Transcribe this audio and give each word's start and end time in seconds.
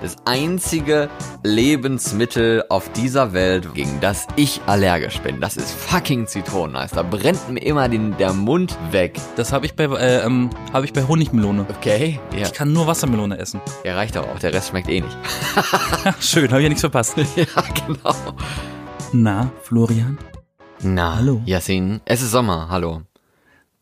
Das 0.00 0.16
einzige 0.24 1.10
Lebensmittel 1.42 2.64
auf 2.68 2.90
dieser 2.92 3.32
Welt, 3.32 3.74
gegen 3.74 4.00
das 4.00 4.28
ich 4.36 4.60
allergisch 4.66 5.18
bin, 5.20 5.40
das 5.40 5.56
ist 5.56 5.72
fucking 5.72 6.28
Zitroneneis. 6.28 6.92
Da 6.92 7.02
brennt 7.02 7.48
mir 7.50 7.60
immer 7.60 7.88
den, 7.88 8.16
der 8.16 8.32
Mund 8.32 8.78
weg. 8.92 9.18
Das 9.34 9.52
habe 9.52 9.66
ich 9.66 9.74
bei 9.74 9.84
äh, 9.84 10.24
ähm, 10.24 10.50
habe 10.72 10.84
ich 10.84 10.92
bei 10.92 11.02
Honigmelone. 11.02 11.66
Okay? 11.68 12.20
Ja. 12.32 12.46
Ich 12.46 12.52
kann 12.52 12.72
nur 12.72 12.86
Wassermelone 12.86 13.38
essen. 13.38 13.60
Ja, 13.84 13.94
reicht 13.94 14.16
aber 14.16 14.28
auch. 14.28 14.38
Der 14.38 14.52
Rest 14.52 14.70
schmeckt 14.70 14.88
eh 14.88 15.00
nicht. 15.00 15.16
Schön, 16.20 16.48
habe 16.50 16.58
ich 16.58 16.64
ja 16.64 16.68
nichts 16.68 16.80
verpasst. 16.80 17.16
ja, 17.36 17.44
genau. 17.86 18.14
Na, 19.12 19.50
Florian? 19.62 20.18
Na, 20.82 21.16
Hallo. 21.16 21.42
Yasin, 21.46 22.00
es 22.04 22.22
ist 22.22 22.32
Sommer, 22.32 22.68
hallo. 22.68 23.02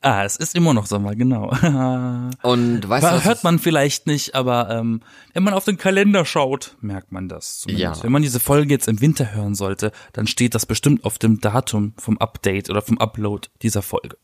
Ah, 0.06 0.24
es 0.24 0.36
ist 0.36 0.54
immer 0.54 0.72
noch 0.72 0.86
Sommer, 0.86 1.16
genau. 1.16 1.48
Und 2.42 2.88
weißt 2.88 3.06
du, 3.06 3.10
was 3.10 3.24
Hört 3.24 3.42
man 3.42 3.58
vielleicht 3.58 4.06
nicht, 4.06 4.36
aber 4.36 4.70
ähm, 4.70 5.00
wenn 5.32 5.42
man 5.42 5.52
auf 5.52 5.64
den 5.64 5.78
Kalender 5.78 6.24
schaut, 6.24 6.76
merkt 6.80 7.10
man 7.10 7.28
das 7.28 7.58
zumindest. 7.58 7.96
Ja. 7.96 8.04
Wenn 8.04 8.12
man 8.12 8.22
diese 8.22 8.38
Folge 8.38 8.72
jetzt 8.72 8.86
im 8.86 9.00
Winter 9.00 9.34
hören 9.34 9.56
sollte, 9.56 9.90
dann 10.12 10.28
steht 10.28 10.54
das 10.54 10.64
bestimmt 10.64 11.04
auf 11.04 11.18
dem 11.18 11.40
Datum 11.40 11.92
vom 11.98 12.18
Update 12.18 12.70
oder 12.70 12.82
vom 12.82 12.98
Upload 12.98 13.48
dieser 13.62 13.82
Folge. 13.82 14.16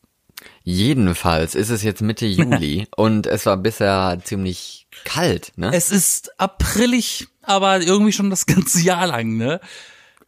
Jedenfalls 0.63 1.57
ist 1.57 1.71
es 1.71 1.83
jetzt 1.83 2.01
Mitte 2.01 2.27
Juli 2.29 2.87
und 2.97 3.27
es 3.27 3.45
war 3.47 3.57
bisher 3.57 4.21
ziemlich 4.23 4.87
kalt, 5.05 5.51
ne? 5.57 5.73
Es 5.75 5.91
ist 5.91 6.39
aprilig, 6.41 7.27
aber 7.43 7.81
irgendwie 7.81 8.13
schon 8.13 8.31
das 8.31 8.47
ganze 8.47 8.81
Jahr 8.83 9.09
lang, 9.09 9.37
ne? 9.37 9.59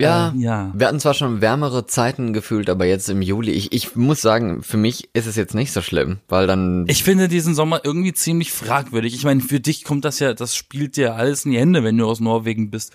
Ja, 0.01 0.29
äh, 0.29 0.39
ja. 0.39 0.73
wir 0.75 0.87
hatten 0.87 1.01
zwar 1.01 1.15
schon 1.15 1.41
wärmere 1.41 1.87
Zeiten 1.87 2.33
gefühlt, 2.33 2.69
aber 2.69 2.87
jetzt 2.87 3.09
im 3.09 3.23
Juli, 3.23 3.53
ich, 3.53 3.73
ich 3.73 3.97
muss 3.97 4.21
sagen, 4.21 4.63
für 4.63 4.77
mich 4.77 5.09
ist 5.13 5.27
es 5.27 5.37
jetzt 5.37 5.55
nicht 5.55 5.73
so 5.73 5.83
schlimm, 5.83 6.19
weil 6.29 6.47
dann, 6.47 6.85
Ich 6.89 7.05
finde 7.05 7.29
diesen 7.29 7.55
Sommer 7.55 7.81
irgendwie 7.85 8.13
ziemlich 8.13 8.53
fragwürdig. 8.53 9.15
Ich 9.15 9.25
meine, 9.25 9.41
für 9.41 9.61
dich 9.61 9.85
kommt 9.85 10.05
das 10.05 10.19
ja, 10.19 10.35
das 10.35 10.57
spielt 10.57 10.97
dir 10.97 11.15
alles 11.15 11.45
in 11.45 11.53
die 11.53 11.59
Hände, 11.59 11.85
wenn 11.85 11.97
du 11.97 12.07
aus 12.07 12.21
Norwegen 12.21 12.71
bist. 12.71 12.93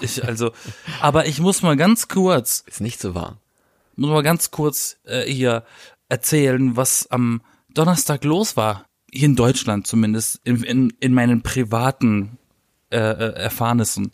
Ich, 0.00 0.24
also, 0.24 0.52
aber 1.00 1.26
ich 1.26 1.40
muss 1.40 1.62
mal 1.62 1.76
ganz 1.76 2.08
kurz, 2.08 2.64
ist 2.66 2.80
nicht 2.80 3.00
so 3.00 3.14
warm. 3.14 3.36
muss 3.96 4.10
mal 4.10 4.22
ganz 4.22 4.50
kurz 4.50 4.96
äh, 5.04 5.22
hier 5.22 5.64
erzählen, 6.08 6.76
was 6.76 7.06
am 7.10 7.40
Donnerstag 7.72 8.24
los 8.24 8.56
war. 8.56 8.86
Hier 9.10 9.26
in 9.26 9.36
Deutschland 9.36 9.86
zumindest, 9.86 10.40
in, 10.44 10.62
in, 10.62 10.92
in 11.00 11.14
meinen 11.14 11.42
privaten 11.42 12.38
äh, 12.90 12.98
äh, 12.98 13.32
Erfahrnissen. 13.34 14.12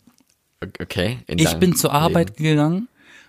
Okay. 0.79 1.19
in 1.27 1.39
Ich 1.39 1.53
bin 1.55 1.75
zur 1.75 1.91
Arbeit 1.91 2.39
Leben. 2.39 2.43
gegangen 2.43 2.87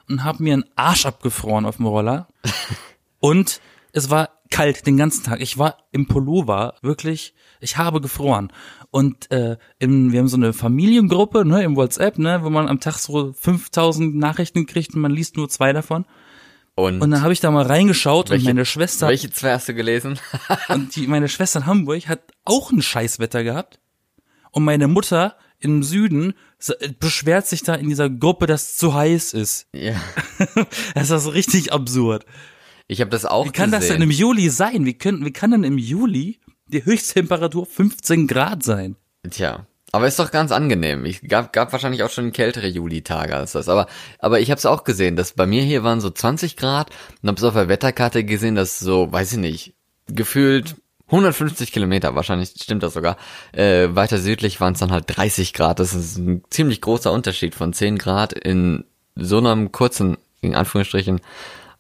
und 0.09 0.25
habe 0.25 0.42
mir 0.42 0.55
einen 0.55 0.65
Arsch 0.77 1.06
abgefroren 1.06 1.67
auf 1.67 1.77
dem 1.77 1.87
Roller. 1.87 2.29
und 3.20 3.61
es 3.92 4.11
war 4.11 4.31
kalt 4.51 4.87
den 4.87 4.97
ganzen 4.97 5.25
Tag. 5.25 5.41
Ich 5.41 5.59
war 5.59 5.79
im 5.92 6.07
Pullover, 6.07 6.75
wirklich, 6.83 7.34
ich 7.61 7.77
habe 7.77 8.01
gefroren. 8.01 8.53
Und 8.91 9.31
äh, 9.31 9.57
im, 9.79 10.12
wir 10.12 10.20
haben 10.20 10.29
so 10.29 10.37
eine 10.37 10.53
Familiengruppe 10.53 11.45
ne, 11.45 11.62
im 11.62 11.77
WhatsApp, 11.77 12.19
ne, 12.19 12.41
wo 12.42 12.51
man 12.51 12.69
am 12.69 12.81
Tag 12.81 12.95
so 12.95 13.33
5000 13.33 14.14
Nachrichten 14.14 14.67
kriegt 14.67 14.95
und 14.95 15.01
man 15.01 15.12
liest 15.12 15.37
nur 15.37 15.48
zwei 15.48 15.73
davon. 15.73 16.05
Und, 16.75 17.01
Und 17.01 17.11
dann 17.11 17.23
habe 17.23 17.33
ich 17.33 17.41
da 17.41 17.51
mal 17.51 17.64
reingeschaut 17.64 18.29
welche, 18.29 18.42
und 18.42 18.55
meine 18.55 18.67
Schwester 18.67 19.09
welche 19.09 19.31
zwei 19.31 19.55
hast 19.55 19.69
du 19.69 19.75
gelesen? 19.75 20.19
und 20.69 20.95
die, 20.95 21.07
meine 21.07 21.29
Schwester 21.29 21.61
in 21.61 21.67
Hamburg 21.67 22.07
hat 22.07 22.20
auch 22.45 22.70
ein 22.70 22.83
Scheißwetter 22.83 23.42
gehabt. 23.45 23.81
Und 24.51 24.64
meine 24.64 24.87
Mutter 24.87 25.37
im 25.59 25.83
Süden 25.83 26.34
beschwert 26.98 27.46
sich 27.46 27.62
da 27.62 27.74
in 27.74 27.88
dieser 27.88 28.08
Gruppe, 28.10 28.46
dass 28.46 28.62
es 28.62 28.76
zu 28.78 28.94
heiß 28.94 29.34
ist. 29.34 29.66
ja. 29.72 30.00
Das 30.94 31.10
ist 31.10 31.32
richtig 31.32 31.72
absurd. 31.72 32.24
Ich 32.88 33.00
habe 33.00 33.10
das 33.10 33.24
auch 33.24 33.46
Wie 33.46 33.50
kann 33.50 33.70
das 33.70 33.80
gesehen. 33.80 34.00
denn 34.00 34.10
im 34.10 34.10
Juli 34.10 34.48
sein? 34.48 34.84
Wie, 34.84 34.94
können, 34.94 35.24
wie 35.24 35.32
kann 35.32 35.50
denn 35.50 35.64
im 35.64 35.78
Juli 35.78 36.40
die 36.68 36.84
Höchsttemperatur 36.84 37.66
15 37.66 38.27
Grad 38.27 38.62
sein? 38.62 38.96
Tja, 39.28 39.66
aber 39.92 40.06
ist 40.06 40.18
doch 40.18 40.30
ganz 40.30 40.52
angenehm. 40.52 41.04
Ich 41.04 41.22
gab, 41.22 41.52
gab 41.52 41.72
wahrscheinlich 41.72 42.02
auch 42.02 42.10
schon 42.10 42.32
kältere 42.32 42.68
Julitage 42.68 43.34
als 43.34 43.52
das. 43.52 43.68
Aber, 43.68 43.86
aber 44.18 44.40
ich 44.40 44.50
habe 44.50 44.58
es 44.58 44.66
auch 44.66 44.84
gesehen, 44.84 45.16
dass 45.16 45.32
bei 45.32 45.46
mir 45.46 45.62
hier 45.62 45.82
waren 45.84 46.00
so 46.00 46.10
20 46.10 46.56
Grad 46.56 46.90
und 47.22 47.28
habe 47.28 47.38
es 47.38 47.44
auf 47.44 47.54
der 47.54 47.68
Wetterkarte 47.68 48.24
gesehen, 48.24 48.55
dass 48.55 48.78
so, 48.78 49.11
weiß 49.11 49.33
ich 49.33 49.39
nicht, 49.39 49.74
gefühlt 50.06 50.77
150 51.06 51.72
Kilometer, 51.72 52.14
wahrscheinlich 52.14 52.50
stimmt 52.61 52.83
das 52.83 52.94
sogar, 52.94 53.17
äh, 53.52 53.89
weiter 53.90 54.18
südlich 54.18 54.61
waren 54.61 54.72
es 54.72 54.80
dann 54.80 54.90
halt 54.90 55.05
30 55.06 55.52
Grad. 55.52 55.78
Das 55.78 55.94
ist 55.94 56.17
ein 56.18 56.42
ziemlich 56.50 56.80
großer 56.80 57.12
Unterschied 57.12 57.55
von 57.55 57.72
10 57.72 57.98
Grad 57.98 58.33
in 58.33 58.84
so 59.14 59.39
einem 59.39 59.70
kurzen, 59.72 60.16
in 60.40 60.55
Anführungsstrichen, 60.55 61.20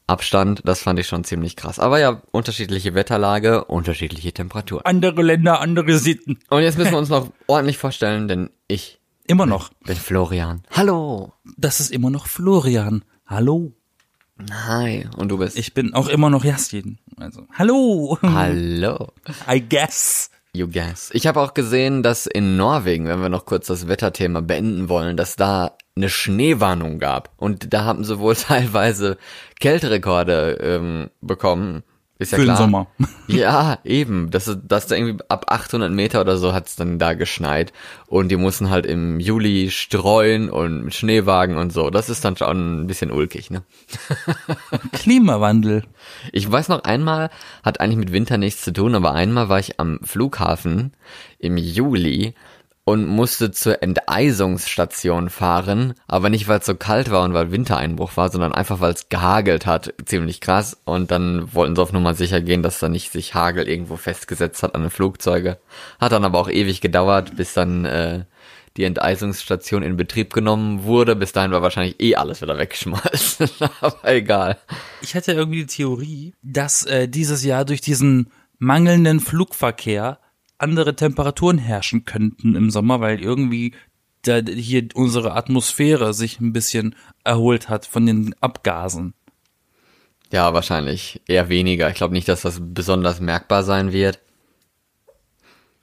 Abstand. 0.06 0.62
Das 0.64 0.80
fand 0.82 1.00
ich 1.00 1.08
schon 1.08 1.24
ziemlich 1.24 1.56
krass. 1.56 1.80
Aber 1.80 1.98
ja, 1.98 2.22
unterschiedliche 2.30 2.94
Wetterlage, 2.94 3.64
unterschiedliche 3.64 4.32
Temperaturen. 4.32 4.84
Andere 4.84 5.22
Länder, 5.22 5.60
andere 5.60 5.98
Sitten. 5.98 6.38
Und 6.48 6.62
jetzt 6.62 6.78
müssen 6.78 6.92
wir 6.92 6.98
uns 6.98 7.08
noch 7.08 7.30
ordentlich 7.48 7.78
vorstellen, 7.78 8.28
denn 8.28 8.50
ich 8.68 9.00
Immer 9.26 9.46
noch. 9.46 9.70
bin 9.84 9.96
Florian. 9.96 10.62
Hallo. 10.70 11.32
Das 11.56 11.80
ist 11.80 11.90
immer 11.90 12.10
noch 12.10 12.28
Florian. 12.28 13.04
Hallo. 13.26 13.72
Hi. 14.50 15.08
Und 15.16 15.28
du 15.30 15.38
bist? 15.38 15.58
Ich 15.58 15.72
bin 15.74 15.94
auch 15.94 16.08
immer 16.08 16.30
noch 16.30 16.44
Jastin. 16.44 16.98
Also, 17.16 17.46
hallo. 17.52 18.18
Hallo. 18.22 19.12
I 19.48 19.60
guess. 19.66 20.30
You 20.52 20.68
guess. 20.68 21.10
Ich 21.12 21.26
habe 21.26 21.40
auch 21.40 21.54
gesehen, 21.54 22.02
dass 22.02 22.26
in 22.26 22.56
Norwegen, 22.56 23.06
wenn 23.06 23.20
wir 23.20 23.28
noch 23.28 23.46
kurz 23.46 23.66
das 23.66 23.88
Wetterthema 23.88 24.40
beenden 24.40 24.88
wollen, 24.88 25.16
dass 25.16 25.36
da 25.36 25.76
eine 25.96 26.08
Schneewarnung 26.08 26.98
gab. 26.98 27.30
Und 27.36 27.72
da 27.72 27.84
haben 27.84 28.04
sie 28.04 28.18
wohl 28.18 28.36
teilweise 28.36 29.16
Kälterekorde 29.60 30.58
ähm, 30.60 31.10
bekommen. 31.20 31.82
Ist 32.18 32.32
ja 32.32 32.36
Für 32.36 32.44
den 32.44 32.54
klar. 32.54 32.56
Sommer. 32.56 32.86
Ja, 33.28 33.78
eben. 33.84 34.30
Das 34.30 34.48
ist, 34.48 34.60
dass 34.64 34.86
da 34.86 34.94
irgendwie 34.94 35.22
ab 35.28 35.46
800 35.48 35.90
Meter 35.92 36.20
oder 36.20 36.36
so 36.36 36.54
hat's 36.54 36.76
dann 36.76 36.98
da 36.98 37.14
geschneit. 37.14 37.72
Und 38.06 38.28
die 38.28 38.36
mussten 38.36 38.70
halt 38.70 38.86
im 38.86 39.20
Juli 39.20 39.70
streuen 39.70 40.48
und 40.48 40.84
mit 40.84 40.94
Schneewagen 40.94 41.58
und 41.58 41.72
so. 41.72 41.90
Das 41.90 42.08
ist 42.08 42.24
dann 42.24 42.36
schon 42.36 42.82
ein 42.82 42.86
bisschen 42.86 43.10
ulkig, 43.10 43.50
ne? 43.50 43.62
Klimawandel. 44.92 45.82
Ich 46.32 46.50
weiß 46.50 46.68
noch 46.68 46.84
einmal, 46.84 47.30
hat 47.62 47.80
eigentlich 47.80 47.98
mit 47.98 48.12
Winter 48.12 48.38
nichts 48.38 48.62
zu 48.62 48.72
tun, 48.72 48.94
aber 48.94 49.12
einmal 49.12 49.48
war 49.48 49.58
ich 49.58 49.78
am 49.80 49.98
Flughafen 50.02 50.92
im 51.38 51.56
Juli 51.56 52.34
und 52.88 53.04
musste 53.04 53.50
zur 53.50 53.82
Enteisungsstation 53.82 55.28
fahren, 55.28 55.94
aber 56.06 56.30
nicht 56.30 56.46
weil 56.46 56.60
es 56.60 56.66
so 56.66 56.76
kalt 56.76 57.10
war 57.10 57.24
und 57.24 57.34
weil 57.34 57.50
Wintereinbruch 57.50 58.16
war, 58.16 58.30
sondern 58.30 58.52
einfach 58.52 58.78
weil 58.78 58.92
es 58.92 59.08
gehagelt 59.08 59.66
hat, 59.66 59.92
ziemlich 60.04 60.40
krass. 60.40 60.80
Und 60.84 61.10
dann 61.10 61.52
wollten 61.52 61.74
sie 61.74 61.82
auf 61.82 61.92
Nummer 61.92 62.14
sicher 62.14 62.40
gehen, 62.40 62.62
dass 62.62 62.78
da 62.78 62.88
nicht 62.88 63.10
sich 63.10 63.34
Hagel 63.34 63.68
irgendwo 63.68 63.96
festgesetzt 63.96 64.62
hat 64.62 64.76
an 64.76 64.82
den 64.82 64.90
Flugzeuge. 64.90 65.58
Hat 65.98 66.12
dann 66.12 66.24
aber 66.24 66.38
auch 66.38 66.48
ewig 66.48 66.80
gedauert, 66.80 67.36
bis 67.36 67.54
dann 67.54 67.86
äh, 67.86 68.24
die 68.76 68.84
Enteisungsstation 68.84 69.82
in 69.82 69.96
Betrieb 69.96 70.32
genommen 70.32 70.84
wurde. 70.84 71.16
Bis 71.16 71.32
dahin 71.32 71.50
war 71.50 71.62
wahrscheinlich 71.62 72.00
eh 72.00 72.14
alles 72.14 72.40
wieder 72.40 72.56
weggeschmolzen, 72.56 73.50
aber 73.80 74.04
egal. 74.04 74.58
Ich 75.02 75.16
hatte 75.16 75.32
irgendwie 75.32 75.62
die 75.62 75.66
Theorie, 75.66 76.34
dass 76.44 76.86
äh, 76.86 77.08
dieses 77.08 77.42
Jahr 77.42 77.64
durch 77.64 77.80
diesen 77.80 78.30
mangelnden 78.60 79.18
Flugverkehr 79.18 80.20
andere 80.58 80.96
Temperaturen 80.96 81.58
herrschen 81.58 82.04
könnten 82.04 82.54
im 82.54 82.70
Sommer, 82.70 83.00
weil 83.00 83.20
irgendwie 83.20 83.74
da 84.22 84.40
hier 84.40 84.88
unsere 84.94 85.34
Atmosphäre 85.34 86.14
sich 86.14 86.40
ein 86.40 86.52
bisschen 86.52 86.94
erholt 87.24 87.68
hat 87.68 87.86
von 87.86 88.06
den 88.06 88.34
Abgasen. 88.40 89.14
Ja, 90.32 90.52
wahrscheinlich 90.52 91.20
eher 91.26 91.48
weniger. 91.48 91.88
Ich 91.88 91.94
glaube 91.94 92.14
nicht, 92.14 92.28
dass 92.28 92.42
das 92.42 92.60
besonders 92.60 93.20
merkbar 93.20 93.62
sein 93.62 93.92
wird. 93.92 94.20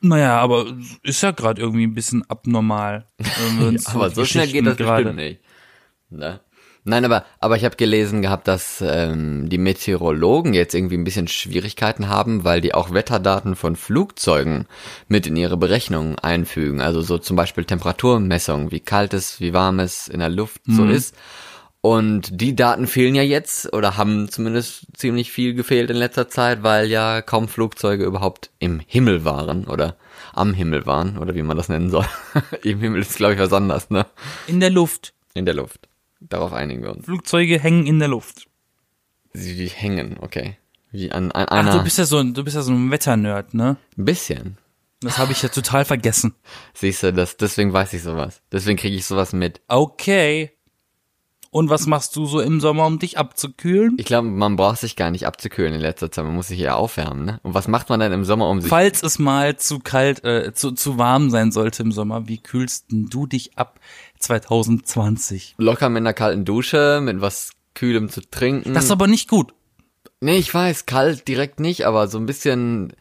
Naja, 0.01 0.37
aber 0.37 0.65
ist 1.01 1.23
ja 1.23 1.31
gerade 1.31 1.61
irgendwie 1.61 1.87
ein 1.87 1.93
bisschen 1.93 2.29
abnormal. 2.29 3.07
uns 3.61 3.87
aber 3.87 4.09
so 4.09 4.25
schnell 4.25 4.47
geht 4.47 4.65
das 4.65 4.75
bestimmt 4.75 5.15
nicht. 5.15 5.39
Ne? 6.09 6.41
Nein, 6.85 7.05
aber, 7.05 7.25
aber 7.39 7.55
ich 7.55 7.63
habe 7.63 7.77
gelesen 7.77 8.21
gehabt, 8.21 8.47
dass 8.47 8.83
ähm, 8.85 9.47
die 9.47 9.57
Meteorologen 9.57 10.53
jetzt 10.53 10.75
irgendwie 10.75 10.97
ein 10.97 11.05
bisschen 11.05 11.29
Schwierigkeiten 11.29 12.09
haben, 12.09 12.43
weil 12.43 12.59
die 12.59 12.73
auch 12.73 12.93
Wetterdaten 12.93 13.55
von 13.55 13.77
Flugzeugen 13.77 14.65
mit 15.07 15.25
in 15.25 15.37
ihre 15.37 15.55
Berechnungen 15.55 16.19
einfügen. 16.19 16.81
Also 16.81 17.01
so 17.01 17.17
zum 17.17 17.37
Beispiel 17.37 17.63
Temperaturmessungen, 17.63 18.71
wie 18.71 18.81
kalt 18.81 19.13
es, 19.13 19.39
wie 19.39 19.53
warm 19.53 19.79
es 19.79 20.09
in 20.09 20.19
der 20.19 20.29
Luft 20.29 20.61
so 20.67 20.85
ist. 20.85 21.15
Und 21.85 22.39
die 22.39 22.55
Daten 22.55 22.87
fehlen 22.87 23.13
ja 23.13 23.23
jetzt 23.23 23.73
oder 23.73 23.97
haben 23.97 24.29
zumindest 24.29 24.85
ziemlich 24.95 25.33
viel 25.33 25.53
gefehlt 25.53 25.89
in 25.89 25.97
letzter 25.97 26.29
Zeit, 26.29 26.63
weil 26.63 26.87
ja 26.87 27.21
kaum 27.21 27.49
Flugzeuge 27.49 28.05
überhaupt 28.05 28.51
im 28.59 28.79
Himmel 28.87 29.25
waren 29.25 29.65
oder 29.65 29.97
am 30.31 30.53
Himmel 30.53 30.85
waren 30.85 31.17
oder 31.17 31.35
wie 31.35 31.43
man 31.43 31.57
das 31.57 31.67
nennen 31.67 31.89
soll. 31.89 32.05
Im 32.63 32.79
Himmel 32.79 33.01
ist 33.01 33.17
glaube 33.17 33.33
ich 33.33 33.39
was 33.39 33.51
anderes, 33.51 33.89
ne? 33.89 34.05
In 34.47 34.61
der 34.61 34.69
Luft. 34.69 35.13
In 35.33 35.45
der 35.45 35.55
Luft. 35.55 35.89
Darauf 36.29 36.53
einigen 36.53 36.83
wir 36.83 36.91
uns. 36.91 37.05
Flugzeuge 37.05 37.59
hängen 37.59 37.85
in 37.85 37.99
der 37.99 38.07
Luft. 38.07 38.47
Sie 39.33 39.55
die 39.55 39.67
hängen, 39.67 40.17
okay. 40.21 40.57
Wie 40.91 41.11
an, 41.11 41.31
an 41.31 41.45
Ach, 41.49 41.57
einer 41.57 41.77
du 41.77 41.83
bist 41.83 41.97
ja 41.97 42.05
so 42.05 42.19
ein, 42.19 42.33
du 42.33 42.43
bist 42.43 42.55
ja 42.55 42.61
so 42.61 42.71
ein 42.71 42.91
Wetternerd, 42.91 43.53
ne? 43.53 43.77
ein 43.97 44.05
bisschen. 44.05 44.57
Das 45.01 45.17
habe 45.17 45.31
ich 45.31 45.41
ja 45.41 45.49
total 45.49 45.85
vergessen. 45.85 46.33
Siehst 46.73 47.03
du, 47.03 47.11
das 47.11 47.35
deswegen 47.35 47.73
weiß 47.73 47.93
ich 47.93 48.03
sowas. 48.03 48.41
Deswegen 48.51 48.77
kriege 48.77 48.95
ich 48.95 49.05
sowas 49.05 49.33
mit. 49.33 49.59
Okay. 49.67 50.51
Und 51.53 51.69
was 51.69 51.85
machst 51.85 52.15
du 52.15 52.25
so 52.25 52.39
im 52.39 52.59
Sommer, 52.59 52.87
um 52.87 52.97
dich 52.97 53.19
abzukühlen? 53.19 53.95
Ich 53.99 54.07
glaube, 54.07 54.27
man 54.27 54.55
braucht 54.55 54.79
sich 54.79 54.95
gar 54.95 55.11
nicht 55.11 55.27
abzukühlen 55.27 55.75
in 55.75 55.81
letzter 55.81 56.11
Zeit. 56.11 56.25
Man 56.25 56.33
muss 56.33 56.47
sich 56.47 56.59
eher 56.59 56.77
aufwärmen, 56.77 57.25
ne? 57.25 57.39
Und 57.43 57.53
was 57.53 57.67
macht 57.67 57.89
man 57.89 57.99
denn 57.99 58.11
im 58.11 58.23
Sommer, 58.23 58.49
um 58.49 58.59
sich... 58.59 58.71
Falls 58.71 59.03
es 59.03 59.19
mal 59.19 59.55
zu 59.57 59.77
kalt, 59.77 60.23
äh, 60.23 60.51
zu, 60.55 60.71
zu 60.71 60.97
warm 60.97 61.29
sein 61.29 61.51
sollte 61.51 61.83
im 61.83 61.91
Sommer, 61.91 62.27
wie 62.27 62.39
kühlst 62.39 62.91
denn 62.91 63.05
du 63.05 63.27
dich 63.27 63.55
ab 63.55 63.79
2020? 64.23 65.55
Locker 65.57 65.89
mit 65.89 66.01
einer 66.01 66.13
kalten 66.13 66.45
Dusche, 66.45 66.99
mit 67.01 67.21
was 67.21 67.51
Kühlem 67.75 68.09
zu 68.09 68.21
trinken. 68.21 68.73
Das 68.73 68.85
ist 68.85 68.91
aber 68.91 69.07
nicht 69.07 69.29
gut. 69.29 69.53
nee, 70.21 70.37
ich 70.37 70.53
weiß, 70.53 70.85
kalt 70.85 71.27
direkt 71.27 71.59
nicht, 71.59 71.85
aber 71.85 72.07
so 72.07 72.17
ein 72.17 72.25
bisschen... 72.25 72.93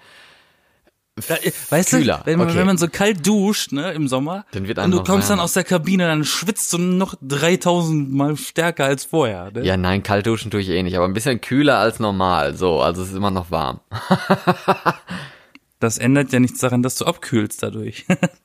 Äh, 1.28 1.52
weißt 1.68 1.90
Kühler, 1.90 2.18
du, 2.20 2.26
wenn 2.26 2.38
man, 2.38 2.48
okay. 2.48 2.56
wenn 2.56 2.66
man 2.66 2.78
so 2.78 2.88
kalt 2.88 3.26
duscht, 3.26 3.72
ne, 3.72 3.92
im 3.92 4.08
Sommer, 4.08 4.46
Dann 4.52 4.66
wird 4.66 4.78
und 4.78 4.92
du 4.92 5.04
kommst 5.04 5.28
dann 5.28 5.36
wärmer. 5.36 5.42
aus 5.44 5.52
der 5.52 5.64
Kabine, 5.64 6.06
dann 6.06 6.24
schwitzt 6.24 6.72
du 6.72 6.78
noch 6.78 7.14
3000 7.20 8.10
mal 8.10 8.34
stärker 8.38 8.86
als 8.86 9.04
vorher. 9.04 9.50
Ne? 9.52 9.62
Ja, 9.62 9.76
nein, 9.76 10.02
kalt 10.02 10.26
duschen 10.26 10.50
tue 10.50 10.62
ich 10.62 10.70
eh 10.70 10.82
nicht, 10.82 10.96
aber 10.96 11.04
ein 11.04 11.12
bisschen 11.12 11.42
kühler 11.42 11.78
als 11.78 12.00
normal. 12.00 12.56
So, 12.56 12.80
also 12.80 13.02
es 13.02 13.10
ist 13.10 13.14
immer 13.14 13.30
noch 13.30 13.50
warm. 13.50 13.80
Das 15.82 15.98
ändert 15.98 16.32
ja 16.32 16.38
nichts 16.38 16.60
daran, 16.60 16.84
dass 16.84 16.94
du 16.94 17.06
abkühlst 17.06 17.60
dadurch. 17.60 18.06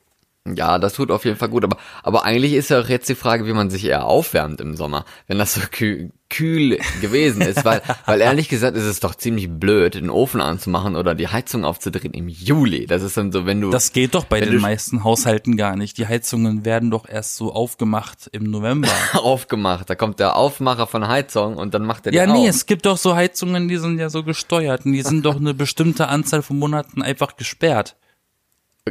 Ja, 0.56 0.78
das 0.78 0.94
tut 0.94 1.10
auf 1.10 1.24
jeden 1.24 1.36
Fall 1.36 1.48
gut, 1.48 1.64
aber, 1.64 1.76
aber 2.02 2.24
eigentlich 2.24 2.54
ist 2.54 2.70
ja 2.70 2.80
auch 2.80 2.88
jetzt 2.88 3.08
die 3.08 3.14
Frage, 3.14 3.46
wie 3.46 3.52
man 3.52 3.70
sich 3.70 3.84
eher 3.84 4.06
aufwärmt 4.06 4.60
im 4.60 4.76
Sommer, 4.76 5.04
wenn 5.26 5.38
das 5.38 5.54
so 5.54 5.60
kühl, 5.70 6.10
kühl 6.30 6.78
gewesen 7.00 7.42
ist, 7.42 7.64
weil, 7.64 7.82
weil 8.06 8.20
ehrlich 8.20 8.48
gesagt 8.48 8.76
ist 8.76 8.84
es 8.84 9.00
doch 9.00 9.14
ziemlich 9.14 9.48
blöd, 9.50 9.94
den 9.94 10.10
Ofen 10.10 10.40
anzumachen 10.40 10.96
oder 10.96 11.14
die 11.14 11.28
Heizung 11.28 11.64
aufzudrehen 11.64 12.12
im 12.12 12.28
Juli. 12.28 12.86
Das 12.86 13.02
ist 13.02 13.16
dann 13.16 13.32
so, 13.32 13.46
wenn 13.46 13.60
du, 13.60 13.70
Das 13.70 13.92
geht 13.92 14.14
doch 14.14 14.24
bei 14.24 14.40
den 14.40 14.60
meisten 14.60 15.04
Haushalten 15.04 15.56
gar 15.56 15.76
nicht. 15.76 15.98
Die 15.98 16.06
Heizungen 16.06 16.64
werden 16.64 16.90
doch 16.90 17.08
erst 17.08 17.36
so 17.36 17.52
aufgemacht 17.52 18.28
im 18.32 18.44
November. 18.44 18.88
aufgemacht, 19.14 19.88
da 19.88 19.94
kommt 19.94 20.20
der 20.20 20.36
Aufmacher 20.36 20.86
von 20.86 21.08
Heizung 21.08 21.56
und 21.56 21.74
dann 21.74 21.84
macht 21.84 22.06
er 22.06 22.12
die 22.12 22.18
ja, 22.18 22.26
nee, 22.26 22.48
auf. 22.48 22.48
es 22.48 22.66
gibt 22.66 22.86
doch 22.86 22.98
so 22.98 23.14
Heizungen, 23.14 23.68
die 23.68 23.78
sind 23.78 23.98
ja 23.98 24.10
so 24.10 24.22
gesteuert 24.22 24.84
und 24.84 24.92
die 24.92 25.02
sind 25.02 25.24
doch 25.24 25.36
eine 25.36 25.54
bestimmte 25.54 26.08
Anzahl 26.08 26.42
von 26.42 26.58
Monaten 26.58 27.02
einfach 27.02 27.36
gesperrt. 27.36 27.96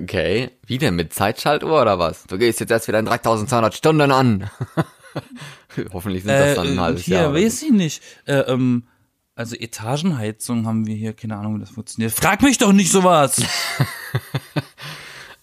Okay, 0.03 0.51
wie 0.65 0.77
denn, 0.77 0.95
mit 0.95 1.13
Zeitschaltuhr 1.13 1.81
oder 1.81 1.99
was? 1.99 2.25
Du 2.25 2.38
gehst 2.38 2.59
jetzt 2.59 2.71
erst 2.71 2.88
wieder 2.88 2.99
in 2.99 3.05
3200 3.05 3.73
Stunden 3.73 4.11
an. 4.11 4.49
Hoffentlich 5.94 6.23
sind 6.23 6.33
das 6.33 6.55
dann 6.55 6.67
ein 6.67 6.79
halbes 6.79 7.03
hier, 7.03 7.17
Jahr. 7.17 7.33
weiß 7.33 7.63
ich 7.63 7.71
nicht. 7.71 8.03
Äh, 8.25 8.39
ähm, 8.39 8.83
also 9.35 9.55
Etagenheizung 9.55 10.65
haben 10.65 10.88
wir 10.88 10.95
hier, 10.95 11.13
keine 11.13 11.38
Ahnung, 11.38 11.55
wie 11.55 11.59
das 11.59 11.69
funktioniert. 11.69 12.11
Frag 12.11 12.41
mich 12.41 12.57
doch 12.57 12.73
nicht 12.73 12.91
sowas! 12.91 13.41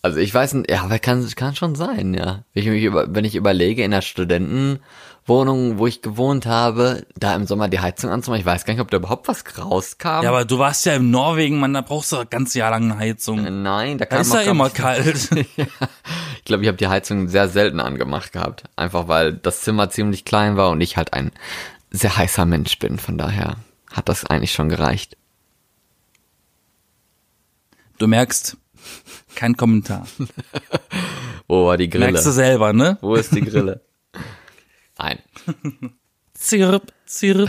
Also 0.05 0.19
ich 0.19 0.35
weiß 0.35 0.53
nicht, 0.53 0.71
ja, 0.71 0.83
aber 0.83 0.99
kann, 0.99 1.27
kann 1.35 1.57
schon 1.57 1.75
sein, 1.75 2.13
ja. 2.13 2.45
Wenn 2.53 2.63
ich, 2.63 2.69
mich 2.69 2.85
über, 2.85 3.07
wenn 3.15 3.25
ich 3.25 3.37
überlege, 3.37 3.83
in 3.83 3.91
der 3.91 4.03
Studentenwohnung, 5.25 5.79
wo 5.79 5.87
ich 5.87 6.03
gewohnt 6.03 6.47
habe, 6.47 7.07
da 7.17 7.35
im 7.35 7.47
Sommer 7.47 7.69
die 7.69 7.81
Heizung 7.81 8.11
anzumachen, 8.11 8.41
ich 8.41 8.47
weiß 8.47 8.65
gar 8.65 8.75
nicht, 8.75 8.81
ob 8.81 8.91
da 8.91 8.99
überhaupt 8.99 9.27
was 9.27 9.45
rauskam. 9.59 10.23
ja, 10.23 10.29
aber 10.29 10.45
du 10.45 10.59
warst 10.59 10.85
ja 10.85 10.95
in 10.95 11.11
Norwegen, 11.11 11.59
man, 11.59 11.73
da 11.73 11.81
brauchst 11.81 12.13
du 12.13 12.25
ganz 12.27 12.55
Jahr 12.55 12.71
lang 12.71 12.91
eine 12.91 12.99
Heizung. 12.99 13.63
Nein, 13.63 13.99
da 13.99 14.05
Da 14.05 14.19
ist 14.19 14.33
ja 14.35 14.43
immer 14.43 14.71
kalt. 14.71 15.31
Ich 15.33 16.45
glaube, 16.45 16.63
ich 16.63 16.69
habe 16.69 16.77
die 16.77 16.89
Heizung 16.89 17.29
sehr 17.29 17.49
selten 17.49 17.81
angemacht 17.81 18.33
gehabt. 18.33 18.65
Einfach 18.77 19.09
weil 19.09 19.33
das 19.33 19.63
Zimmer 19.63 19.89
ziemlich 19.91 20.25
klein 20.25 20.57
war 20.57 20.71
und 20.71 20.81
ich 20.81 20.97
halt 20.97 21.15
ein 21.15 21.31
sehr 21.91 22.17
heißer 22.17 22.45
Mensch 22.45 22.79
bin. 22.79 22.99
Von 22.99 23.17
daher 23.17 23.57
hat 23.91 24.09
das 24.09 24.27
eigentlich 24.27 24.53
schon 24.53 24.69
gereicht. 24.69 25.17
Du 27.99 28.07
merkst, 28.09 28.59
kein 29.35 29.57
Kommentar. 29.57 30.07
Wo 31.49 31.67
war 31.67 31.77
die 31.79 31.89
Grille? 31.89 32.07
Merkst 32.07 32.27
du 32.27 32.33
selber, 32.33 32.73
ne? 32.73 32.99
Wo 33.01 33.15
ist 33.15 33.35
die 33.35 33.41
Grille? 33.41 33.81
Nein. 34.99 35.19
Zirp, 36.35 36.93
zirp. 37.07 37.49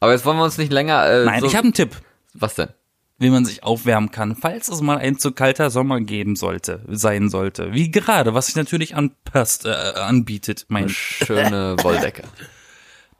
Aber 0.00 0.12
jetzt 0.12 0.24
wollen 0.24 0.38
wir 0.38 0.44
uns 0.44 0.58
nicht 0.58 0.72
länger. 0.72 1.06
Äh, 1.06 1.24
Nein, 1.24 1.40
so, 1.40 1.46
ich 1.46 1.54
habe 1.56 1.64
einen 1.64 1.74
Tipp, 1.74 1.96
Was 2.34 2.54
denn? 2.54 2.68
wie 3.18 3.30
man 3.30 3.44
sich 3.44 3.62
aufwärmen 3.62 4.10
kann, 4.10 4.34
falls 4.34 4.68
es 4.68 4.80
mal 4.80 4.98
ein 4.98 5.16
zu 5.16 5.30
kalter 5.30 5.70
Sommer 5.70 6.00
geben 6.00 6.34
sollte, 6.34 6.84
sein 6.88 7.28
sollte. 7.28 7.72
Wie 7.72 7.90
gerade, 7.92 8.34
was 8.34 8.46
sich 8.46 8.56
natürlich 8.56 8.96
anpasst, 8.96 9.64
äh, 9.64 9.68
anbietet, 9.70 10.66
mein. 10.68 10.88
Schöne 10.88 11.76
Wolldecke. 11.82 12.24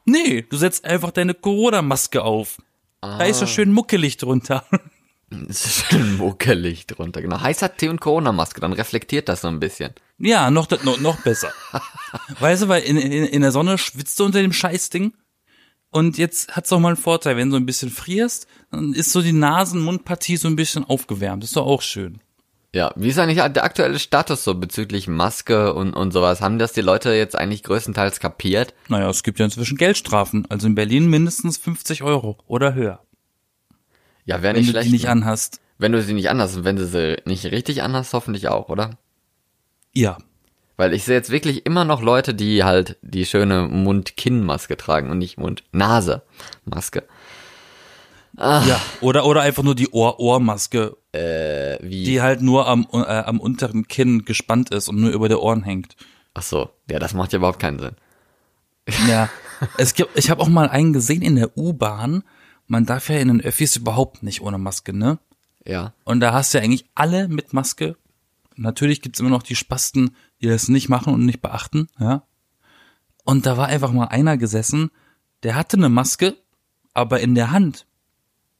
Nee, 0.04 0.42
du 0.42 0.56
setzt 0.56 0.84
einfach 0.84 1.12
deine 1.12 1.34
Corona-Maske 1.34 2.22
auf. 2.22 2.58
Da 3.00 3.22
ist 3.24 3.38
so 3.38 3.46
schön 3.46 3.70
muckelig 3.72 4.16
drunter. 4.16 4.64
Es 5.48 5.64
ist 5.64 5.84
schön 5.90 6.16
muckelig 6.16 6.86
drunter. 6.86 7.22
Genau. 7.22 7.40
Heißer 7.40 7.76
Tee 7.76 7.88
und 7.88 8.00
Corona-Maske, 8.00 8.60
dann 8.60 8.72
reflektiert 8.72 9.28
das 9.28 9.42
so 9.42 9.48
ein 9.48 9.60
bisschen. 9.60 9.92
Ja, 10.18 10.50
noch, 10.50 10.70
noch, 10.84 11.00
noch 11.00 11.20
besser. 11.20 11.52
weißt 12.40 12.64
du, 12.64 12.68
weil 12.68 12.82
in, 12.82 12.96
in, 12.96 13.24
in 13.24 13.42
der 13.42 13.52
Sonne 13.52 13.78
schwitzt 13.78 14.18
du 14.20 14.24
unter 14.24 14.40
dem 14.40 14.52
Scheißding. 14.52 15.12
Und 15.90 16.16
jetzt 16.16 16.56
hat's 16.56 16.70
doch 16.70 16.78
mal 16.78 16.88
einen 16.88 16.96
Vorteil, 16.96 17.36
wenn 17.36 17.50
du 17.50 17.56
ein 17.56 17.66
bisschen 17.66 17.90
frierst, 17.90 18.46
dann 18.70 18.94
ist 18.94 19.12
so 19.12 19.20
die 19.20 19.34
Nasen-Mundpartie 19.34 20.38
so 20.38 20.48
ein 20.48 20.56
bisschen 20.56 20.84
aufgewärmt. 20.84 21.44
ist 21.44 21.56
doch 21.56 21.66
auch 21.66 21.82
schön. 21.82 22.20
Ja, 22.74 22.90
wie 22.96 23.08
ist 23.08 23.18
eigentlich 23.18 23.36
der 23.52 23.64
aktuelle 23.64 23.98
Status 23.98 24.44
so 24.44 24.54
bezüglich 24.54 25.06
Maske 25.06 25.74
und, 25.74 25.92
und 25.92 26.12
sowas? 26.12 26.40
Haben 26.40 26.58
das 26.58 26.72
die 26.72 26.80
Leute 26.80 27.12
jetzt 27.12 27.36
eigentlich 27.36 27.62
größtenteils 27.62 28.18
kapiert? 28.18 28.72
Naja, 28.88 29.10
es 29.10 29.22
gibt 29.22 29.38
ja 29.38 29.44
inzwischen 29.44 29.76
Geldstrafen. 29.76 30.46
Also 30.48 30.66
in 30.66 30.74
Berlin 30.74 31.08
mindestens 31.08 31.58
50 31.58 32.02
Euro 32.02 32.38
oder 32.46 32.72
höher. 32.72 33.00
Ja, 34.24 34.42
wäre 34.42 34.54
Wenn 34.54 34.60
nicht 34.60 34.68
du 34.68 34.72
schlecht. 34.72 34.88
die 34.88 34.92
nicht 34.92 35.04
ne? 35.04 35.10
anhast. 35.10 35.60
wenn 35.78 35.92
du 35.92 36.02
sie 36.02 36.12
nicht 36.14 36.30
anhast 36.30 36.56
und 36.58 36.64
wenn 36.64 36.76
du 36.76 36.86
sie 36.86 37.16
nicht 37.24 37.44
richtig 37.46 37.82
anhast, 37.82 38.12
hoffentlich 38.12 38.48
auch, 38.48 38.68
oder? 38.68 38.98
Ja. 39.94 40.18
Weil 40.76 40.94
ich 40.94 41.04
sehe 41.04 41.16
jetzt 41.16 41.30
wirklich 41.30 41.66
immer 41.66 41.84
noch 41.84 42.00
Leute, 42.02 42.32
die 42.34 42.64
halt 42.64 42.96
die 43.02 43.26
schöne 43.26 43.68
Mund-Kinn-Maske 43.68 44.76
tragen 44.76 45.10
und 45.10 45.18
nicht 45.18 45.38
Mund-Nase-Maske. 45.38 47.04
Ja. 48.38 48.80
Oder, 49.02 49.26
oder 49.26 49.42
einfach 49.42 49.62
nur 49.62 49.74
die 49.74 49.90
Ohr-Ohrmaske, 49.90 50.96
Äh, 51.12 51.76
wie? 51.82 52.04
die 52.04 52.22
halt 52.22 52.40
nur 52.40 52.66
am, 52.66 52.86
äh, 52.92 52.96
am 52.96 53.38
unteren 53.40 53.86
Kinn 53.88 54.24
gespannt 54.24 54.70
ist 54.70 54.88
und 54.88 54.96
nur 55.00 55.10
über 55.10 55.28
der 55.28 55.42
Ohren 55.42 55.62
hängt. 55.64 55.96
Ach 56.32 56.42
so, 56.42 56.70
ja, 56.90 56.98
das 56.98 57.12
macht 57.12 57.32
ja 57.34 57.38
überhaupt 57.38 57.58
keinen 57.60 57.78
Sinn. 57.78 57.96
Ja, 59.06 59.28
es 59.76 59.92
gibt, 59.94 60.16
ich 60.18 60.30
habe 60.30 60.40
auch 60.40 60.48
mal 60.48 60.68
einen 60.70 60.94
gesehen 60.94 61.20
in 61.20 61.36
der 61.36 61.56
U-Bahn. 61.58 62.24
Man 62.72 62.86
darf 62.86 63.10
ja 63.10 63.18
in 63.18 63.28
den 63.28 63.42
Öffis 63.42 63.76
überhaupt 63.76 64.22
nicht 64.22 64.40
ohne 64.40 64.56
Maske, 64.56 64.94
ne? 64.94 65.18
Ja. 65.66 65.92
Und 66.04 66.20
da 66.20 66.32
hast 66.32 66.54
du 66.54 66.58
ja 66.58 66.64
eigentlich 66.64 66.86
alle 66.94 67.28
mit 67.28 67.52
Maske. 67.52 67.98
Natürlich 68.56 69.02
gibt's 69.02 69.20
immer 69.20 69.28
noch 69.28 69.42
die 69.42 69.56
Spasten, 69.56 70.16
die 70.40 70.46
das 70.48 70.68
nicht 70.68 70.88
machen 70.88 71.12
und 71.12 71.26
nicht 71.26 71.42
beachten, 71.42 71.88
ja. 71.98 72.22
Und 73.24 73.44
da 73.44 73.58
war 73.58 73.66
einfach 73.66 73.92
mal 73.92 74.06
einer 74.06 74.38
gesessen, 74.38 74.90
der 75.42 75.54
hatte 75.54 75.76
eine 75.76 75.90
Maske, 75.90 76.34
aber 76.94 77.20
in 77.20 77.34
der 77.34 77.50
Hand. 77.50 77.86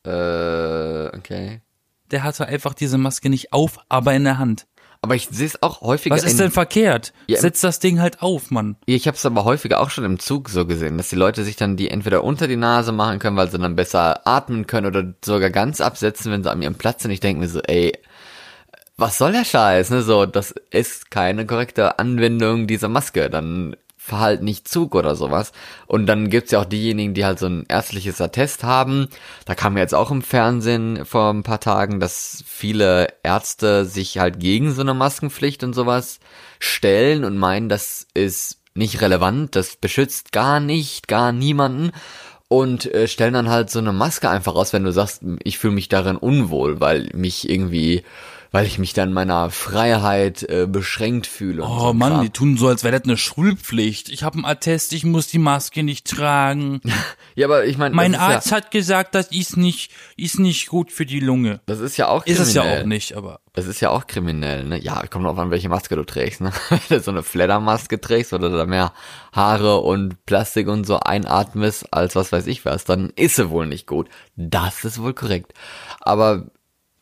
Äh, 0.04 1.06
okay. 1.16 1.62
Der 2.10 2.22
hatte 2.22 2.44
einfach 2.44 2.74
diese 2.74 2.98
Maske 2.98 3.30
nicht 3.30 3.54
auf, 3.54 3.78
aber 3.88 4.12
in 4.12 4.24
der 4.24 4.36
Hand. 4.36 4.66
Aber 5.04 5.16
ich 5.16 5.28
sehe 5.30 5.46
es 5.46 5.60
auch 5.62 5.80
häufiger 5.80 6.14
Was 6.14 6.22
ist 6.22 6.38
denn 6.38 6.52
verkehrt? 6.52 7.12
Ja, 7.26 7.40
Setz 7.40 7.60
das 7.60 7.80
Ding 7.80 8.00
halt 8.00 8.22
auf, 8.22 8.52
Mann. 8.52 8.76
Ich 8.86 9.08
habe 9.08 9.16
es 9.16 9.26
aber 9.26 9.44
häufiger 9.44 9.80
auch 9.80 9.90
schon 9.90 10.04
im 10.04 10.20
Zug 10.20 10.48
so 10.48 10.64
gesehen, 10.64 10.96
dass 10.96 11.08
die 11.08 11.16
Leute 11.16 11.42
sich 11.42 11.56
dann 11.56 11.76
die 11.76 11.90
entweder 11.90 12.22
unter 12.22 12.46
die 12.46 12.56
Nase 12.56 12.92
machen 12.92 13.18
können, 13.18 13.36
weil 13.36 13.50
sie 13.50 13.58
dann 13.58 13.74
besser 13.74 14.24
atmen 14.28 14.68
können 14.68 14.86
oder 14.86 15.12
sogar 15.24 15.50
ganz 15.50 15.80
absetzen, 15.80 16.30
wenn 16.30 16.44
sie 16.44 16.50
an 16.52 16.62
ihrem 16.62 16.76
Platz 16.76 17.02
sind. 17.02 17.10
Ich 17.10 17.18
denke 17.18 17.40
mir 17.40 17.48
so, 17.48 17.60
ey, 17.62 17.92
was 18.96 19.18
soll 19.18 19.32
der 19.32 19.44
Scheiß? 19.44 19.90
Ne? 19.90 20.02
So, 20.02 20.24
das 20.24 20.54
ist 20.70 21.10
keine 21.10 21.46
korrekte 21.46 21.98
Anwendung 21.98 22.68
dieser 22.68 22.88
Maske. 22.88 23.28
Dann 23.28 23.74
verhalt 24.04 24.42
nicht 24.42 24.66
Zug 24.66 24.96
oder 24.96 25.14
sowas. 25.14 25.52
Und 25.86 26.06
dann 26.06 26.28
gibt's 26.28 26.50
ja 26.50 26.60
auch 26.60 26.64
diejenigen, 26.64 27.14
die 27.14 27.24
halt 27.24 27.38
so 27.38 27.46
ein 27.46 27.64
ärztliches 27.68 28.20
Attest 28.20 28.64
haben. 28.64 29.08
Da 29.44 29.54
kam 29.54 29.76
jetzt 29.76 29.94
auch 29.94 30.10
im 30.10 30.22
Fernsehen 30.22 31.04
vor 31.04 31.30
ein 31.30 31.44
paar 31.44 31.60
Tagen, 31.60 32.00
dass 32.00 32.42
viele 32.46 33.06
Ärzte 33.22 33.84
sich 33.84 34.18
halt 34.18 34.40
gegen 34.40 34.72
so 34.72 34.80
eine 34.80 34.94
Maskenpflicht 34.94 35.62
und 35.62 35.72
sowas 35.72 36.18
stellen 36.58 37.24
und 37.24 37.38
meinen, 37.38 37.68
das 37.68 38.08
ist 38.12 38.58
nicht 38.74 39.00
relevant, 39.02 39.54
das 39.54 39.76
beschützt 39.76 40.32
gar 40.32 40.58
nicht, 40.58 41.06
gar 41.06 41.30
niemanden 41.30 41.92
und 42.48 42.92
äh, 42.92 43.06
stellen 43.06 43.34
dann 43.34 43.50
halt 43.50 43.70
so 43.70 43.78
eine 43.78 43.92
Maske 43.92 44.28
einfach 44.28 44.56
raus, 44.56 44.72
wenn 44.72 44.84
du 44.84 44.92
sagst, 44.92 45.22
ich 45.44 45.58
fühle 45.58 45.74
mich 45.74 45.88
darin 45.88 46.16
unwohl, 46.16 46.80
weil 46.80 47.08
mich 47.14 47.48
irgendwie, 47.48 48.02
weil 48.52 48.66
ich 48.66 48.78
mich 48.78 48.92
dann 48.92 49.12
meiner 49.12 49.50
Freiheit 49.50 50.42
äh, 50.44 50.66
beschränkt 50.68 51.26
fühle. 51.26 51.62
und 51.64 51.78
so 51.80 51.86
Oh 51.86 51.90
ein 51.90 51.96
Mann, 51.96 52.12
Kram. 52.12 52.22
die 52.22 52.30
tun 52.30 52.56
so, 52.56 52.68
als 52.68 52.84
wäre 52.84 52.96
das 52.96 53.04
eine 53.08 53.16
Schulpflicht. 53.16 54.08
Ich 54.10 54.22
habe 54.22 54.36
einen 54.36 54.44
Attest, 54.44 54.92
ich 54.92 55.04
muss 55.04 55.26
die 55.26 55.38
Maske 55.38 55.82
nicht 55.82 56.06
tragen. 56.08 56.80
Ja, 57.34 57.46
aber 57.46 57.64
ich 57.64 57.78
meine, 57.78 57.94
Mein 57.94 58.12
ist 58.12 58.18
Arzt 58.20 58.50
ja, 58.50 58.56
hat 58.58 58.70
gesagt, 58.70 59.14
das 59.14 59.28
ist 59.32 59.56
nicht, 59.56 59.90
ist 60.18 60.38
nicht 60.38 60.68
gut 60.68 60.92
für 60.92 61.06
die 61.06 61.18
Lunge. 61.18 61.60
das 61.64 61.78
ist 61.80 61.96
ja 61.96 62.08
auch 62.08 62.26
Ist 62.26 62.36
kriminell. 62.36 62.48
es 62.48 62.54
ja 62.54 62.80
auch 62.82 62.84
nicht, 62.84 63.14
aber 63.16 63.40
Das 63.54 63.66
ist 63.66 63.80
ja 63.80 63.88
auch 63.88 64.06
kriminell, 64.06 64.64
ne? 64.64 64.78
Ja, 64.78 65.02
kommt 65.06 65.24
drauf 65.24 65.38
an, 65.38 65.50
welche 65.50 65.70
Maske 65.70 65.96
du 65.96 66.04
trägst, 66.04 66.42
ne? 66.42 66.52
Wenn 66.68 66.98
du 66.98 67.00
so 67.00 67.10
eine 67.10 67.22
Fledermaske 67.22 67.98
trägst 68.02 68.34
oder 68.34 68.50
da 68.50 68.66
mehr 68.66 68.92
Haare 69.32 69.78
und 69.78 70.26
Plastik 70.26 70.68
und 70.68 70.86
so 70.86 71.00
einatmest 71.00 71.90
als 71.94 72.14
was 72.16 72.32
weiß 72.32 72.46
ich 72.48 72.66
was, 72.66 72.84
dann 72.84 73.08
ist 73.16 73.36
sie 73.36 73.48
wohl 73.48 73.66
nicht 73.66 73.86
gut. 73.86 74.10
Das 74.36 74.84
ist 74.84 75.00
wohl 75.00 75.14
korrekt. 75.14 75.54
Aber 76.00 76.50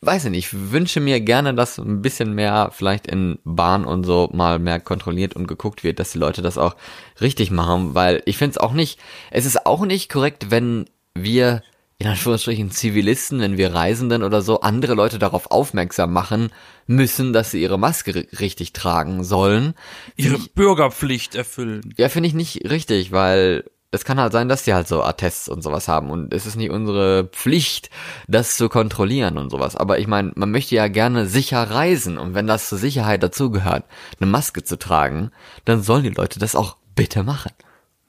weiß 0.03 0.27
ich 0.27 0.31
nicht, 0.31 0.47
ich 0.47 0.73
wünsche 0.73 1.01
mir 1.01 1.21
gerne, 1.21 1.55
dass 1.55 1.79
ein 1.79 2.01
bisschen 2.01 2.35
mehr 2.35 2.71
vielleicht 2.73 3.07
in 3.07 3.39
Bahn 3.45 3.85
und 3.85 4.05
so 4.05 4.31
mal 4.33 4.59
mehr 4.59 4.81
kontrolliert 4.81 5.37
und 5.37 5.47
geguckt 5.47 5.85
wird, 5.85 5.99
dass 5.99 6.13
die 6.13 6.19
Leute 6.19 6.43
das 6.43 6.59
auch 6.59 6.75
richtig 7.21 7.51
machen, 7.51 7.95
weil 7.95 8.23
ich 8.25 8.39
finde 8.39 8.53
es 8.53 8.59
auch 8.59 8.73
nicht, 8.73 8.99
es 9.31 9.45
ist 9.45 9.67
auch 9.67 9.85
nicht 9.85 10.11
korrekt, 10.11 10.51
wenn 10.51 10.87
wir 11.15 11.63
in 11.99 12.07
Anführungsstrichen 12.07 12.71
Zivilisten, 12.71 13.41
wenn 13.41 13.59
wir 13.59 13.75
Reisenden 13.75 14.23
oder 14.23 14.41
so 14.41 14.61
andere 14.61 14.95
Leute 14.95 15.19
darauf 15.19 15.51
aufmerksam 15.51 16.15
machen 16.15 16.51
müssen, 16.87 17.35
dass 17.35 17.51
sie 17.51 17.61
ihre 17.61 17.79
Maske 17.79 18.27
richtig 18.41 18.73
tragen 18.73 19.23
sollen. 19.23 19.75
Ihre 20.17 20.39
Bürgerpflicht 20.39 21.35
erfüllen. 21.35 21.93
Ja, 21.99 22.09
finde 22.09 22.29
ich 22.29 22.35
nicht 22.35 22.71
richtig, 22.71 23.13
weil 23.13 23.65
es 23.93 24.05
kann 24.05 24.21
halt 24.21 24.33
sein, 24.33 24.49
dass 24.49 24.63
die 24.63 24.73
halt 24.75 24.87
so 24.87 25.03
Attests 25.03 25.49
und 25.49 25.63
sowas 25.63 25.89
haben 25.89 26.11
und 26.11 26.33
es 26.33 26.47
ist 26.47 26.57
nicht 26.57 26.71
unsere 26.71 27.25
Pflicht, 27.25 27.91
das 28.29 28.57
zu 28.57 28.69
kontrollieren 28.69 29.37
und 29.37 29.51
sowas. 29.51 29.75
Aber 29.75 29.99
ich 29.99 30.07
meine, 30.07 30.33
man 30.37 30.51
möchte 30.51 30.77
ja 30.77 30.87
gerne 30.89 31.27
sicher 31.27 31.63
reisen 31.71 32.17
und 32.17 32.35
wenn 32.35 32.47
das 32.47 32.69
zur 32.69 32.79
Sicherheit 32.79 33.23
dazugehört, 33.23 33.85
eine 34.21 34.31
Maske 34.31 34.63
zu 34.63 34.79
tragen, 34.79 35.33
dann 35.65 35.83
sollen 35.83 36.05
die 36.05 36.11
Leute 36.11 36.39
das 36.39 36.55
auch 36.55 36.77
bitte 36.95 37.25
machen. 37.25 37.53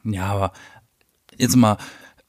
Ja, 0.03 0.25
aber 0.27 0.51
jetzt 1.37 1.55
mal, 1.55 1.77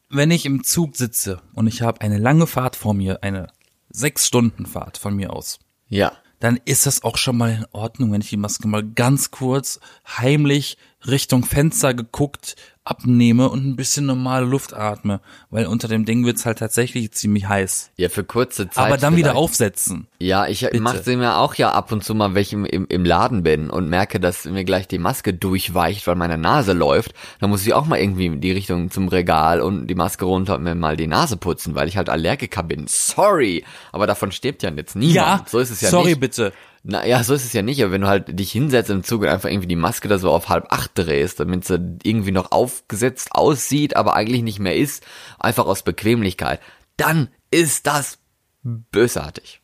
wenn 0.08 0.30
ich 0.30 0.46
im 0.46 0.64
Zug 0.64 0.96
sitze 0.96 1.42
und 1.54 1.66
ich 1.66 1.82
habe 1.82 2.00
eine 2.00 2.18
lange 2.18 2.46
Fahrt 2.46 2.76
vor 2.76 2.94
mir, 2.94 3.22
eine 3.22 3.48
sechs 3.90 4.26
Stunden 4.26 4.64
Fahrt 4.64 4.96
von 4.96 5.14
mir 5.14 5.32
aus, 5.32 5.58
Ja. 5.88 6.12
dann 6.40 6.58
ist 6.64 6.86
das 6.86 7.04
auch 7.04 7.18
schon 7.18 7.36
mal 7.36 7.50
in 7.50 7.66
Ordnung, 7.72 8.12
wenn 8.12 8.22
ich 8.22 8.30
die 8.30 8.36
Maske 8.38 8.66
mal 8.66 8.82
ganz 8.82 9.30
kurz 9.30 9.78
heimlich 10.08 10.78
Richtung 11.06 11.44
Fenster 11.44 11.92
geguckt 11.94 12.56
abnehme 12.84 13.48
und 13.48 13.64
ein 13.64 13.76
bisschen 13.76 14.06
normale 14.06 14.44
Luft 14.44 14.74
atme, 14.74 15.20
weil 15.50 15.66
unter 15.66 15.86
dem 15.86 16.04
Ding 16.04 16.24
wird's 16.24 16.44
halt 16.44 16.58
tatsächlich 16.58 17.12
ziemlich 17.12 17.48
heiß. 17.48 17.92
Ja, 17.96 18.08
für 18.08 18.24
kurze 18.24 18.68
Zeit. 18.68 18.86
Aber 18.86 18.96
dann 18.96 19.14
wieder 19.14 19.30
vielleicht. 19.30 19.44
aufsetzen. 19.44 20.08
Ja, 20.18 20.46
ich 20.48 20.68
mache 20.80 21.02
sie 21.02 21.16
mir 21.16 21.36
auch 21.36 21.54
ja 21.54 21.70
ab 21.70 21.92
und 21.92 22.02
zu 22.02 22.14
mal, 22.14 22.34
wenn 22.34 22.42
ich 22.42 22.52
im, 22.52 22.64
im, 22.64 22.86
im 22.88 23.04
Laden 23.04 23.44
bin 23.44 23.70
und 23.70 23.88
merke, 23.88 24.18
dass 24.18 24.46
mir 24.46 24.64
gleich 24.64 24.88
die 24.88 24.98
Maske 24.98 25.32
durchweicht, 25.32 26.06
weil 26.08 26.16
meine 26.16 26.38
Nase 26.38 26.72
läuft. 26.72 27.12
Dann 27.38 27.50
muss 27.50 27.64
ich 27.64 27.72
auch 27.72 27.86
mal 27.86 27.98
irgendwie 27.98 28.26
in 28.26 28.40
die 28.40 28.52
Richtung 28.52 28.90
zum 28.90 29.06
Regal 29.06 29.60
und 29.60 29.86
die 29.86 29.94
Maske 29.94 30.24
runter 30.24 30.56
und 30.56 30.64
mir 30.64 30.74
mal 30.74 30.96
die 30.96 31.06
Nase 31.06 31.36
putzen, 31.36 31.76
weil 31.76 31.86
ich 31.86 31.96
halt 31.96 32.08
Allergiker 32.08 32.64
bin. 32.64 32.86
Sorry, 32.88 33.64
aber 33.92 34.08
davon 34.08 34.32
stirbt 34.32 34.64
ja 34.64 34.70
jetzt 34.70 34.96
niemand. 34.96 35.14
Ja, 35.14 35.44
so 35.46 35.60
ist 35.60 35.70
es 35.70 35.80
ja 35.80 35.88
sorry 35.88 36.10
nicht. 36.10 36.20
bitte. 36.20 36.52
Na 36.84 37.06
ja, 37.06 37.22
so 37.22 37.34
ist 37.34 37.44
es 37.44 37.52
ja 37.52 37.62
nicht, 37.62 37.80
aber 37.82 37.92
wenn 37.92 38.00
du 38.00 38.08
halt 38.08 38.38
dich 38.38 38.50
hinsetzt 38.50 38.90
im 38.90 39.04
Zug 39.04 39.22
und 39.22 39.28
einfach 39.28 39.48
irgendwie 39.48 39.68
die 39.68 39.76
Maske 39.76 40.08
da 40.08 40.18
so 40.18 40.30
auf 40.30 40.48
halb 40.48 40.72
acht 40.72 40.90
drehst, 40.94 41.38
damit 41.38 41.64
sie 41.64 41.98
irgendwie 42.02 42.32
noch 42.32 42.50
aufgesetzt 42.50 43.32
aussieht, 43.32 43.94
aber 43.94 44.14
eigentlich 44.16 44.42
nicht 44.42 44.58
mehr 44.58 44.76
ist, 44.76 45.04
einfach 45.38 45.66
aus 45.66 45.84
Bequemlichkeit, 45.84 46.60
dann 46.96 47.28
ist 47.52 47.86
das 47.86 48.18
bösartig. 48.64 49.60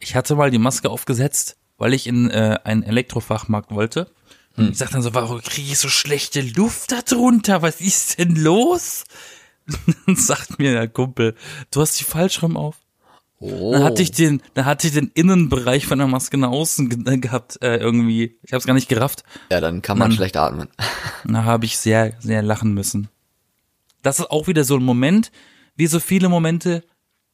Ich 0.00 0.14
hatte 0.14 0.34
mal 0.34 0.50
die 0.50 0.58
Maske 0.58 0.90
aufgesetzt, 0.90 1.56
weil 1.78 1.94
ich 1.94 2.06
in 2.06 2.28
äh, 2.28 2.58
einen 2.64 2.82
Elektrofachmarkt 2.82 3.70
wollte. 3.70 4.10
Und 4.56 4.72
ich 4.72 4.78
sagte 4.78 4.94
dann 4.94 5.02
so, 5.02 5.14
warum 5.14 5.40
kriege 5.40 5.72
ich 5.72 5.78
so 5.78 5.88
schlechte 5.88 6.42
Luft 6.42 6.92
da 6.92 7.00
drunter? 7.00 7.62
Was 7.62 7.80
ist 7.80 8.18
denn 8.18 8.36
los? 8.36 9.04
Dann 10.06 10.16
sagt 10.16 10.58
mir 10.58 10.72
der 10.72 10.88
Kumpel, 10.88 11.34
du 11.70 11.80
hast 11.80 11.98
die 11.98 12.04
falsch 12.04 12.42
rum 12.42 12.56
auf. 12.56 12.81
Oh. 13.44 13.72
Dann 13.72 13.82
hatte 13.82 14.02
ich 14.02 14.12
den, 14.12 14.40
dann 14.54 14.64
hatte 14.66 14.86
ich 14.86 14.92
den 14.94 15.10
Innenbereich 15.14 15.86
von 15.86 15.98
der 15.98 16.06
Maske 16.06 16.38
nach 16.38 16.50
außen 16.50 16.88
ge 17.04 17.18
gehabt, 17.18 17.60
äh, 17.60 17.76
irgendwie. 17.76 18.38
Ich 18.42 18.52
habe 18.52 18.58
es 18.60 18.66
gar 18.66 18.74
nicht 18.74 18.88
gerafft. 18.88 19.24
Ja, 19.50 19.60
dann 19.60 19.82
kann 19.82 19.98
man 19.98 20.08
Mann. 20.08 20.16
schlecht 20.16 20.36
atmen. 20.36 20.68
Da 21.24 21.44
habe 21.44 21.64
ich 21.64 21.76
sehr, 21.78 22.14
sehr 22.20 22.42
lachen 22.42 22.72
müssen. 22.74 23.08
Das 24.02 24.18
ist 24.20 24.30
auch 24.30 24.46
wieder 24.46 24.64
so 24.64 24.76
ein 24.76 24.82
Moment, 24.84 25.30
wie 25.76 25.86
so 25.86 25.98
viele 26.00 26.28
Momente, 26.28 26.84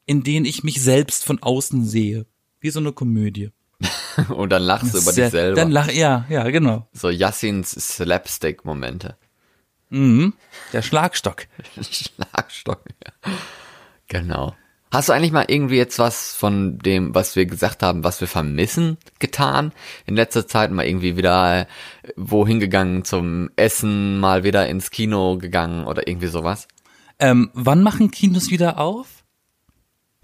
in 0.06 0.22
denen 0.22 0.46
ich 0.46 0.64
mich 0.64 0.80
selbst 0.82 1.24
von 1.24 1.42
außen 1.42 1.84
sehe. 1.86 2.26
Wie 2.60 2.70
so 2.70 2.80
eine 2.80 2.92
Komödie. 2.92 3.50
Und 4.28 4.50
dann 4.50 4.62
lachst 4.62 4.94
du 4.94 4.98
über 4.98 5.12
Sehr- 5.12 5.26
dich 5.26 5.32
selber. 5.32 5.56
Dann 5.56 5.70
lach, 5.70 5.90
ja, 5.92 6.24
ja, 6.28 6.48
genau. 6.50 6.88
so 6.92 7.10
Yassins 7.10 7.70
Slapstick-Momente. 7.72 9.16
Mhm. 9.90 10.34
Der 10.72 10.82
Schlagstock. 10.82 11.46
Schlagstock. 11.80 12.84
Ja. 13.04 13.32
Genau. 14.08 14.54
Hast 14.90 15.08
du 15.08 15.12
eigentlich 15.12 15.32
mal 15.32 15.44
irgendwie 15.48 15.76
jetzt 15.76 15.98
was 15.98 16.34
von 16.34 16.78
dem, 16.78 17.14
was 17.14 17.36
wir 17.36 17.44
gesagt 17.44 17.82
haben, 17.82 18.04
was 18.04 18.20
wir 18.22 18.28
vermissen, 18.28 18.96
getan? 19.18 19.72
In 20.06 20.16
letzter 20.16 20.46
Zeit 20.46 20.70
mal 20.70 20.86
irgendwie 20.86 21.16
wieder 21.16 21.60
äh, 21.60 21.66
wohin 22.16 22.58
gegangen 22.58 23.04
zum 23.04 23.50
Essen, 23.56 24.18
mal 24.18 24.44
wieder 24.44 24.66
ins 24.66 24.90
Kino 24.90 25.36
gegangen 25.36 25.84
oder 25.84 26.08
irgendwie 26.08 26.28
sowas? 26.28 26.68
Ähm, 27.18 27.50
wann 27.52 27.82
machen 27.82 28.10
Kinos 28.10 28.50
wieder 28.50 28.78
auf? 28.78 29.24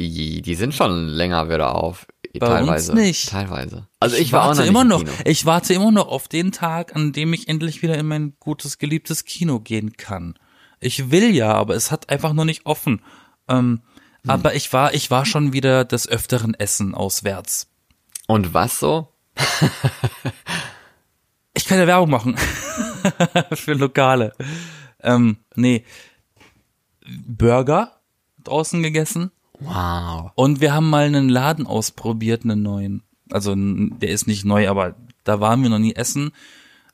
Die, 0.01 0.41
die 0.41 0.55
sind 0.55 0.75
schon 0.75 1.09
länger 1.09 1.49
wieder 1.51 1.75
auf. 1.75 2.07
Bei 2.39 2.59
uns 2.59 2.67
teilweise. 2.67 2.95
nicht. 2.95 3.29
Teilweise. 3.29 3.87
Also 4.01 4.17
ich, 4.17 4.33
war 4.33 4.43
auch 4.43 4.47
warte 4.47 4.59
noch 4.59 4.65
nicht 4.65 4.71
immer 4.71 4.83
im 4.83 4.89
noch. 4.89 5.25
Ich 5.25 5.47
warte 5.47 5.75
immer 5.75 5.93
noch 5.93 6.09
auf 6.09 6.27
den 6.27 6.51
Tag, 6.51 6.97
an 6.97 7.13
dem 7.13 7.33
ich 7.33 7.49
endlich 7.49 7.83
wieder 7.83 7.97
in 7.97 8.07
mein 8.07 8.35
gutes 8.41 8.79
geliebtes 8.79 9.25
Kino 9.25 9.61
gehen 9.61 9.93
kann. 9.97 10.35
Ich 10.81 11.11
will 11.11 11.35
ja, 11.35 11.53
aber 11.53 11.77
es 11.77 11.93
hat 11.93 12.11
einfach 12.11 12.33
noch 12.33 12.45
nicht 12.45 12.67
offen. 12.67 13.03
Ähm, 13.49 13.83
Hm. 14.25 14.31
Aber 14.31 14.55
ich 14.55 14.73
war, 14.73 14.95
ich 14.95 15.11
war 15.11 15.25
schon 15.25 15.53
wieder 15.53 15.85
des 15.85 16.09
öfteren 16.09 16.55
Essen 16.55 16.95
auswärts. 16.95 17.69
Und 18.27 18.53
was 18.55 18.79
so? 18.79 19.09
Ich 21.57 21.67
kann 21.67 21.79
ja 21.79 21.87
Werbung 21.87 22.11
machen 22.11 22.37
für 23.53 23.75
Lokale. 23.75 24.33
Ähm, 25.01 25.37
nee, 25.55 25.85
Burger 27.27 28.01
draußen 28.43 28.83
gegessen 28.83 29.31
Wow. 29.61 30.33
und 30.35 30.61
wir 30.61 30.75
haben 30.75 30.91
mal 30.91 31.05
einen 31.07 31.29
Laden 31.29 31.67
ausprobiert, 31.67 32.43
einen 32.43 32.63
neuen. 32.63 33.03
Also 33.31 33.55
der 33.57 34.09
ist 34.11 34.27
nicht 34.27 34.45
neu, 34.45 34.69
aber 34.69 34.97
da 35.23 35.39
waren 35.41 35.63
wir 35.63 35.71
noch 35.71 35.79
nie 35.79 35.95
essen. 35.95 36.33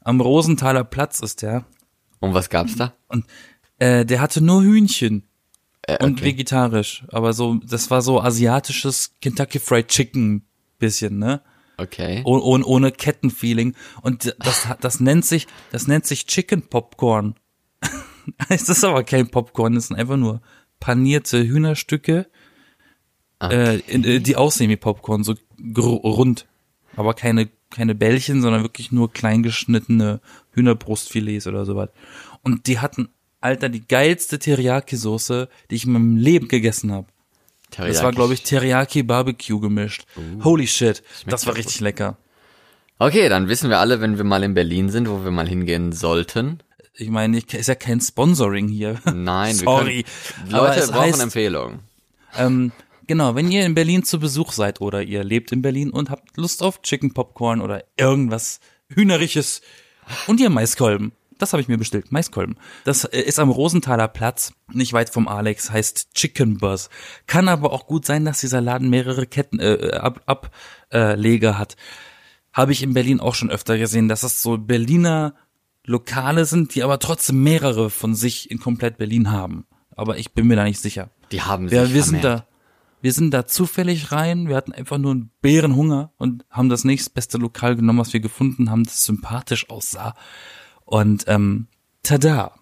Am 0.03 0.21
Rosenthaler 0.21 0.85
Platz 0.85 1.21
ist 1.21 1.41
der 1.43 1.65
Und 2.21 2.35
was 2.35 2.51
gab's 2.51 2.77
da? 2.77 2.93
und 3.09 3.25
äh, 3.79 4.05
der 4.05 4.21
hatte 4.21 4.43
nur 4.43 4.63
Hühnchen 4.63 5.25
Äh, 5.83 6.05
und 6.05 6.19
okay. 6.19 6.25
vegetarisch, 6.25 7.05
aber 7.09 7.33
so 7.33 7.55
das 7.55 7.91
war 7.91 8.03
so 8.03 8.21
asiatisches 8.21 9.17
Kentucky 9.21 9.59
Fried 9.59 9.89
Chicken 9.89 10.45
bisschen, 10.79 11.19
ne? 11.19 11.43
Okay. 11.81 12.21
Oh, 12.25 12.39
ohne, 12.39 12.65
ohne 12.65 12.93
Kettenfeeling. 12.93 13.75
Und 14.03 14.35
das, 14.39 14.69
das 14.81 15.01
nennt 15.01 15.25
sich, 15.25 15.47
das 15.73 15.87
nennt 15.87 16.05
sich 16.05 16.27
Chicken 16.27 16.63
Popcorn. 16.63 17.37
es 18.49 18.69
ist 18.69 18.85
aber 18.85 19.03
kein 19.05 19.31
Popcorn, 19.31 19.77
es 19.77 19.87
sind 19.87 19.97
einfach 19.97 20.19
nur 20.19 20.43
panierte 20.79 21.43
Hühnerstücke, 21.43 22.27
äh, 23.43 23.79
in, 23.81 24.05
äh, 24.05 24.21
die 24.21 24.37
aussehen 24.37 24.71
wie 24.71 24.77
Popcorn, 24.77 25.25
so 25.25 25.35
rund. 25.77 26.47
Aber 26.97 27.15
keine, 27.15 27.49
keine 27.71 27.95
Bällchen, 27.95 28.43
sondern 28.43 28.63
wirklich 28.63 28.93
nur 28.93 29.13
klein 29.13 29.43
geschnittene 29.43 30.21
Hühnerbrustfilets 30.53 31.47
oder 31.47 31.65
sowas. 31.65 31.91
Und 32.43 32.67
die 32.67 32.79
hatten, 32.79 33.09
Alter, 33.41 33.69
die 33.69 33.87
geilste 33.87 34.39
Teriyaki-Soße, 34.39 35.49
die 35.71 35.75
ich 35.75 35.85
in 35.85 35.93
meinem 35.93 36.17
Leben 36.17 36.49
gegessen 36.49 36.93
habe. 36.93 37.07
Das 37.77 38.03
war, 38.03 38.13
glaube 38.13 38.35
ich, 38.35 38.43
Teriyaki 38.43 39.03
Barbecue 39.03 39.61
gemischt. 39.61 40.05
Holy 40.43 40.67
shit, 40.67 41.03
das 41.27 41.47
war 41.47 41.57
richtig 41.57 41.81
lecker. 41.81 42.17
Okay, 42.99 43.29
dann 43.29 43.49
wissen 43.49 43.71
wir 43.71 43.79
alle, 43.79 44.01
wenn 44.01 44.19
wir 44.19 44.25
mal 44.25 44.43
in 44.43 44.55
Berlin 44.55 44.91
sind, 44.91 45.09
wo 45.09 45.25
wir 45.25 45.31
mal 45.31 45.49
hingehen 45.49 45.93
sollten. 45.93 46.63
Ich 46.95 47.09
meine, 47.09 47.39
ich, 47.39 47.55
ist 47.55 47.69
ja 47.69 47.75
kein 47.75 48.01
Sponsoring 48.01 48.69
hier. 48.69 48.99
Nein, 49.11 49.55
Sorry. 49.55 50.05
wir 50.45 50.51
können, 50.51 50.51
Leute 50.51 50.87
brauchen 50.89 51.01
heißt, 51.01 51.23
Empfehlungen. 51.23 51.81
ähm, 52.37 52.73
genau, 53.07 53.37
wenn 53.37 53.51
ihr 53.51 53.65
in 53.65 53.75
Berlin 53.75 54.05
zu 54.05 54.19
Besuch 54.19 54.53
seid 54.53 54.83
oder 54.83 55.03
ihr 55.03 55.25
lebt 55.25 55.51
in 55.51 55.63
Berlin 55.63 55.91
und 55.91 56.11
habt 56.11 56.37
Lust 56.37 56.63
auf 56.63 56.83
Chicken 56.83 57.15
Popcorn 57.15 57.63
oder 57.63 57.85
irgendwas 57.97 58.61
Hühnerisches 58.89 59.63
und 60.27 60.41
ihr 60.41 60.51
Maiskolben. 60.51 61.13
Das 61.41 61.55
habe 61.55 61.63
ich 61.63 61.69
mir 61.69 61.79
bestellt, 61.79 62.13
Maiskolben. 62.13 62.57
Das 62.85 63.05
äh, 63.05 63.21
ist 63.21 63.39
am 63.39 63.51
Rosenthaler 63.51 64.09
Platz, 64.09 64.53
nicht 64.73 64.93
weit 64.93 65.11
vom 65.11 65.27
Alex, 65.27 65.71
heißt 65.71 66.15
Chicken 66.15 66.59
Buzz. 66.59 66.91
Kann 67.27 67.49
aber 67.49 67.73
auch 67.73 67.87
gut 67.87 68.05
sein, 68.05 68.25
dass 68.27 68.41
dieser 68.41 68.61
Laden 68.61 68.91
mehrere 68.91 69.27
Ketten 69.27 69.59
äh, 69.59 69.93
ab, 69.95 70.21
ab, 70.27 70.55
äh, 70.93 71.17
Leger 71.17 71.59
hat. 71.59 71.77
Habe 72.53 72.73
ich 72.73 72.83
in 72.83 72.93
Berlin 72.93 73.21
auch 73.21 73.35
schon 73.35 73.51
öfter 73.51 73.79
gesehen, 73.79 74.09
dass 74.09 74.21
das 74.21 74.43
so 74.43 74.59
Berliner 74.59 75.35
Lokale 75.87 76.45
sind, 76.45 76.75
die 76.75 76.83
aber 76.83 76.99
trotzdem 76.99 77.43
mehrere 77.43 77.89
von 77.89 78.15
sich 78.15 78.51
in 78.51 78.61
komplett 78.61 78.99
Berlin 78.99 79.31
haben. 79.33 79.67
Aber 79.97 80.19
ich 80.19 80.33
bin 80.33 80.47
mir 80.47 80.57
da 80.57 80.65
nicht 80.65 80.81
sicher. 80.81 81.11
Die 81.33 81.41
haben 81.41 81.71
Wir, 81.71 81.87
sich 81.87 81.95
wir 81.95 82.03
sind 82.03 82.23
da, 82.23 82.47
wir 83.01 83.13
sind 83.15 83.31
da 83.33 83.47
zufällig 83.47 84.13
rein. 84.13 84.47
Wir 84.47 84.57
hatten 84.57 84.73
einfach 84.73 84.99
nur 84.99 85.13
einen 85.13 85.31
Bärenhunger 85.41 86.13
und 86.19 86.45
haben 86.51 86.69
das 86.69 86.85
nächstbeste 86.85 87.39
Lokal 87.39 87.77
genommen, 87.77 87.99
was 87.99 88.13
wir 88.13 88.21
gefunden 88.21 88.71
haben, 88.71 88.85
das 88.85 89.05
sympathisch 89.05 89.71
aussah. 89.71 90.15
Und 90.91 91.27
ähm, 91.29 91.69
tada, 92.03 92.53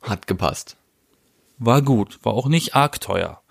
Hat 0.00 0.26
gepasst. 0.26 0.78
war 1.58 1.82
gut, 1.82 2.18
war 2.22 2.32
auch 2.32 2.48
nicht 2.48 2.74
arg 2.74 3.02
teuer. 3.02 3.42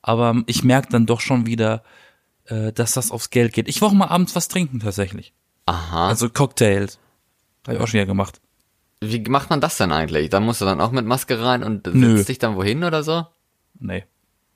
Aber 0.00 0.42
ich 0.46 0.64
merke 0.64 0.88
dann 0.90 1.04
doch 1.04 1.20
schon 1.20 1.44
wieder, 1.44 1.82
äh, 2.46 2.72
dass 2.72 2.94
das 2.94 3.10
aufs 3.10 3.28
Geld 3.28 3.52
geht. 3.52 3.68
Ich 3.68 3.82
war 3.82 3.88
auch 3.90 3.92
mal 3.92 4.08
abends 4.08 4.34
was 4.34 4.48
trinken 4.48 4.80
tatsächlich. 4.80 5.34
Aha. 5.66 6.08
Also 6.08 6.30
Cocktails. 6.30 6.98
Habe 7.66 7.76
ich 7.76 7.82
auch 7.82 7.86
schon 7.86 7.98
wieder 7.98 8.06
gemacht. 8.06 8.40
Wie 9.02 9.20
macht 9.28 9.50
man 9.50 9.60
das 9.60 9.76
denn 9.76 9.92
eigentlich? 9.92 10.30
Da 10.30 10.40
musst 10.40 10.62
du 10.62 10.64
dann 10.64 10.80
auch 10.80 10.90
mit 10.90 11.04
Maske 11.04 11.42
rein 11.42 11.62
und 11.62 11.86
Nö. 11.86 12.16
setzt 12.16 12.30
dich 12.30 12.38
dann 12.38 12.56
wohin 12.56 12.84
oder 12.84 13.02
so? 13.02 13.26
Nee. 13.78 14.04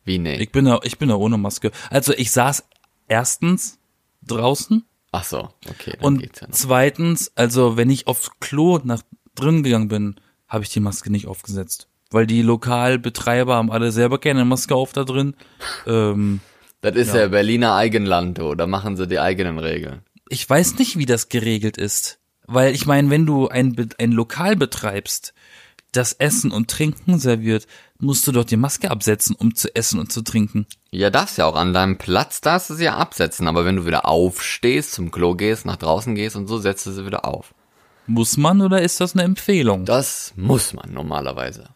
Wie 0.04 0.18
nee? 0.18 0.36
Ich 0.36 0.52
bin 0.52 0.64
da, 0.64 0.80
ich 0.84 0.96
bin 0.96 1.10
da 1.10 1.16
ohne 1.16 1.36
Maske. 1.36 1.70
Also 1.90 2.14
ich 2.14 2.32
saß 2.32 2.64
erstens 3.08 3.78
draußen 4.22 4.86
Ach 5.12 5.24
so, 5.24 5.48
okay, 5.68 5.92
dann 5.92 6.04
und 6.04 6.18
geht's 6.18 6.40
ja 6.40 6.48
zweitens, 6.50 7.32
also 7.34 7.76
wenn 7.76 7.90
ich 7.90 8.06
aufs 8.06 8.30
Klo 8.40 8.78
nach 8.84 9.02
drin 9.34 9.62
gegangen 9.62 9.88
bin, 9.88 10.16
habe 10.48 10.64
ich 10.64 10.70
die 10.70 10.80
Maske 10.80 11.10
nicht 11.10 11.26
aufgesetzt. 11.26 11.88
Weil 12.10 12.26
die 12.26 12.42
Lokalbetreiber 12.42 13.54
haben 13.56 13.70
alle 13.70 13.92
selber 13.92 14.18
keine 14.18 14.44
Maske 14.44 14.74
auf 14.74 14.92
da 14.92 15.04
drin. 15.04 15.34
Ähm, 15.86 16.40
Das 16.80 16.94
ist 16.96 17.14
ja. 17.14 17.28
Berliner 17.28 17.74
Eigenland. 17.74 18.38
Da 18.38 18.66
machen 18.66 18.96
sie 18.96 19.06
die 19.06 19.18
eigenen 19.18 19.58
Regeln. 19.58 20.00
ich 20.28 20.48
weiß 20.48 20.78
nicht, 20.78 20.96
wie 20.98 21.06
das 21.06 21.28
geregelt 21.28 21.76
ist. 21.76 22.18
Weil 22.46 22.74
ich 22.74 22.86
meine, 22.86 23.10
wenn 23.10 23.26
du 23.26 23.48
ein, 23.48 23.76
ein 23.98 24.12
Lokal 24.12 24.56
betreibst, 24.56 25.34
das 25.92 26.12
Essen 26.14 26.50
und 26.50 26.70
Trinken 26.70 27.18
serviert, 27.18 27.66
musst 28.00 28.26
du 28.26 28.32
doch 28.32 28.44
die 28.44 28.56
Maske 28.56 28.90
absetzen, 28.90 29.34
um 29.36 29.54
zu 29.54 29.74
essen 29.74 29.98
und 29.98 30.12
zu 30.12 30.22
trinken. 30.22 30.66
Ja, 30.90 31.10
darfst 31.10 31.38
ja 31.38 31.46
auch 31.46 31.56
an 31.56 31.72
deinem 31.72 31.98
Platz, 31.98 32.40
darfst 32.40 32.70
du 32.70 32.74
sie 32.74 32.84
ja 32.84 32.96
absetzen. 32.96 33.48
Aber 33.48 33.64
wenn 33.64 33.76
du 33.76 33.86
wieder 33.86 34.06
aufstehst, 34.06 34.92
zum 34.92 35.10
Klo 35.10 35.34
gehst, 35.34 35.66
nach 35.66 35.76
draußen 35.76 36.14
gehst 36.14 36.36
und 36.36 36.46
so, 36.46 36.58
setzt 36.58 36.86
du 36.86 36.92
sie 36.92 37.06
wieder 37.06 37.24
auf. 37.24 37.54
Muss 38.06 38.36
man 38.36 38.62
oder 38.62 38.80
ist 38.80 39.00
das 39.00 39.14
eine 39.14 39.24
Empfehlung? 39.24 39.84
Das 39.84 40.32
muss 40.36 40.72
man 40.72 40.92
normalerweise. 40.92 41.68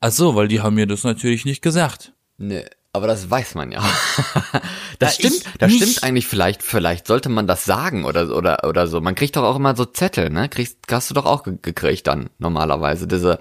Ach 0.00 0.10
so, 0.10 0.34
weil 0.34 0.48
die 0.48 0.60
haben 0.60 0.74
mir 0.74 0.86
das 0.86 1.04
natürlich 1.04 1.44
nicht 1.44 1.62
gesagt. 1.62 2.12
Nee, 2.36 2.64
aber 2.94 3.06
das 3.06 3.30
weiß 3.30 3.54
man 3.56 3.72
ja. 3.72 3.82
das 4.98 5.18
Ja, 5.18 5.28
stimmt, 5.28 5.44
das 5.58 5.70
nicht. 5.72 5.82
stimmt 5.82 6.02
eigentlich 6.04 6.26
vielleicht, 6.26 6.62
vielleicht 6.62 7.06
sollte 7.06 7.28
man 7.28 7.46
das 7.46 7.64
sagen 7.64 8.04
oder, 8.04 8.34
oder, 8.36 8.64
oder 8.68 8.86
so. 8.86 9.00
Man 9.00 9.14
kriegt 9.14 9.36
doch 9.36 9.42
auch 9.42 9.56
immer 9.56 9.76
so 9.76 9.84
Zettel, 9.84 10.30
ne? 10.30 10.48
Kriegst, 10.48 10.78
hast 10.90 11.10
du 11.10 11.14
doch 11.14 11.26
auch 11.26 11.42
ge- 11.42 11.58
gekriegt 11.60 12.06
dann, 12.06 12.30
normalerweise. 12.38 13.06
Diese 13.06 13.38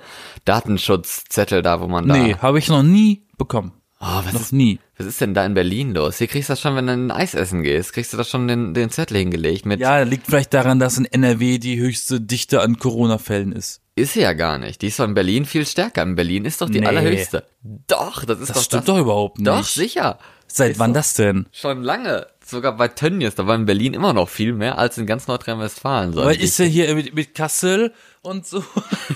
Datenschutzzettel 0.64 1.62
da, 1.62 1.82
wo 1.82 1.88
man 1.88 2.08
da. 2.08 2.16
Nee, 2.16 2.36
habe 2.42 2.60
ich 2.60 2.68
noch 2.70 2.84
nie 2.84 3.24
bekommen. 3.38 3.74
Oh, 4.00 4.20
was 4.26 4.34
Noch 4.34 4.42
ist, 4.42 4.52
nie. 4.54 4.80
was 4.98 5.08
ist 5.08 5.22
denn 5.22 5.34
da 5.34 5.46
in 5.46 5.54
Berlin 5.54 5.94
los? 5.94 6.18
Hier 6.18 6.28
kriegst 6.28 6.50
du 6.50 6.54
das 6.54 6.60
schon, 6.62 6.76
wenn 6.76 6.88
du 6.88 6.94
ein 6.94 7.10
Eis 7.12 7.34
essen 7.36 7.64
gehst. 7.64 7.94
Kriegst 7.94 8.12
du 8.12 8.18
das 8.18 8.30
schon 8.30 8.48
den, 8.50 8.74
den 8.74 8.90
Zettel 8.90 9.18
hingelegt 9.18 9.66
mit, 9.66 9.80
Ja, 9.80 10.02
liegt 10.02 10.26
vielleicht 10.28 10.54
daran, 10.54 10.78
dass 10.80 10.98
in 10.98 11.06
NRW 11.06 11.58
die 11.58 11.80
höchste 11.80 12.20
Dichte 12.20 12.60
an 12.62 12.78
Corona-Fällen 12.78 13.54
ist. 13.54 13.80
Ist 13.96 14.14
sie 14.14 14.22
ja 14.22 14.34
gar 14.34 14.58
nicht. 14.58 14.82
Die 14.82 14.88
ist 14.88 15.00
doch 15.00 15.06
in 15.06 15.14
Berlin 15.14 15.46
viel 15.46 15.66
stärker. 15.66 16.02
In 16.04 16.16
Berlin 16.16 16.46
ist 16.46 16.62
doch 16.62 16.70
die 16.70 16.80
Nee. 16.80 16.88
allerhöchste. 16.88 17.46
Doch, 17.62 18.26
das 18.26 18.40
ist 18.40 18.50
Das 18.50 18.58
doch 18.58 18.64
stimmt 18.64 18.88
das. 18.88 18.96
doch 18.96 18.98
überhaupt 19.00 19.38
nicht. 19.38 19.48
Doch, 19.48 19.64
sicher. 19.64 20.18
Seit 20.48 20.72
Ist 20.74 20.80
wann 20.80 20.94
das 20.94 21.14
denn? 21.16 21.48
Schon 21.52 21.82
lange. 21.84 22.28
Sogar 22.46 22.76
bei 22.76 22.88
Tönnies, 22.90 23.36
da 23.36 23.48
war 23.48 23.56
in 23.56 23.66
Berlin 23.66 23.94
immer 23.94 24.14
noch 24.14 24.28
viel 24.30 24.54
mehr 24.54 24.78
als 24.78 24.98
in 24.98 25.06
ganz 25.06 25.28
Nordrhein-Westfalen. 25.28 26.18
An 26.18 26.30
ist 26.36 26.60
ja 26.60 26.66
hier 26.66 26.94
mit, 26.94 27.16
mit 27.16 27.34
Kassel 27.34 27.94
und 28.22 28.46
so. 28.46 28.64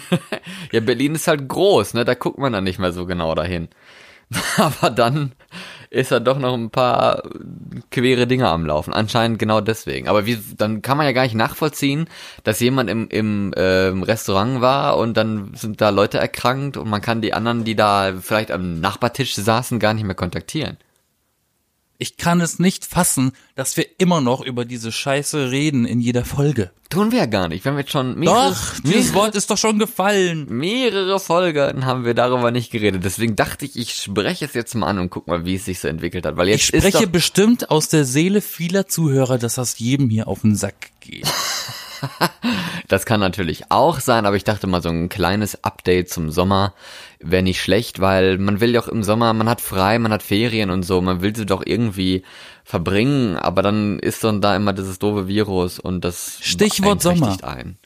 ja, 0.71 0.79
Berlin 0.79 1.15
ist 1.15 1.27
halt 1.27 1.47
groß, 1.47 1.93
ne? 1.93 2.05
Da 2.05 2.13
guckt 2.13 2.37
man 2.39 2.53
dann 2.53 2.63
nicht 2.63 2.79
mehr 2.79 2.91
so 2.93 3.05
genau 3.05 3.35
dahin. 3.35 3.67
Aber 4.57 4.89
dann 4.89 5.33
ist 5.89 6.11
da 6.11 6.19
doch 6.19 6.39
noch 6.39 6.53
ein 6.53 6.69
paar 6.69 7.23
quere 7.91 8.27
Dinge 8.27 8.47
am 8.47 8.65
Laufen. 8.65 8.93
Anscheinend 8.93 9.39
genau 9.39 9.61
deswegen. 9.61 10.07
Aber 10.07 10.25
wie, 10.25 10.37
dann 10.57 10.81
kann 10.81 10.97
man 10.97 11.05
ja 11.05 11.11
gar 11.11 11.23
nicht 11.23 11.35
nachvollziehen, 11.35 12.09
dass 12.43 12.59
jemand 12.59 12.89
im, 12.89 13.07
im 13.09 13.53
ähm, 13.55 14.03
Restaurant 14.03 14.61
war 14.61 14.97
und 14.97 15.15
dann 15.15 15.53
sind 15.53 15.81
da 15.81 15.89
Leute 15.89 16.17
erkrankt 16.17 16.77
und 16.77 16.89
man 16.89 17.01
kann 17.01 17.21
die 17.21 17.33
anderen, 17.33 17.63
die 17.63 17.75
da 17.75 18.13
vielleicht 18.19 18.51
am 18.51 18.79
Nachbartisch 18.79 19.35
saßen, 19.35 19.79
gar 19.79 19.93
nicht 19.93 20.05
mehr 20.05 20.15
kontaktieren. 20.15 20.77
Ich 21.99 22.17
kann 22.17 22.41
es 22.41 22.59
nicht 22.59 22.85
fassen, 22.85 23.31
dass 23.55 23.75
wir 23.75 23.85
immer 23.97 24.21
noch 24.21 24.41
über 24.41 24.65
diese 24.65 24.91
Scheiße 24.91 25.49
reden 25.49 25.85
in 25.85 25.99
jeder 25.99 26.25
Folge. 26.25 26.71
Tun 26.89 27.11
wir 27.11 27.19
ja 27.19 27.25
gar 27.25 27.49
nicht. 27.49 27.65
Wir 27.65 27.71
haben 27.71 27.79
jetzt 27.79 27.91
schon 27.91 28.17
mehrere, 28.17 28.51
Doch, 28.51 28.79
dieses 28.83 29.13
Wort 29.13 29.35
ist 29.35 29.49
doch 29.49 29.57
schon 29.57 29.79
gefallen. 29.79 30.45
mehrere 30.47 31.19
Folgen 31.19 31.85
haben 31.85 32.05
wir 32.05 32.13
darüber 32.13 32.51
nicht 32.51 32.71
geredet. 32.71 33.03
Deswegen 33.03 33.35
dachte 33.35 33.65
ich, 33.65 33.75
ich 33.77 33.93
spreche 33.95 34.45
es 34.45 34.53
jetzt 34.53 34.75
mal 34.75 34.87
an 34.87 34.99
und 34.99 35.09
guck 35.09 35.27
mal, 35.27 35.43
wie 35.45 35.55
es 35.55 35.65
sich 35.65 35.79
so 35.79 35.87
entwickelt 35.87 36.25
hat. 36.25 36.37
Weil 36.37 36.49
jetzt 36.49 36.59
Ich 36.59 36.67
spreche 36.67 37.07
bestimmt 37.07 37.69
aus 37.71 37.89
der 37.89 38.05
Seele 38.05 38.41
vieler 38.41 38.87
Zuhörer, 38.87 39.37
dass 39.37 39.55
das 39.55 39.79
jedem 39.79 40.09
hier 40.09 40.27
auf 40.27 40.41
den 40.41 40.55
Sack 40.55 40.91
geht. 41.01 41.27
das 42.87 43.05
kann 43.05 43.19
natürlich 43.19 43.71
auch 43.71 43.99
sein, 43.99 44.25
aber 44.25 44.35
ich 44.35 44.43
dachte 44.43 44.67
mal, 44.67 44.81
so 44.81 44.89
ein 44.89 45.09
kleines 45.09 45.63
Update 45.63 46.09
zum 46.09 46.31
Sommer 46.31 46.73
wäre 47.19 47.43
nicht 47.43 47.61
schlecht, 47.61 47.99
weil 47.99 48.37
man 48.37 48.59
will 48.59 48.73
ja 48.73 48.81
auch 48.81 48.87
im 48.87 49.03
Sommer, 49.03 49.33
man 49.33 49.49
hat 49.49 49.61
frei, 49.61 49.99
man 49.99 50.11
hat 50.11 50.23
Ferien 50.23 50.69
und 50.69 50.83
so, 50.83 51.01
man 51.01 51.21
will 51.21 51.35
sie 51.35 51.45
doch 51.45 51.63
irgendwie 51.65 52.23
verbringen, 52.63 53.37
aber 53.37 53.61
dann 53.61 53.99
ist 53.99 54.23
dann 54.23 54.41
da 54.41 54.55
immer 54.55 54.73
dieses 54.73 54.99
doofe 54.99 55.27
Virus 55.27 55.79
und 55.79 56.01
das 56.03 56.39
Stichwort 56.41 57.01
Sommer. 57.01 57.37
Ein. 57.43 57.77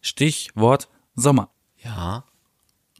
Stichwort 0.00 0.88
Sommer. 1.14 1.50
Ja. 1.82 2.24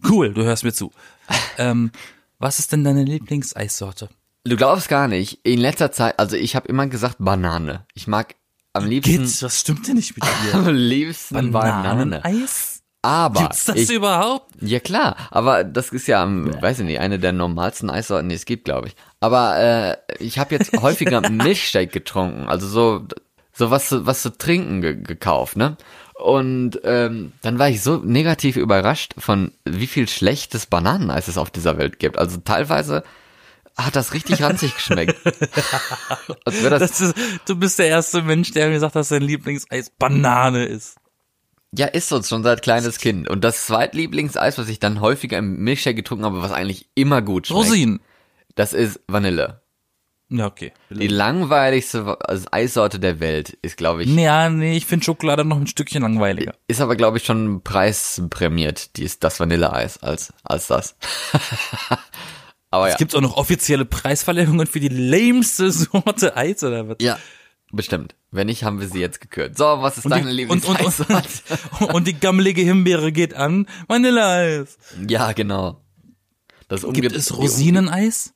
Cool, 0.08 0.32
du 0.32 0.44
hörst 0.44 0.64
mir 0.64 0.72
zu. 0.72 0.92
ähm, 1.58 1.90
was 2.38 2.58
ist 2.58 2.72
denn 2.72 2.84
deine 2.84 3.04
Lieblingseissorte? 3.04 4.08
Du 4.44 4.56
glaubst 4.56 4.88
gar 4.88 5.08
nicht, 5.08 5.40
in 5.42 5.58
letzter 5.58 5.92
Zeit, 5.92 6.18
also 6.18 6.36
ich 6.36 6.56
habe 6.56 6.68
immer 6.68 6.86
gesagt 6.86 7.16
Banane. 7.18 7.84
Ich 7.94 8.06
mag 8.06 8.34
am 8.78 8.88
liebsten, 8.88 9.18
Geht's? 9.18 9.42
Was 9.42 9.60
stimmt 9.60 9.86
denn 9.86 9.96
nicht 9.96 10.16
mit 10.16 10.24
dir? 10.44 10.54
am 10.54 10.74
liebsten 10.74 11.52
Banane. 11.52 12.20
Bananeneis? 12.20 12.82
Aber 13.02 13.42
Gibt's 13.42 13.64
das 13.64 13.76
ich, 13.76 13.90
überhaupt? 13.90 14.50
ja 14.60 14.80
klar, 14.80 15.16
aber 15.30 15.62
das 15.62 15.90
ist 15.90 16.08
ja, 16.08 16.24
ähm, 16.24 16.50
weiß 16.60 16.80
ich 16.80 16.84
nicht, 16.84 16.98
eine 16.98 17.20
der 17.20 17.32
normalsten 17.32 17.90
Eissorten, 17.90 18.28
die 18.28 18.34
es 18.34 18.44
gibt, 18.44 18.64
glaube 18.64 18.88
ich. 18.88 18.96
Aber 19.20 19.56
äh, 19.56 19.96
ich 20.18 20.38
habe 20.38 20.54
jetzt 20.54 20.72
häufiger 20.80 21.20
Milchshake 21.30 21.92
getrunken, 21.92 22.48
also 22.48 22.66
so 22.66 23.06
so 23.52 23.70
was 23.70 23.88
zu, 23.88 24.06
was 24.06 24.22
zu 24.22 24.36
trinken 24.36 24.80
ge 24.80 24.96
gekauft, 24.96 25.56
ne? 25.56 25.76
Und 26.14 26.80
ähm, 26.82 27.32
dann 27.42 27.58
war 27.60 27.68
ich 27.68 27.82
so 27.82 27.98
negativ 27.98 28.56
überrascht 28.56 29.14
von 29.18 29.52
wie 29.64 29.86
viel 29.86 30.08
schlechtes 30.08 30.66
Bananeneis 30.66 31.28
es 31.28 31.38
auf 31.38 31.50
dieser 31.50 31.78
Welt 31.78 32.00
gibt. 32.00 32.18
Also 32.18 32.38
teilweise 32.38 33.04
hat 33.78 33.96
das 33.96 34.12
richtig 34.12 34.42
ranzig 34.42 34.74
geschmeckt. 34.74 35.16
Als 36.44 36.62
wäre 36.62 36.78
das 36.78 36.90
Das 36.90 37.00
ist, 37.00 37.14
du 37.46 37.56
bist 37.56 37.78
der 37.78 37.86
erste 37.86 38.22
Mensch, 38.22 38.50
der 38.52 38.68
mir 38.68 38.80
hat, 38.80 38.96
dass 38.96 39.08
sein 39.08 39.22
Lieblingseis 39.22 39.90
Banane 39.90 40.64
ist. 40.64 40.96
Ja, 41.72 41.86
ist 41.86 42.08
so 42.08 42.22
schon 42.22 42.42
seit 42.42 42.62
kleines 42.62 42.98
Kind. 42.98 43.28
Und 43.28 43.44
das 43.44 43.66
zweitlieblingseis, 43.66 44.58
was 44.58 44.68
ich 44.68 44.80
dann 44.80 45.00
häufiger 45.00 45.38
im 45.38 45.58
Milchshake 45.58 45.96
getrunken 45.96 46.24
habe, 46.24 46.42
was 46.42 46.50
eigentlich 46.50 46.88
immer 46.94 47.22
gut 47.22 47.46
schmeckt, 47.46 47.66
Rosinen. 47.66 48.00
das 48.54 48.72
ist 48.72 49.00
Vanille. 49.06 49.60
Ja, 50.30 50.46
okay. 50.46 50.72
Die 50.90 51.08
langweiligste 51.08 52.18
also 52.20 52.48
Eissorte 52.50 52.98
der 52.98 53.18
Welt 53.20 53.56
ist, 53.62 53.78
glaube 53.78 54.02
ich, 54.02 54.14
ja, 54.14 54.50
nee, 54.50 54.76
ich 54.76 54.84
finde 54.84 55.04
Schokolade 55.04 55.42
noch 55.44 55.56
ein 55.56 55.66
Stückchen 55.66 56.02
langweiliger. 56.02 56.54
ist 56.66 56.82
aber, 56.82 56.96
glaube 56.96 57.16
ich, 57.16 57.24
schon 57.24 57.62
preisprämiert, 57.62 58.96
die 58.96 59.04
ist 59.04 59.24
das 59.24 59.40
Vanilleeis 59.40 60.02
als, 60.02 60.34
als 60.44 60.66
das. 60.66 60.96
aber 62.70 62.86
ja. 62.88 62.92
Es 62.92 62.98
gibt 62.98 63.14
auch 63.14 63.20
noch 63.20 63.36
offizielle 63.36 63.84
Preisverleihungen 63.84 64.66
für 64.66 64.80
die 64.80 64.88
lameste 64.88 65.70
Sorte 65.72 66.36
Eis 66.36 66.62
oder 66.62 66.88
was? 66.88 66.96
ja, 67.00 67.18
bestimmt. 67.72 68.14
Wenn 68.30 68.46
nicht, 68.48 68.62
haben 68.64 68.78
wir 68.80 68.88
sie 68.88 69.00
jetzt 69.00 69.20
gekürt. 69.22 69.56
So, 69.56 69.64
was 69.64 69.96
ist 69.98 70.04
Und 70.04 70.10
deine 70.10 70.30
die, 70.34 70.44
und, 70.46 70.64
und, 70.66 70.78
Lieblingseissorte? 70.78 71.92
und, 71.94 72.06
die 72.06 72.12
gammelige 72.14 72.60
Himbeere 72.60 73.10
geht 73.10 73.32
an. 73.34 73.66
Vanilleeis. 73.86 74.76
ja, 75.08 75.32
genau. 75.32 75.80
Das 76.68 76.82
Gibt 76.82 77.12
umge- 77.12 77.16
es 77.16 77.26
die 77.28 77.32
Rosineneis? 77.32 78.34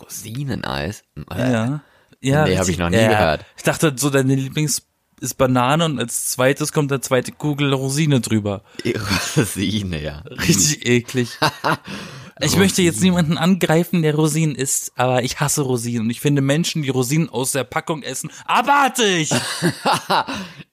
Rosineneis? 0.00 1.04
Äh, 1.30 1.38
Ja. 1.52 1.80
Ja, 2.20 2.44
Nee, 2.46 2.52
hab 2.52 2.60
richtig. 2.60 2.68
ich 2.74 2.78
noch 2.78 2.88
nie 2.90 2.96
ja. 2.96 3.08
gehört. 3.08 3.44
Ich 3.56 3.62
dachte, 3.64 3.94
so 3.96 4.08
deine 4.08 4.34
Lieblings 4.34 4.82
ist 5.20 5.34
Banane 5.36 5.84
und 5.84 5.98
als 5.98 6.30
zweites 6.30 6.72
kommt 6.72 6.90
der 6.90 7.02
zweite 7.02 7.32
Kugel 7.32 7.72
Rosine 7.74 8.20
drüber. 8.20 8.62
Rosine, 9.36 10.02
ja. 10.02 10.18
Richtig 10.26 10.86
eklig. 10.86 11.38
Ich 12.40 12.56
möchte 12.56 12.82
jetzt 12.82 13.00
niemanden 13.00 13.38
angreifen, 13.38 14.02
der 14.02 14.14
Rosinen 14.14 14.56
isst, 14.56 14.92
aber 14.96 15.22
ich 15.22 15.38
hasse 15.38 15.62
Rosinen 15.62 16.02
und 16.02 16.10
ich 16.10 16.20
finde 16.20 16.42
Menschen, 16.42 16.82
die 16.82 16.88
Rosinen 16.88 17.28
aus 17.28 17.52
der 17.52 17.64
Packung 17.64 18.02
essen, 18.02 18.30
abartig. 18.46 19.30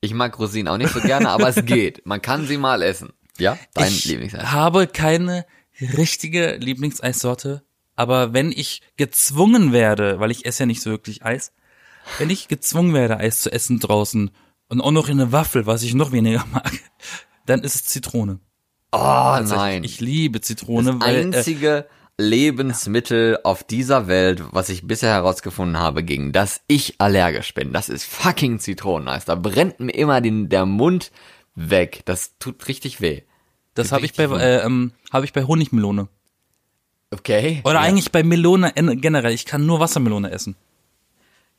Ich 0.03 0.15
mag 0.15 0.37
Rosinen 0.39 0.67
auch 0.67 0.77
nicht 0.77 0.91
so 0.91 0.99
gerne, 0.99 1.29
aber 1.29 1.49
es 1.49 1.63
geht. 1.65 2.05
Man 2.05 2.21
kann 2.23 2.47
sie 2.47 2.57
mal 2.57 2.81
essen. 2.81 3.09
Ja? 3.37 3.57
Dein 3.75 3.89
ich 3.89 4.05
Lieblingseis. 4.05 4.51
habe 4.51 4.87
keine 4.87 5.45
richtige 5.79 6.55
Lieblingseissorte, 6.55 7.63
aber 7.95 8.33
wenn 8.33 8.51
ich 8.51 8.81
gezwungen 8.97 9.71
werde, 9.73 10.19
weil 10.19 10.31
ich 10.31 10.45
esse 10.45 10.63
ja 10.63 10.65
nicht 10.65 10.81
so 10.81 10.89
wirklich 10.89 11.23
Eis, 11.23 11.53
wenn 12.17 12.31
ich 12.31 12.47
gezwungen 12.47 12.95
werde, 12.95 13.17
Eis 13.17 13.41
zu 13.41 13.51
essen 13.51 13.79
draußen 13.79 14.31
und 14.69 14.81
auch 14.81 14.91
noch 14.91 15.07
in 15.07 15.19
eine 15.19 15.31
Waffel, 15.31 15.67
was 15.67 15.83
ich 15.83 15.93
noch 15.93 16.11
weniger 16.11 16.43
mag, 16.51 16.71
dann 17.45 17.61
ist 17.61 17.75
es 17.75 17.85
Zitrone. 17.85 18.39
Oh 18.91 19.37
nein. 19.41 19.83
Ich 19.83 19.99
liebe 20.01 20.41
Zitrone, 20.41 20.93
das 20.97 21.01
weil 21.07 21.15
äh, 21.15 21.21
einzige 21.21 21.87
Lebensmittel 22.17 23.39
auf 23.43 23.63
dieser 23.63 24.07
Welt, 24.07 24.43
was 24.51 24.69
ich 24.69 24.85
bisher 24.87 25.11
herausgefunden 25.13 25.77
habe, 25.77 26.03
gegen 26.03 26.31
das 26.33 26.61
ich 26.67 26.95
allergisch 26.99 27.53
bin, 27.53 27.73
das 27.73 27.89
ist 27.89 28.03
fucking 28.05 28.59
Zitroneneis. 28.59 29.25
Da 29.25 29.35
brennt 29.35 29.79
mir 29.79 29.93
immer 29.93 30.21
den, 30.21 30.49
der 30.49 30.65
Mund 30.65 31.11
weg. 31.55 32.01
Das 32.05 32.37
tut 32.39 32.67
richtig 32.67 33.01
weh. 33.01 33.21
das 33.73 33.91
habe 33.91 34.05
ich 34.05 34.13
bei 34.13 34.23
äh, 34.25 34.63
ähm, 34.65 34.91
habe 35.11 35.25
ich 35.25 35.33
bei 35.33 35.43
Honigmelone 35.43 36.07
Okay. 37.13 37.61
oder 37.65 37.75
ja. 37.75 37.79
eigentlich 37.81 38.11
bei 38.11 38.23
Melone 38.23 38.75
en- 38.75 39.01
generell. 39.01 39.33
Ich 39.33 39.45
kann 39.45 39.65
nur 39.65 39.79
Wassermelone 39.79 40.31
essen. 40.31 40.55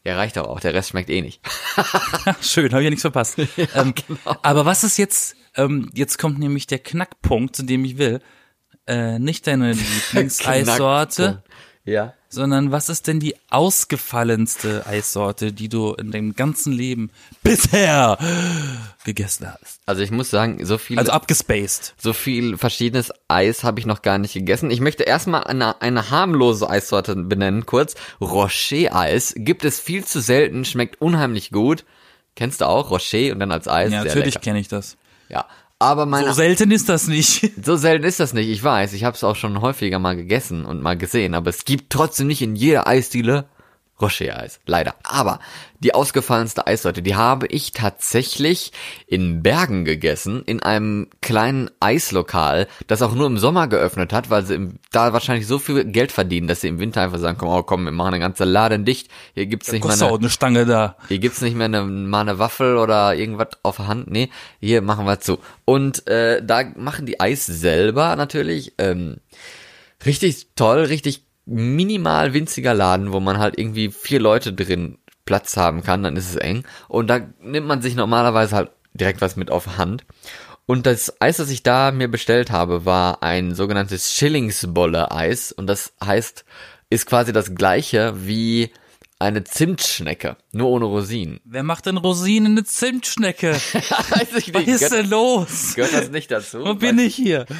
Ja, 0.05 0.17
reicht 0.17 0.37
doch 0.37 0.47
auch. 0.49 0.61
Der 0.61 0.75
Rest 0.75 0.89
schmeckt 0.91 1.11
eh 1.11 1.21
nicht. 1.21 1.41
Schön, 2.41 2.71
habe 2.73 2.81
ich 2.83 2.85
ja 2.85 2.91
nichts 2.91 3.03
verpasst. 3.03 3.37
ähm, 3.75 3.95
Aber 4.43 4.65
was 4.65 4.83
ist 4.83 4.97
jetzt, 4.97 5.37
ähm, 5.57 5.91
jetzt 5.95 6.19
kommt 6.19 6.39
nämlich 6.39 6.67
der 6.67 6.79
Knackpunkt, 6.79 7.57
zu 7.57 7.63
dem 7.65 7.85
ich 7.85 7.99
will. 7.99 8.21
äh, 8.87 9.19
nicht 9.19 9.47
deine 9.47 9.73
Lieblingseissorte. 10.13 11.43
Ja. 11.85 12.15
sondern 12.29 12.71
was 12.71 12.89
ist 12.89 13.09
denn 13.09 13.19
die 13.19 13.35
ausgefallenste 13.51 14.87
Eissorte, 14.87 15.53
die 15.53 15.69
du 15.69 15.95
in 15.95 16.13
deinem 16.13 16.37
ganzen 16.37 16.73
Leben 16.73 17.11
bisher 17.43 18.19
gegessen 19.05 19.49
hast? 19.53 19.81
Also 19.85 20.03
ich 20.03 20.13
muss 20.13 20.31
sagen, 20.31 20.65
so 20.65 20.79
viel, 20.79 20.97
Also 21.01 21.11
abgespaced. 21.11 21.95
so 21.99 22.13
viel 22.13 22.57
verschiedenes 22.57 23.13
Eis 23.27 23.65
habe 23.65 23.81
ich 23.81 23.87
noch 23.87 24.03
gar 24.03 24.19
nicht 24.19 24.33
gegessen. 24.35 24.71
Ich 24.71 24.81
möchte 24.81 25.03
erstmal 25.03 25.43
eine, 25.43 25.83
eine 25.83 26.11
harmlose 26.11 26.71
Eissorte 26.71 27.17
benennen, 27.17 27.67
kurz. 27.67 27.97
Rocher-Eis 28.21 29.35
gibt 29.37 29.65
es 29.65 29.81
viel 29.81 30.05
zu 30.05 30.21
selten, 30.21 30.65
schmeckt 30.65 31.01
unheimlich 31.01 31.51
gut. 31.51 31.85
Kennst 32.37 32.61
du 32.61 32.69
auch 32.69 32.91
Rocher 32.91 33.33
und 33.33 33.41
dann 33.41 33.51
als 33.51 33.67
Eis? 33.67 33.91
Ja, 33.91 34.05
natürlich 34.05 34.41
kenne 34.41 34.61
ich 34.61 34.69
das. 34.69 34.97
Ja, 35.33 35.47
aber 35.79 36.07
meine 36.07 36.29
So 36.29 36.35
selten 36.35 36.71
ist 36.71 36.89
das 36.89 37.09
nicht. 37.09 37.51
So 37.65 37.77
selten 37.77 38.05
ist 38.05 38.21
das 38.21 38.35
nicht, 38.35 38.49
ich 38.49 38.63
weiß. 38.63 38.93
Ich 38.93 39.05
habe 39.05 39.17
es 39.17 39.25
auch 39.25 39.37
schon 39.37 39.61
häufiger 39.61 39.99
mal 39.99 40.15
gegessen 40.15 40.65
und 40.65 40.83
mal 40.83 40.97
gesehen, 40.97 41.35
aber 41.35 41.51
es 41.51 41.65
gibt 41.65 41.91
trotzdem 41.91 42.29
nicht 42.29 42.43
in 42.43 42.55
jeder 42.55 42.87
Eisdiele 42.87 43.47
Rocher-Eis, 44.03 44.61
leider. 44.67 44.95
Aber 45.05 45.39
die 45.79 45.95
ausgefallenste 45.95 46.67
Eissorte, 46.67 47.03
die 47.03 47.17
habe 47.17 47.47
ich 47.47 47.73
tatsächlich 47.73 48.73
in 49.07 49.43
Bergen 49.43 49.85
gegessen, 49.85 50.43
in 50.45 50.63
einem 50.63 51.09
kleinen 51.21 51.71
Eislokal, 51.81 52.69
das 52.87 53.03
auch 53.03 53.15
nur 53.15 53.27
im 53.27 53.39
Sommer 53.39 53.67
geöffnet 53.67 54.13
hat, 54.13 54.31
weil 54.31 54.45
sie 54.45 54.55
im, 54.55 54.79
da 54.91 55.13
wahrscheinlich 55.13 55.47
so 55.47 55.59
viel 55.59 55.85
Geld 55.85 56.13
verdienen, 56.13 56.47
dass 56.47 56.61
sie 56.61 56.69
im 56.69 56.79
Winter 56.79 57.03
einfach 57.03 57.19
sagen, 57.19 57.39
komm, 57.39 57.49
oh, 57.49 57.63
komm, 57.63 57.85
wir 57.85 57.93
machen 57.93 58.15
eine 58.15 58.21
ganze 58.21 58.45
Laden 58.45 58.85
dicht, 58.85 59.09
hier 59.35 59.47
gibt's 59.47 59.73
nicht 59.73 59.85
mal 59.85 59.95
auch 59.95 60.09
eine, 60.09 60.19
eine 60.19 60.31
Stange 60.31 60.67
da. 60.67 60.97
hier 61.09 61.19
gibt's 61.19 61.41
nicht 61.41 61.57
mehr 61.57 61.67
eine, 61.67 61.83
mal 61.83 62.21
eine 62.21 62.39
Waffel 62.39 62.77
oder 62.77 63.15
irgendwas 63.15 63.49
auf 63.63 63.77
der 63.77 63.89
Hand. 63.89 64.11
Nee, 64.11 64.31
hier 64.61 64.83
machen 64.83 65.07
wir 65.07 65.21
zu. 65.21 65.39
Und 65.65 66.07
äh, 66.07 66.45
da 66.45 66.65
machen 66.77 67.07
die 67.07 67.21
Eis 67.21 67.47
selber 67.47 68.15
natürlich. 68.17 68.75
Ähm, 68.79 69.17
richtig 70.05 70.49
toll, 70.55 70.81
richtig 70.81 71.25
minimal 71.53 72.35
winziger 72.35 72.75
Laden, 72.75 73.13
wo 73.13 73.21
man 73.21 73.39
halt 73.39 73.59
irgendwie 73.59 73.91
vier 73.91 74.21
Leute 74.21 74.53
drin 74.53 74.99
Platz 75.25 75.57
haben 75.57 75.83
kann, 75.83 76.03
dann 76.03 76.17
ist 76.17 76.29
es 76.31 76.37
eng. 76.37 76.65
Und 76.89 77.09
da 77.09 77.21
nimmt 77.41 77.67
man 77.67 77.81
sich 77.83 77.95
normalerweise 77.95 78.57
halt 78.57 78.71
direkt 78.95 79.21
was 79.21 79.37
mit 79.37 79.51
auf 79.51 79.79
Hand. 79.79 80.05
Und 80.67 80.87
das 80.87 81.21
Eis, 81.21 81.37
das 81.39 81.51
ich 81.51 81.63
da 81.63 81.91
mir 81.93 82.09
bestellt 82.09 82.51
habe, 82.51 82.85
war 82.85 83.23
ein 83.23 83.55
sogenanntes 83.55 84.13
Schillingsbolle-Eis. 84.13 85.53
Und 85.53 85.67
das 85.67 85.93
heißt, 86.05 86.45
ist 86.91 87.07
quasi 87.07 87.33
das 87.33 87.55
gleiche 87.55 88.15
wie 88.27 88.71
eine 89.19 89.45
Zimtschnecke, 89.45 90.37
nur 90.51 90.69
ohne 90.69 90.85
Rosinen. 90.87 91.41
Wer 91.45 91.63
macht 91.63 91.87
denn 91.87 91.97
Rosinen 91.97 92.47
in 92.53 92.59
eine 92.59 92.65
Zimtschnecke? 92.65 93.53
Weiß 93.73 94.35
ich 94.37 94.53
Was 94.53 94.61
nicht. 94.67 94.69
ist 94.69 94.81
Gehört, 94.81 94.93
denn 95.05 95.11
los? 95.11 95.75
gehört 95.77 95.95
das 95.95 96.11
nicht 96.11 96.31
dazu? 96.31 96.65
Wo 96.65 96.75
bin 96.75 96.99
ich 96.99 97.15
hier? 97.15 97.47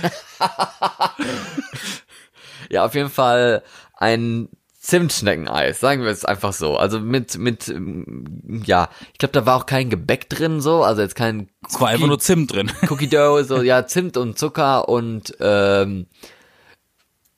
Ja, 2.73 2.87
auf 2.87 2.95
jeden 2.95 3.11
Fall 3.11 3.63
ein 3.95 4.49
Zimtschneckeneis, 4.81 5.79
sagen 5.79 6.03
wir 6.03 6.11
es 6.11 6.25
einfach 6.25 6.55
so. 6.55 6.77
Also 6.79 7.01
mit, 7.01 7.37
mit, 7.37 7.69
ähm, 7.69 8.63
ja, 8.65 8.89
ich 9.13 9.19
glaube, 9.19 9.33
da 9.33 9.45
war 9.45 9.57
auch 9.57 9.67
kein 9.67 9.91
Gebäck 9.91 10.31
drin, 10.31 10.63
so, 10.63 10.83
also 10.83 11.03
jetzt 11.03 11.15
kein 11.15 11.51
Es 11.69 11.79
war 11.81 11.91
einfach 11.91 12.07
nur 12.07 12.19
Zimt 12.19 12.53
drin. 12.53 12.73
Cookie 12.89 13.09
Dough, 13.09 13.45
so, 13.45 13.61
ja, 13.61 13.87
Zimt 13.87 14.17
und 14.17 14.39
Zucker 14.39 14.89
und, 14.89 15.37
ähm, 15.39 16.07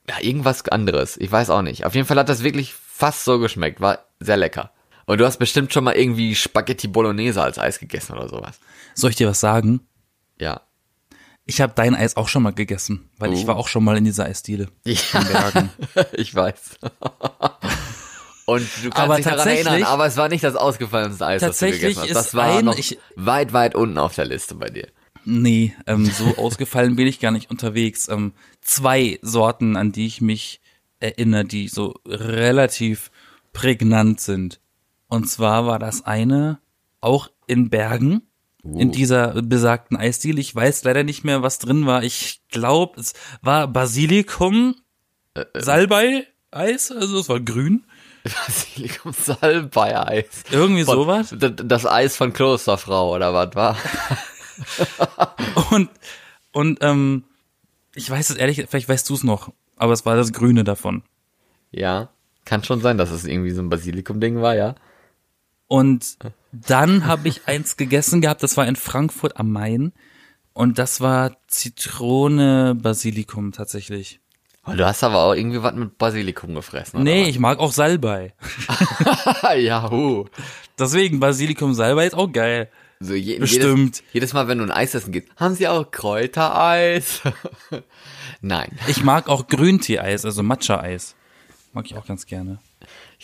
ja, 0.09 0.15
irgendwas 0.21 0.67
anderes. 0.69 1.17
Ich 1.17 1.31
weiß 1.31 1.49
auch 1.49 1.63
nicht. 1.63 1.85
Auf 1.85 1.95
jeden 1.95 2.07
Fall 2.07 2.17
hat 2.17 2.29
das 2.29 2.41
wirklich 2.41 2.73
fast 2.73 3.25
so 3.25 3.37
geschmeckt, 3.37 3.81
war 3.81 4.05
sehr 4.21 4.37
lecker. 4.37 4.71
Und 5.05 5.19
du 5.19 5.25
hast 5.25 5.37
bestimmt 5.37 5.73
schon 5.73 5.83
mal 5.83 5.95
irgendwie 5.95 6.33
Spaghetti 6.33 6.87
Bolognese 6.87 7.43
als 7.43 7.59
Eis 7.59 7.79
gegessen 7.79 8.13
oder 8.13 8.29
sowas. 8.29 8.59
Soll 8.93 9.09
ich 9.09 9.17
dir 9.17 9.27
was 9.27 9.41
sagen? 9.41 9.81
Ja. 10.39 10.61
Ich 11.45 11.61
habe 11.61 11.73
dein 11.75 11.93
Eis 11.95 12.15
auch 12.17 12.27
schon 12.27 12.41
mal 12.43 12.53
gegessen, 12.53 13.07
weil 13.19 13.33
ich 13.33 13.43
Oh. 13.43 13.47
war 13.47 13.57
auch 13.57 13.67
schon 13.67 13.83
mal 13.83 13.97
in 13.97 14.03
dieser 14.05 14.25
Eisdiele. 14.25 14.67
Ja, 14.85 14.99
In 15.19 15.27
Bergen. 15.27 15.69
ich 16.13 16.33
weiß. 16.33 16.79
Und 18.47 18.61
du 18.83 18.89
kannst 18.91 18.97
Aber 18.99 19.15
dich 19.15 19.25
daran 19.25 19.47
erinnern, 19.47 19.83
aber 19.83 20.05
es 20.05 20.17
war 20.17 20.29
nicht 20.29 20.43
das 20.43 20.55
ausgefallenste 20.55 21.25
Eis, 21.25 21.41
Tatsächlich 21.41 21.95
das 21.95 21.95
du 21.95 22.01
gegessen 22.01 22.17
hast. 22.17 22.25
Das 22.27 22.35
war 22.35 22.57
ein- 22.57 22.65
noch 22.65 22.77
ich- 22.77 22.99
weit, 23.15 23.53
weit 23.53 23.73
unten 23.75 23.97
auf 23.97 24.13
der 24.13 24.25
Liste 24.25 24.53
bei 24.55 24.69
dir. 24.69 24.87
Nee, 25.23 25.73
ähm, 25.87 26.05
so 26.11 26.35
ausgefallen 26.37 26.95
bin 26.95 27.07
ich 27.07 27.19
gar 27.19 27.31
nicht 27.31 27.49
unterwegs. 27.49 28.07
Ähm, 28.07 28.33
zwei 28.61 29.17
Sorten, 29.23 29.75
an 29.75 29.91
die 29.91 30.05
ich 30.05 30.21
mich 30.21 30.61
erinnere, 30.99 31.45
die 31.45 31.67
so 31.67 31.95
relativ 32.07 33.09
prägnant 33.51 34.21
sind. 34.21 34.59
Und 35.07 35.27
zwar 35.29 35.65
war 35.65 35.79
das 35.79 36.05
eine 36.05 36.59
auch 37.01 37.29
in 37.47 37.69
Bergen, 37.71 38.21
in 38.73 38.91
dieser 38.91 39.41
besagten 39.41 39.95
Eisdiele. 39.97 40.41
Ich 40.41 40.53
weiß 40.55 40.83
leider 40.83 41.03
nicht 41.03 41.23
mehr, 41.23 41.43
was 41.43 41.59
drin 41.59 41.85
war. 41.85 42.03
Ich 42.03 42.41
glaube, 42.49 42.99
es 42.99 43.13
war 43.41 43.67
Basilikum, 43.67 44.75
Salbei-Eis, 45.55 46.91
also 46.91 47.19
es 47.19 47.29
war 47.29 47.39
grün. 47.39 47.85
Basilikum 48.23 49.13
Salbei-Eis. 49.13 50.43
Irgendwie 50.51 50.83
Von- 50.83 50.95
sowas. 50.95 51.35
Das, 51.37 51.51
das 51.57 51.85
Eis 51.85 52.17
von 52.17 52.33
Klosterfrau 52.33 53.13
oder 53.13 53.33
was 53.33 53.53
war? 53.55 53.77
Und, 55.71 55.89
und 56.53 56.77
ähm, 56.81 57.25
ich 57.93 58.09
weiß 58.09 58.29
es 58.29 58.37
ehrlich, 58.37 58.63
vielleicht 58.69 58.87
weißt 58.87 59.09
du 59.09 59.13
es 59.13 59.23
noch, 59.23 59.51
aber 59.75 59.91
es 59.91 60.05
war 60.05 60.15
das 60.15 60.31
Grüne 60.31 60.63
davon. 60.63 61.03
Ja, 61.71 62.07
kann 62.45 62.63
schon 62.63 62.79
sein, 62.79 62.97
dass 62.97 63.11
es 63.11 63.25
irgendwie 63.25 63.51
so 63.51 63.61
ein 63.61 63.67
Basilikum-Ding 63.67 64.41
war, 64.41 64.55
ja. 64.55 64.75
Und 65.67 66.17
dann 66.67 67.05
habe 67.05 67.27
ich 67.27 67.47
eins 67.47 67.77
gegessen 67.77 68.21
gehabt, 68.21 68.43
das 68.43 68.57
war 68.57 68.67
in 68.67 68.75
Frankfurt 68.75 69.37
am 69.37 69.51
Main. 69.51 69.93
Und 70.53 70.79
das 70.79 71.01
war 71.01 71.35
Zitrone 71.47 72.75
Basilikum 72.75 73.51
tatsächlich. 73.51 74.21
Du 74.65 74.85
hast 74.85 75.03
aber 75.03 75.23
auch 75.23 75.33
irgendwie 75.33 75.61
was 75.61 75.75
mit 75.75 75.97
Basilikum 75.97 76.55
gefressen, 76.55 77.01
oder 77.01 77.03
Nee, 77.03 77.29
ich 77.29 77.37
mag 77.37 77.59
auch 77.59 77.71
Salbei. 77.71 78.33
ja, 79.57 79.91
hu. 79.91 80.25
Deswegen 80.79 81.19
Basilikum 81.19 81.73
Salbei 81.73 82.07
ist 82.07 82.15
auch 82.15 82.31
geil. 82.31 82.69
So 82.99 83.13
je, 83.13 83.37
Bestimmt. 83.37 83.97
Jedes, 83.97 84.13
jedes 84.13 84.33
Mal, 84.33 84.47
wenn 84.47 84.57
du 84.57 84.63
ein 84.63 84.71
Eis 84.71 84.95
essen 84.95 85.11
gehst, 85.11 85.27
haben 85.35 85.53
sie 85.53 85.67
auch 85.67 85.91
Kräutereis? 85.91 87.21
Nein. 88.41 88.71
Ich 88.87 89.03
mag 89.03 89.27
auch 89.27 89.47
Grüntee-Eis, 89.47 90.25
also 90.25 90.41
Matcha-Eis. 90.41 91.15
Mag 91.73 91.85
ich 91.85 91.95
auch 91.95 92.05
ganz 92.07 92.25
gerne. 92.25 92.59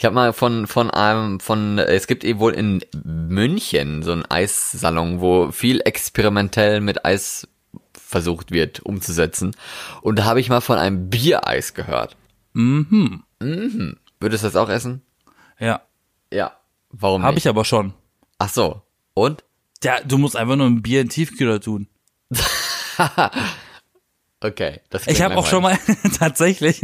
Ich 0.02 0.06
habe 0.06 0.16
mal 0.16 0.34
von 0.34 0.66
von 0.66 0.90
einem 0.90 1.40
von 1.40 1.78
es 1.78 2.08
gibt 2.08 2.24
eh 2.24 2.40
wohl 2.40 2.54
in 2.54 2.84
München 3.04 4.02
so 4.02 4.12
einen 4.12 4.26
Eissalon, 4.26 5.22
wo 5.22 5.52
viel 5.52 5.80
experimentell 5.86 6.82
mit 6.82 7.06
Eis 7.06 7.48
versucht 7.94 8.50
wird 8.50 8.80
umzusetzen 8.80 9.56
und 10.02 10.18
da 10.18 10.26
habe 10.26 10.40
ich 10.40 10.50
mal 10.50 10.62
von 10.62 10.80
einem 10.80 11.12
Biereis 11.12 11.76
gehört. 11.76 12.18
Mhm. 12.54 13.22
Mhm. 13.40 13.98
Würdest 14.20 14.44
du 14.44 14.48
das 14.48 14.56
auch 14.56 14.70
essen? 14.70 15.04
Ja, 15.60 15.82
Ja. 16.34 16.54
Warum 16.90 17.22
habe 17.22 17.38
ich 17.38 17.48
aber 17.48 17.64
schon. 17.64 17.94
Ach 18.40 18.50
so. 18.50 18.82
Und? 19.14 19.44
Ja, 19.84 20.00
du 20.04 20.18
musst 20.18 20.36
einfach 20.36 20.56
nur 20.56 20.66
ein 20.66 20.82
Bier 20.82 21.02
in 21.02 21.10
den 21.10 21.12
Tiefkühler 21.12 21.62
tun. 21.62 21.88
Okay. 24.44 24.80
Das 24.90 25.06
Ich 25.08 25.22
habe 25.22 25.38
auch 25.38 25.46
schon 25.46 25.62
mal 25.62 25.78
tatsächlich 26.20 26.82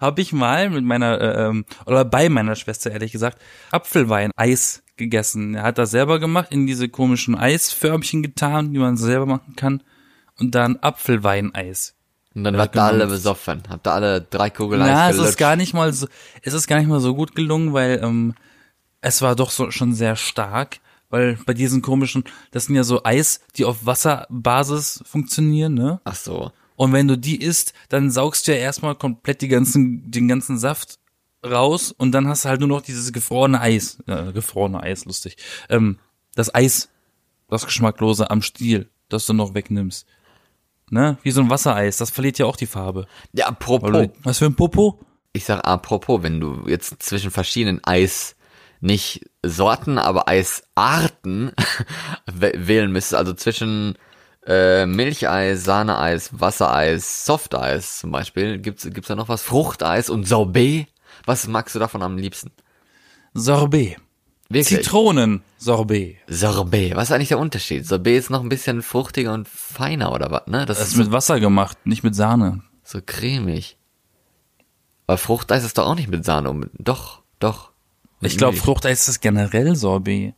habe 0.00 0.20
ich 0.20 0.32
mal 0.32 0.68
mit 0.68 0.84
meiner 0.84 1.20
äh, 1.20 1.46
ähm, 1.46 1.64
oder 1.86 2.04
bei 2.04 2.28
meiner 2.28 2.56
Schwester 2.56 2.90
ehrlich 2.90 3.12
gesagt 3.12 3.40
Apfelwein 3.70 4.32
Eis 4.36 4.82
gegessen. 4.96 5.54
Er 5.54 5.62
hat 5.62 5.78
das 5.78 5.92
selber 5.92 6.18
gemacht, 6.18 6.48
in 6.50 6.66
diese 6.66 6.88
komischen 6.88 7.36
Eisförmchen 7.36 8.22
getan, 8.22 8.72
die 8.72 8.80
man 8.80 8.96
selber 8.96 9.26
machen 9.26 9.54
kann 9.54 9.82
und 10.40 10.56
dann 10.56 10.76
Apfelweineis. 10.76 11.94
Und 12.34 12.44
dann 12.44 12.56
wart 12.56 12.74
ihr 12.74 12.82
alle 12.82 13.06
besoffen. 13.06 13.62
Habt 13.68 13.86
ihr 13.86 13.92
alle 13.92 14.20
drei 14.20 14.50
Kugeln 14.50 14.82
Eis 14.82 14.88
Ja, 14.88 15.10
es 15.10 15.18
ist 15.18 15.38
gar 15.38 15.54
nicht 15.54 15.74
mal 15.74 15.92
so 15.92 16.08
es 16.42 16.52
ist 16.52 16.66
gar 16.66 16.78
nicht 16.78 16.88
mal 16.88 17.00
so 17.00 17.14
gut 17.14 17.36
gelungen, 17.36 17.72
weil 17.72 18.00
ähm, 18.02 18.34
es 19.00 19.22
war 19.22 19.36
doch 19.36 19.52
so 19.52 19.70
schon 19.70 19.94
sehr 19.94 20.16
stark, 20.16 20.80
weil 21.10 21.38
bei 21.46 21.54
diesen 21.54 21.80
komischen, 21.80 22.24
das 22.50 22.64
sind 22.64 22.74
ja 22.74 22.82
so 22.82 23.04
Eis, 23.04 23.40
die 23.56 23.64
auf 23.64 23.86
Wasserbasis 23.86 25.02
funktionieren, 25.06 25.74
ne? 25.74 26.00
Ach 26.02 26.16
so. 26.16 26.50
Und 26.78 26.92
wenn 26.92 27.08
du 27.08 27.18
die 27.18 27.42
isst, 27.42 27.72
dann 27.88 28.10
saugst 28.12 28.46
du 28.46 28.52
ja 28.52 28.58
erstmal 28.58 28.94
komplett 28.94 29.42
die 29.42 29.48
ganzen, 29.48 30.08
den 30.08 30.28
ganzen 30.28 30.58
Saft 30.58 31.00
raus 31.44 31.90
und 31.90 32.12
dann 32.12 32.28
hast 32.28 32.44
du 32.44 32.48
halt 32.50 32.60
nur 32.60 32.68
noch 32.68 32.82
dieses 32.82 33.12
gefrorene 33.12 33.60
Eis. 33.60 33.98
Ja, 34.06 34.30
gefrorene 34.30 34.80
Eis, 34.80 35.04
lustig. 35.04 35.36
Ähm, 35.68 35.98
das 36.36 36.54
Eis, 36.54 36.88
das 37.48 37.66
Geschmacklose 37.66 38.30
am 38.30 38.42
Stiel, 38.42 38.88
das 39.08 39.26
du 39.26 39.32
noch 39.32 39.54
wegnimmst. 39.54 40.06
Ne? 40.90 41.18
Wie 41.24 41.32
so 41.32 41.40
ein 41.40 41.50
Wassereis, 41.50 41.96
das 41.96 42.10
verliert 42.10 42.38
ja 42.38 42.46
auch 42.46 42.56
die 42.56 42.66
Farbe. 42.66 43.08
Ja, 43.32 43.46
apropos. 43.46 43.90
du- 43.90 44.12
Was 44.22 44.38
für 44.38 44.46
ein 44.46 44.54
Popo? 44.54 45.00
Ich 45.32 45.44
sag 45.46 45.60
apropos, 45.66 46.22
wenn 46.22 46.38
du 46.40 46.62
jetzt 46.68 47.02
zwischen 47.02 47.30
verschiedenen 47.32 47.82
Eis 47.84 48.36
nicht 48.80 49.28
Sorten, 49.44 49.98
aber 49.98 50.28
Eisarten 50.28 51.50
wä- 52.30 52.66
wählen 52.68 52.92
müsstest, 52.92 53.14
also 53.16 53.32
zwischen 53.34 53.98
äh, 54.48 54.86
Milcheis, 54.86 55.64
Sahneeis, 55.64 56.30
Wassereis, 56.40 57.26
Softeis 57.26 57.98
zum 57.98 58.10
Beispiel, 58.10 58.58
gibt's 58.58 58.84
gibt's 58.84 59.08
da 59.08 59.14
noch 59.14 59.28
was? 59.28 59.42
Fruchteis 59.42 60.08
und 60.08 60.26
Sorbet? 60.26 60.86
Was 61.26 61.46
magst 61.46 61.74
du 61.74 61.78
davon 61.78 62.02
am 62.02 62.16
liebsten? 62.16 62.50
Sorbet. 63.34 63.98
Wirklich? 64.48 64.82
Zitronen-Sorbet. 64.82 66.16
Sorbet. 66.26 66.96
Was 66.96 67.10
ist 67.10 67.12
eigentlich 67.14 67.28
der 67.28 67.38
Unterschied? 67.38 67.86
Sorbet 67.86 68.18
ist 68.18 68.30
noch 68.30 68.42
ein 68.42 68.48
bisschen 68.48 68.80
fruchtiger 68.80 69.34
und 69.34 69.46
feiner 69.46 70.10
oder 70.12 70.30
was, 70.30 70.46
ne? 70.46 70.64
Das, 70.64 70.78
Das 70.78 70.88
ist 70.88 70.96
mit 70.96 71.12
Wasser 71.12 71.38
gemacht, 71.38 71.76
nicht 71.84 72.02
mit 72.02 72.14
Sahne. 72.14 72.62
So 72.82 73.00
cremig. 73.04 73.76
Aber 75.06 75.18
Fruchteis 75.18 75.64
ist 75.64 75.76
doch 75.76 75.86
auch 75.86 75.94
nicht 75.94 76.08
mit 76.08 76.24
Sahne. 76.24 76.70
Doch, 76.78 77.22
doch. 77.38 77.72
Ich 78.20 78.38
glaube. 78.38 78.56
Fruchteis 78.56 79.08
ist 79.08 79.20
generell 79.20 79.76
Sorbet. 79.76 80.34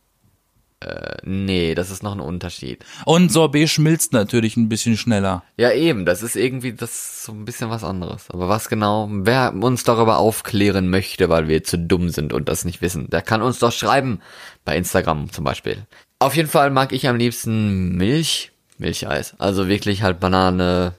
Nee, 1.23 1.75
das 1.75 1.91
ist 1.91 2.01
noch 2.01 2.13
ein 2.13 2.19
Unterschied. 2.19 2.83
Und 3.05 3.31
Sorbet 3.31 3.69
schmilzt 3.69 4.13
natürlich 4.13 4.57
ein 4.57 4.69
bisschen 4.69 4.97
schneller. 4.97 5.43
Ja, 5.57 5.71
eben, 5.71 6.05
das 6.05 6.23
ist 6.23 6.35
irgendwie, 6.35 6.73
das 6.73 6.89
ist 6.89 7.23
so 7.23 7.31
ein 7.33 7.45
bisschen 7.45 7.69
was 7.69 7.83
anderes. 7.83 8.29
Aber 8.31 8.49
was 8.49 8.67
genau, 8.67 9.07
wer 9.11 9.53
uns 9.53 9.83
darüber 9.83 10.17
aufklären 10.17 10.89
möchte, 10.89 11.29
weil 11.29 11.47
wir 11.47 11.63
zu 11.63 11.77
dumm 11.77 12.09
sind 12.09 12.33
und 12.33 12.49
das 12.49 12.65
nicht 12.65 12.81
wissen, 12.81 13.09
der 13.09 13.21
kann 13.21 13.41
uns 13.41 13.59
doch 13.59 13.71
schreiben. 13.71 14.21
Bei 14.65 14.75
Instagram 14.75 15.31
zum 15.31 15.43
Beispiel. 15.43 15.85
Auf 16.19 16.35
jeden 16.35 16.49
Fall 16.49 16.71
mag 16.71 16.93
ich 16.93 17.07
am 17.07 17.15
liebsten 17.15 17.95
Milch, 17.95 18.51
Milcheis. 18.77 19.35
Also 19.37 19.67
wirklich 19.67 20.01
halt 20.03 20.19
Banane, 20.19 20.93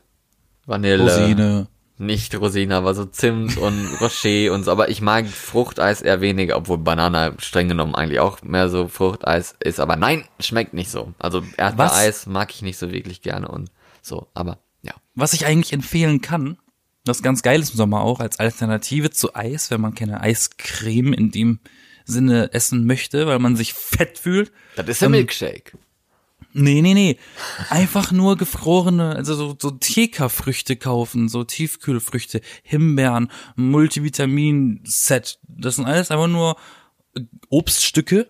Vanille. 0.66 1.02
Rosine. 1.02 1.66
Nicht 2.02 2.34
Rosine, 2.34 2.74
aber 2.74 2.94
so 2.94 3.04
Zimt 3.04 3.56
und 3.56 3.88
Rocher 4.00 4.52
und 4.52 4.64
so. 4.64 4.72
Aber 4.72 4.88
ich 4.88 5.00
mag 5.00 5.26
Fruchteis 5.26 6.02
eher 6.02 6.20
weniger, 6.20 6.56
obwohl 6.56 6.78
Banane 6.78 7.34
streng 7.38 7.68
genommen 7.68 7.94
eigentlich 7.94 8.18
auch 8.18 8.42
mehr 8.42 8.68
so 8.68 8.88
Fruchteis 8.88 9.54
ist. 9.60 9.78
Aber 9.78 9.94
nein, 9.94 10.24
schmeckt 10.40 10.74
nicht 10.74 10.90
so. 10.90 11.14
Also 11.18 11.44
Erdbeereis 11.56 12.26
mag 12.26 12.52
ich 12.52 12.62
nicht 12.62 12.76
so 12.76 12.90
wirklich 12.90 13.22
gerne 13.22 13.46
und 13.46 13.70
so. 14.02 14.26
Aber 14.34 14.58
ja. 14.82 14.94
Was 15.14 15.32
ich 15.32 15.46
eigentlich 15.46 15.72
empfehlen 15.72 16.20
kann, 16.20 16.58
das 17.04 17.22
ganz 17.22 17.42
geil 17.42 17.60
ist 17.60 17.70
im 17.70 17.76
Sommer 17.76 18.00
auch, 18.02 18.20
als 18.20 18.40
Alternative 18.40 19.10
zu 19.10 19.34
Eis, 19.34 19.70
wenn 19.70 19.80
man 19.80 19.94
keine 19.94 20.20
Eiscreme 20.20 21.12
in 21.12 21.30
dem 21.30 21.60
Sinne 22.04 22.52
essen 22.52 22.84
möchte, 22.84 23.26
weil 23.26 23.38
man 23.38 23.56
sich 23.56 23.74
fett 23.74 24.18
fühlt. 24.18 24.52
Das 24.74 24.88
ist 24.88 25.02
der 25.02 25.08
Milkshake. 25.08 25.72
Nee, 26.54 26.82
nee, 26.82 26.94
nee. 26.94 27.18
Einfach 27.70 28.12
nur 28.12 28.36
gefrorene, 28.36 29.16
also 29.16 29.34
so, 29.34 29.56
so 29.58 29.70
TK-Früchte 29.70 30.76
kaufen, 30.76 31.28
so 31.28 31.44
Tiefkühlfrüchte, 31.44 32.40
Himbeeren, 32.62 33.30
Multivitamin-Set. 33.56 35.38
Das 35.48 35.76
sind 35.76 35.86
alles 35.86 36.10
einfach 36.10 36.28
nur 36.28 36.56
Obststücke, 37.48 38.28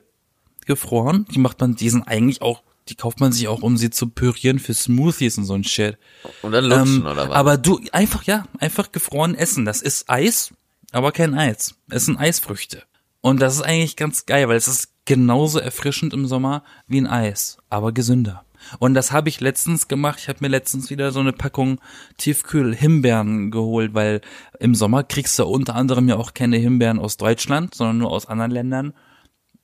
gefroren. 0.66 1.26
Die 1.30 1.38
macht 1.38 1.60
man, 1.60 1.76
die 1.76 1.90
sind 1.90 2.02
eigentlich 2.04 2.42
auch, 2.42 2.62
die 2.88 2.94
kauft 2.94 3.20
man 3.20 3.32
sich 3.32 3.48
auch, 3.48 3.62
um 3.62 3.76
sie 3.76 3.90
zu 3.90 4.08
pürieren 4.08 4.58
für 4.58 4.74
Smoothies 4.74 5.38
und 5.38 5.44
so 5.44 5.54
ein 5.54 5.64
Shit. 5.64 5.98
Und 6.42 6.52
dann 6.52 6.64
lutschen 6.64 6.96
Ähm, 7.00 7.06
oder 7.06 7.28
was? 7.28 7.36
Aber 7.36 7.56
du, 7.58 7.80
einfach, 7.92 8.24
ja, 8.24 8.46
einfach 8.58 8.92
gefroren 8.92 9.34
essen. 9.34 9.64
Das 9.64 9.82
ist 9.82 10.08
Eis, 10.08 10.52
aber 10.90 11.12
kein 11.12 11.34
Eis. 11.34 11.74
Es 11.90 12.06
sind 12.06 12.18
Eisfrüchte. 12.18 12.82
Und 13.20 13.40
das 13.40 13.54
ist 13.54 13.62
eigentlich 13.62 13.96
ganz 13.96 14.26
geil, 14.26 14.48
weil 14.48 14.56
es 14.56 14.68
ist 14.68 14.91
genauso 15.04 15.58
erfrischend 15.58 16.12
im 16.12 16.26
Sommer 16.26 16.62
wie 16.86 17.00
ein 17.00 17.06
Eis, 17.06 17.58
aber 17.68 17.92
gesünder. 17.92 18.44
Und 18.78 18.94
das 18.94 19.10
habe 19.10 19.28
ich 19.28 19.40
letztens 19.40 19.88
gemacht. 19.88 20.20
Ich 20.20 20.28
habe 20.28 20.38
mir 20.40 20.48
letztens 20.48 20.88
wieder 20.88 21.10
so 21.10 21.18
eine 21.18 21.32
Packung 21.32 21.80
Tiefkühl-Himbeeren 22.18 23.50
geholt, 23.50 23.94
weil 23.94 24.20
im 24.60 24.74
Sommer 24.74 25.02
kriegst 25.02 25.38
du 25.38 25.44
unter 25.46 25.74
anderem 25.74 26.08
ja 26.08 26.16
auch 26.16 26.34
keine 26.34 26.58
Himbeeren 26.58 26.98
aus 26.98 27.16
Deutschland, 27.16 27.74
sondern 27.74 27.98
nur 27.98 28.10
aus 28.10 28.26
anderen 28.26 28.50
Ländern. 28.52 28.94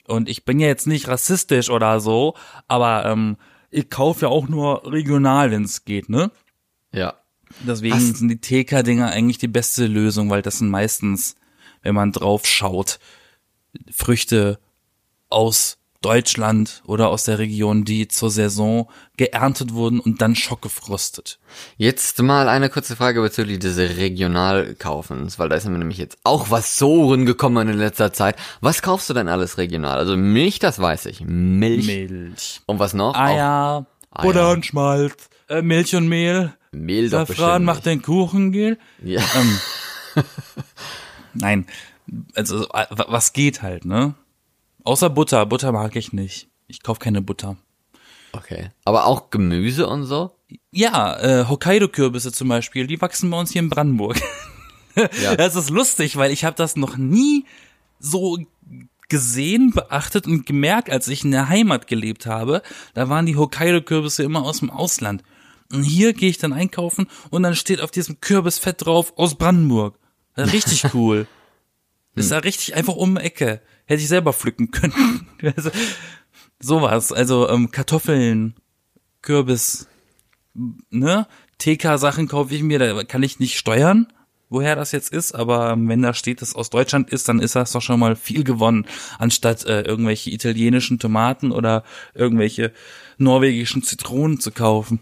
Und 0.06 0.28
ich 0.28 0.44
bin 0.44 0.58
ja 0.58 0.66
jetzt 0.66 0.86
nicht 0.86 1.06
rassistisch 1.08 1.70
oder 1.70 2.00
so, 2.00 2.34
aber 2.66 3.04
ähm, 3.06 3.36
ich 3.70 3.90
kaufe 3.90 4.22
ja 4.22 4.28
auch 4.28 4.48
nur 4.48 4.90
regional, 4.90 5.50
wenn 5.50 5.64
es 5.64 5.84
geht, 5.84 6.08
ne? 6.08 6.30
ja. 6.92 7.14
Deswegen 7.66 7.94
Hast- 7.94 8.16
sind 8.18 8.28
die 8.28 8.40
TK-Dinger 8.40 9.10
eigentlich 9.10 9.38
die 9.38 9.48
beste 9.48 9.86
Lösung, 9.86 10.28
weil 10.28 10.42
das 10.42 10.58
sind 10.58 10.68
meistens, 10.68 11.34
wenn 11.80 11.94
man 11.94 12.12
drauf 12.12 12.44
schaut, 12.46 12.98
Früchte 13.90 14.58
aus 15.30 15.76
Deutschland 16.00 16.80
oder 16.86 17.08
aus 17.08 17.24
der 17.24 17.40
Region, 17.40 17.84
die 17.84 18.06
zur 18.06 18.30
Saison 18.30 18.88
geerntet 19.16 19.74
wurden 19.74 19.98
und 19.98 20.22
dann 20.22 20.36
schockgefrostet. 20.36 21.40
Jetzt 21.76 22.22
mal 22.22 22.48
eine 22.48 22.70
kurze 22.70 22.94
Frage 22.94 23.20
bezüglich 23.20 23.58
des 23.58 23.76
Regionalkaufens, 23.78 25.40
weil 25.40 25.48
da 25.48 25.56
ist 25.56 25.66
mir 25.68 25.76
nämlich 25.76 25.98
jetzt 25.98 26.18
auch 26.22 26.50
was 26.50 26.76
Sohren 26.78 27.26
gekommen 27.26 27.68
in 27.68 27.78
letzter 27.78 28.12
Zeit. 28.12 28.36
Was 28.60 28.80
kaufst 28.80 29.10
du 29.10 29.14
denn 29.14 29.26
alles 29.28 29.58
regional? 29.58 29.98
Also 29.98 30.16
Milch, 30.16 30.60
das 30.60 30.78
weiß 30.78 31.06
ich. 31.06 31.20
Milch. 31.26 31.86
Milch. 31.86 32.60
Und 32.66 32.78
was 32.78 32.94
noch? 32.94 33.16
Eier, 33.16 33.84
Eier. 34.12 34.22
Butter 34.22 34.50
und 34.52 34.64
Schmalz, 34.66 35.28
äh, 35.48 35.62
Milch 35.62 35.96
und 35.96 36.06
Mehl, 36.06 36.54
Mehl 36.70 37.10
doch 37.10 37.26
Safran 37.26 37.34
bestimmt 37.36 37.64
macht 37.66 37.86
den 37.86 38.02
Kuchen, 38.02 38.52
gell? 38.52 38.78
Ja. 39.02 39.22
Nein, 41.34 41.66
also 42.34 42.64
äh, 42.68 42.86
wa- 42.90 43.06
was 43.08 43.32
geht 43.32 43.62
halt, 43.62 43.84
ne? 43.84 44.14
Außer 44.88 45.10
Butter. 45.10 45.44
Butter 45.44 45.70
mag 45.70 45.96
ich 45.96 46.14
nicht. 46.14 46.48
Ich 46.66 46.82
kauf 46.82 46.98
keine 46.98 47.20
Butter. 47.20 47.58
Okay. 48.32 48.70
Aber 48.86 49.04
auch 49.04 49.28
Gemüse 49.28 49.86
und 49.86 50.04
so? 50.04 50.30
Ja, 50.70 51.14
äh, 51.20 51.44
Hokkaido-Kürbisse 51.46 52.32
zum 52.32 52.48
Beispiel, 52.48 52.86
die 52.86 52.98
wachsen 52.98 53.28
bei 53.30 53.38
uns 53.38 53.52
hier 53.52 53.60
in 53.60 53.68
Brandenburg. 53.68 54.18
Ja. 55.22 55.36
Das 55.36 55.54
ist 55.54 55.70
lustig, 55.70 56.16
weil 56.16 56.32
ich 56.32 56.44
habe 56.44 56.56
das 56.56 56.74
noch 56.74 56.96
nie 56.96 57.44
so 58.00 58.36
gesehen, 59.08 59.70
beachtet 59.70 60.26
und 60.26 60.44
gemerkt, 60.44 60.90
als 60.90 61.06
ich 61.06 61.22
in 61.22 61.30
der 61.30 61.48
Heimat 61.48 61.86
gelebt 61.86 62.26
habe. 62.26 62.62
Da 62.94 63.08
waren 63.08 63.24
die 63.24 63.36
Hokkaido-Kürbisse 63.36 64.24
immer 64.24 64.42
aus 64.42 64.58
dem 64.58 64.70
Ausland. 64.70 65.22
Und 65.72 65.84
hier 65.84 66.14
gehe 66.14 66.30
ich 66.30 66.38
dann 66.38 66.52
einkaufen 66.52 67.06
und 67.30 67.44
dann 67.44 67.54
steht 67.54 67.80
auf 67.80 67.92
diesem 67.92 68.20
Kürbisfett 68.20 68.84
drauf 68.84 69.12
aus 69.16 69.36
Brandenburg. 69.36 69.96
Richtig 70.36 70.82
cool. 70.94 71.28
Das 72.16 72.24
ist 72.24 72.32
ja 72.32 72.38
richtig 72.38 72.74
einfach 72.74 72.96
um 72.96 73.14
die 73.14 73.20
Ecke. 73.20 73.60
Hätte 73.88 74.02
ich 74.02 74.08
selber 74.08 74.32
pflücken 74.32 74.70
können. 74.70 75.26
Also, 75.56 75.70
sowas. 76.58 77.12
Also 77.12 77.48
ähm, 77.48 77.70
Kartoffeln, 77.70 78.56
Kürbis, 79.22 79.86
ne? 80.90 81.28
TK-Sachen 81.58 82.26
kaufe 82.26 82.54
ich 82.54 82.62
mir, 82.62 82.80
da 82.80 83.04
kann 83.04 83.22
ich 83.22 83.38
nicht 83.38 83.56
steuern, 83.56 84.12
woher 84.48 84.74
das 84.76 84.92
jetzt 84.92 85.12
ist, 85.12 85.32
aber 85.32 85.70
ähm, 85.70 85.88
wenn 85.88 86.02
da 86.02 86.12
steht, 86.12 86.42
dass 86.42 86.54
aus 86.54 86.70
Deutschland 86.70 87.10
ist, 87.10 87.28
dann 87.28 87.40
ist 87.40 87.54
das 87.54 87.72
doch 87.72 87.82
schon 87.82 88.00
mal 88.00 88.16
viel 88.16 88.44
gewonnen, 88.44 88.86
anstatt 89.18 89.64
äh, 89.64 89.82
irgendwelche 89.82 90.30
italienischen 90.30 90.98
Tomaten 90.98 91.52
oder 91.52 91.84
irgendwelche 92.14 92.72
norwegischen 93.16 93.82
Zitronen 93.82 94.40
zu 94.40 94.50
kaufen. 94.50 95.00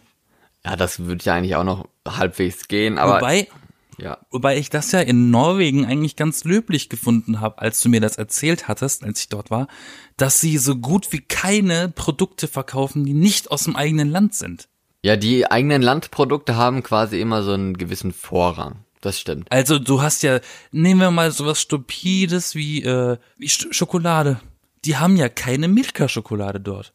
Ja, 0.65 0.77
das 0.77 1.01
würde 1.01 1.25
ja 1.25 1.35
eigentlich 1.35 1.57
auch 1.57 1.65
noch 1.65 1.89
halbwegs 2.07 2.69
gehen, 2.69 2.99
aber 2.99 3.17
Wobei, 3.17 3.49
ja. 3.99 4.19
wobei 4.31 4.57
ich 4.59 4.71
das 4.71 4.93
ja 4.93 5.01
in 5.01 5.31
Norwegen 5.31 5.87
eigentlich 5.87 6.17
ganz 6.17 6.45
löblich 6.45 6.89
gefunden 6.89 7.41
habe, 7.41 7.59
als 7.59 7.81
du 7.81 7.89
mir 7.89 8.01
das 8.01 8.17
erzählt 8.17 8.69
hattest, 8.69 9.05
als 9.05 9.21
ich 9.21 9.29
dort 9.29 9.51
war, 9.51 9.69
dass 10.17 10.41
sie 10.41 10.59
so 10.59 10.77
gut 10.77 11.13
wie 11.13 11.21
keine 11.21 11.89
Produkte 11.89 12.49
verkaufen, 12.49 13.05
die 13.05 13.15
nicht 13.15 13.51
aus 13.51 13.65
dem 13.65 13.77
eigenen 13.77 14.11
Land 14.11 14.35
sind. 14.35 14.69
Ja, 15.03 15.17
die 15.17 15.51
eigenen 15.51 15.83
Landprodukte 15.83 16.57
haben 16.57 16.83
quasi 16.83 17.21
immer 17.21 17.43
so 17.43 17.53
einen 17.53 17.77
gewissen 17.77 18.13
Vorrang. 18.13 18.85
Das 19.01 19.21
stimmt. 19.21 19.47
Also 19.53 19.79
du 19.79 20.03
hast 20.03 20.23
ja, 20.23 20.41
nehmen 20.73 21.01
wir 21.01 21.11
mal 21.11 21.31
sowas 21.31 21.61
Stupides 21.61 22.55
wie, 22.55 22.83
äh, 22.83 23.19
wie 23.37 23.49
Sch 23.49 23.69
Schokolade. 23.71 24.41
Die 24.85 24.97
haben 24.97 25.17
ja 25.17 25.29
keine 25.29 25.69
Milka-Schokolade 25.69 26.61
dort. 26.61 26.93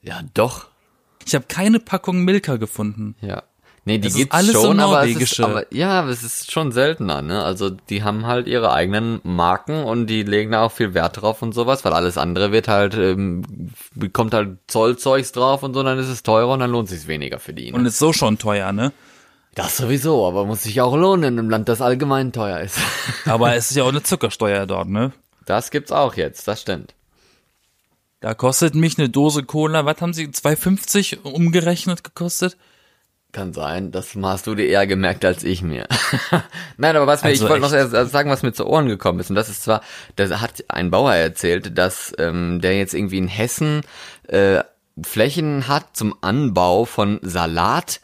Ja, 0.00 0.22
doch. 0.34 0.68
Ich 1.26 1.34
habe 1.34 1.46
keine 1.48 1.80
Packung 1.80 2.24
Milka 2.24 2.56
gefunden. 2.56 3.16
Ja. 3.20 3.42
Nee, 3.86 3.98
die 3.98 4.08
Das 4.08 4.16
gibt's 4.16 4.34
alles 4.34 4.52
so 4.52 4.62
schon, 4.64 4.80
aber 4.80 5.06
es 5.08 5.16
ist, 5.16 5.40
aber 5.40 5.72
ja, 5.72 6.00
aber 6.00 6.10
es 6.10 6.24
ist 6.24 6.50
schon 6.50 6.72
seltener, 6.72 7.22
ne? 7.22 7.42
Also 7.42 7.70
die 7.70 8.02
haben 8.02 8.26
halt 8.26 8.48
ihre 8.48 8.72
eigenen 8.72 9.20
Marken 9.22 9.84
und 9.84 10.08
die 10.08 10.24
legen 10.24 10.50
da 10.50 10.62
auch 10.62 10.72
viel 10.72 10.92
Wert 10.92 11.22
drauf 11.22 11.40
und 11.40 11.52
sowas, 11.52 11.84
weil 11.84 11.92
alles 11.92 12.18
andere 12.18 12.50
wird 12.50 12.66
halt, 12.66 12.94
ähm, 12.94 13.70
bekommt 13.94 14.34
halt 14.34 14.58
Zollzeugs 14.66 15.30
drauf 15.30 15.62
und 15.62 15.72
so, 15.72 15.84
dann 15.84 15.98
ist 16.00 16.08
es 16.08 16.24
teurer 16.24 16.54
und 16.54 16.60
dann 16.60 16.72
lohnt 16.72 16.88
sich's 16.88 17.06
weniger 17.06 17.38
für 17.38 17.54
die. 17.54 17.70
Ne? 17.70 17.78
Und 17.78 17.86
ist 17.86 17.98
so 17.98 18.12
schon 18.12 18.38
teuer, 18.38 18.72
ne? 18.72 18.92
das 19.56 19.78
sowieso, 19.78 20.26
aber 20.26 20.44
muss 20.44 20.64
sich 20.64 20.80
auch 20.82 20.94
lohnen 20.94 21.32
in 21.32 21.38
einem 21.38 21.50
Land, 21.50 21.68
das 21.68 21.80
allgemein 21.80 22.30
teuer 22.30 22.60
ist. 22.60 22.78
Aber 23.24 23.54
es 23.54 23.70
ist 23.70 23.76
ja 23.76 23.84
auch 23.84 23.88
eine 23.88 24.02
Zuckersteuer 24.02 24.66
dort, 24.66 24.88
ne? 24.88 25.12
Das 25.46 25.70
gibt's 25.70 25.92
auch 25.92 26.14
jetzt, 26.14 26.46
das 26.46 26.60
stimmt. 26.60 26.94
Da 28.20 28.34
kostet 28.34 28.74
mich 28.74 28.98
eine 28.98 29.08
Dose 29.08 29.44
Cola, 29.44 29.86
was 29.86 30.02
haben 30.02 30.12
sie, 30.12 30.26
2,50 30.26 31.22
umgerechnet 31.22 32.04
gekostet? 32.04 32.58
Kann 33.36 33.52
sein, 33.52 33.92
das 33.92 34.16
hast 34.16 34.46
du 34.46 34.54
dir 34.54 34.66
eher 34.66 34.86
gemerkt 34.86 35.22
als 35.22 35.44
ich 35.44 35.60
mir. 35.60 35.86
Nein, 36.78 36.96
aber 36.96 37.06
was 37.06 37.22
mir, 37.22 37.28
Also 37.28 37.44
ich 37.44 37.50
wollte 37.50 37.66
noch 37.66 37.72
erst 37.74 38.10
sagen, 38.10 38.30
was 38.30 38.42
mir 38.42 38.54
zu 38.54 38.66
Ohren 38.66 38.88
gekommen 38.88 39.20
ist. 39.20 39.28
Und 39.28 39.36
das 39.36 39.50
ist 39.50 39.62
zwar, 39.62 39.82
da 40.16 40.40
hat 40.40 40.64
ein 40.68 40.90
Bauer 40.90 41.12
erzählt, 41.12 41.76
dass 41.76 42.14
ähm, 42.18 42.62
der 42.62 42.78
jetzt 42.78 42.94
irgendwie 42.94 43.18
in 43.18 43.28
Hessen 43.28 43.82
äh, 44.28 44.60
Flächen 45.02 45.68
hat 45.68 45.94
zum 45.98 46.14
Anbau 46.22 46.86
von 46.86 47.20
Salat, 47.20 48.00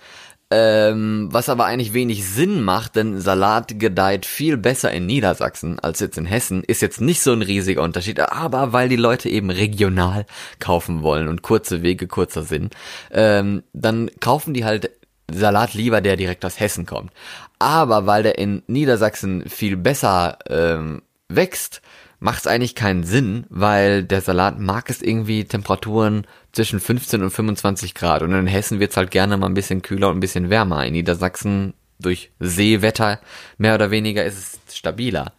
ähm, 0.50 1.30
was 1.32 1.48
aber 1.48 1.64
eigentlich 1.64 1.94
wenig 1.94 2.26
Sinn 2.28 2.60
macht, 2.62 2.96
denn 2.96 3.18
Salat 3.18 3.80
gedeiht 3.80 4.26
viel 4.26 4.58
besser 4.58 4.92
in 4.92 5.06
Niedersachsen 5.06 5.78
als 5.78 6.00
jetzt 6.00 6.18
in 6.18 6.26
Hessen. 6.26 6.62
Ist 6.62 6.82
jetzt 6.82 7.00
nicht 7.00 7.22
so 7.22 7.32
ein 7.32 7.40
riesiger 7.40 7.80
Unterschied, 7.80 8.20
aber 8.20 8.74
weil 8.74 8.90
die 8.90 8.96
Leute 8.96 9.30
eben 9.30 9.48
regional 9.48 10.26
kaufen 10.58 11.02
wollen 11.02 11.28
und 11.28 11.40
kurze 11.40 11.80
Wege 11.80 12.06
kurzer 12.06 12.42
Sinn, 12.42 12.68
ähm, 13.10 13.62
dann 13.72 14.10
kaufen 14.20 14.52
die 14.52 14.66
halt 14.66 14.90
Salat 15.30 15.74
lieber, 15.74 16.00
der 16.00 16.16
direkt 16.16 16.44
aus 16.44 16.60
Hessen 16.60 16.86
kommt. 16.86 17.12
Aber 17.58 18.06
weil 18.06 18.22
der 18.22 18.38
in 18.38 18.62
Niedersachsen 18.66 19.48
viel 19.48 19.76
besser 19.76 20.38
ähm, 20.48 21.02
wächst, 21.28 21.80
macht 22.18 22.40
es 22.40 22.46
eigentlich 22.46 22.74
keinen 22.74 23.04
Sinn, 23.04 23.46
weil 23.48 24.04
der 24.04 24.20
Salat 24.20 24.58
mag 24.58 24.88
es 24.90 25.02
irgendwie 25.02 25.44
Temperaturen 25.44 26.26
zwischen 26.52 26.80
15 26.80 27.22
und 27.22 27.30
25 27.30 27.94
Grad. 27.94 28.22
Und 28.22 28.32
in 28.32 28.46
Hessen 28.46 28.78
wird's 28.78 28.96
halt 28.96 29.10
gerne 29.10 29.36
mal 29.36 29.46
ein 29.46 29.54
bisschen 29.54 29.82
kühler 29.82 30.08
und 30.08 30.18
ein 30.18 30.20
bisschen 30.20 30.50
wärmer. 30.50 30.86
In 30.86 30.92
Niedersachsen 30.92 31.74
durch 31.98 32.30
Seewetter 32.38 33.20
mehr 33.58 33.74
oder 33.74 33.90
weniger 33.90 34.24
ist 34.24 34.60
es 34.68 34.76
stabiler. 34.76 35.32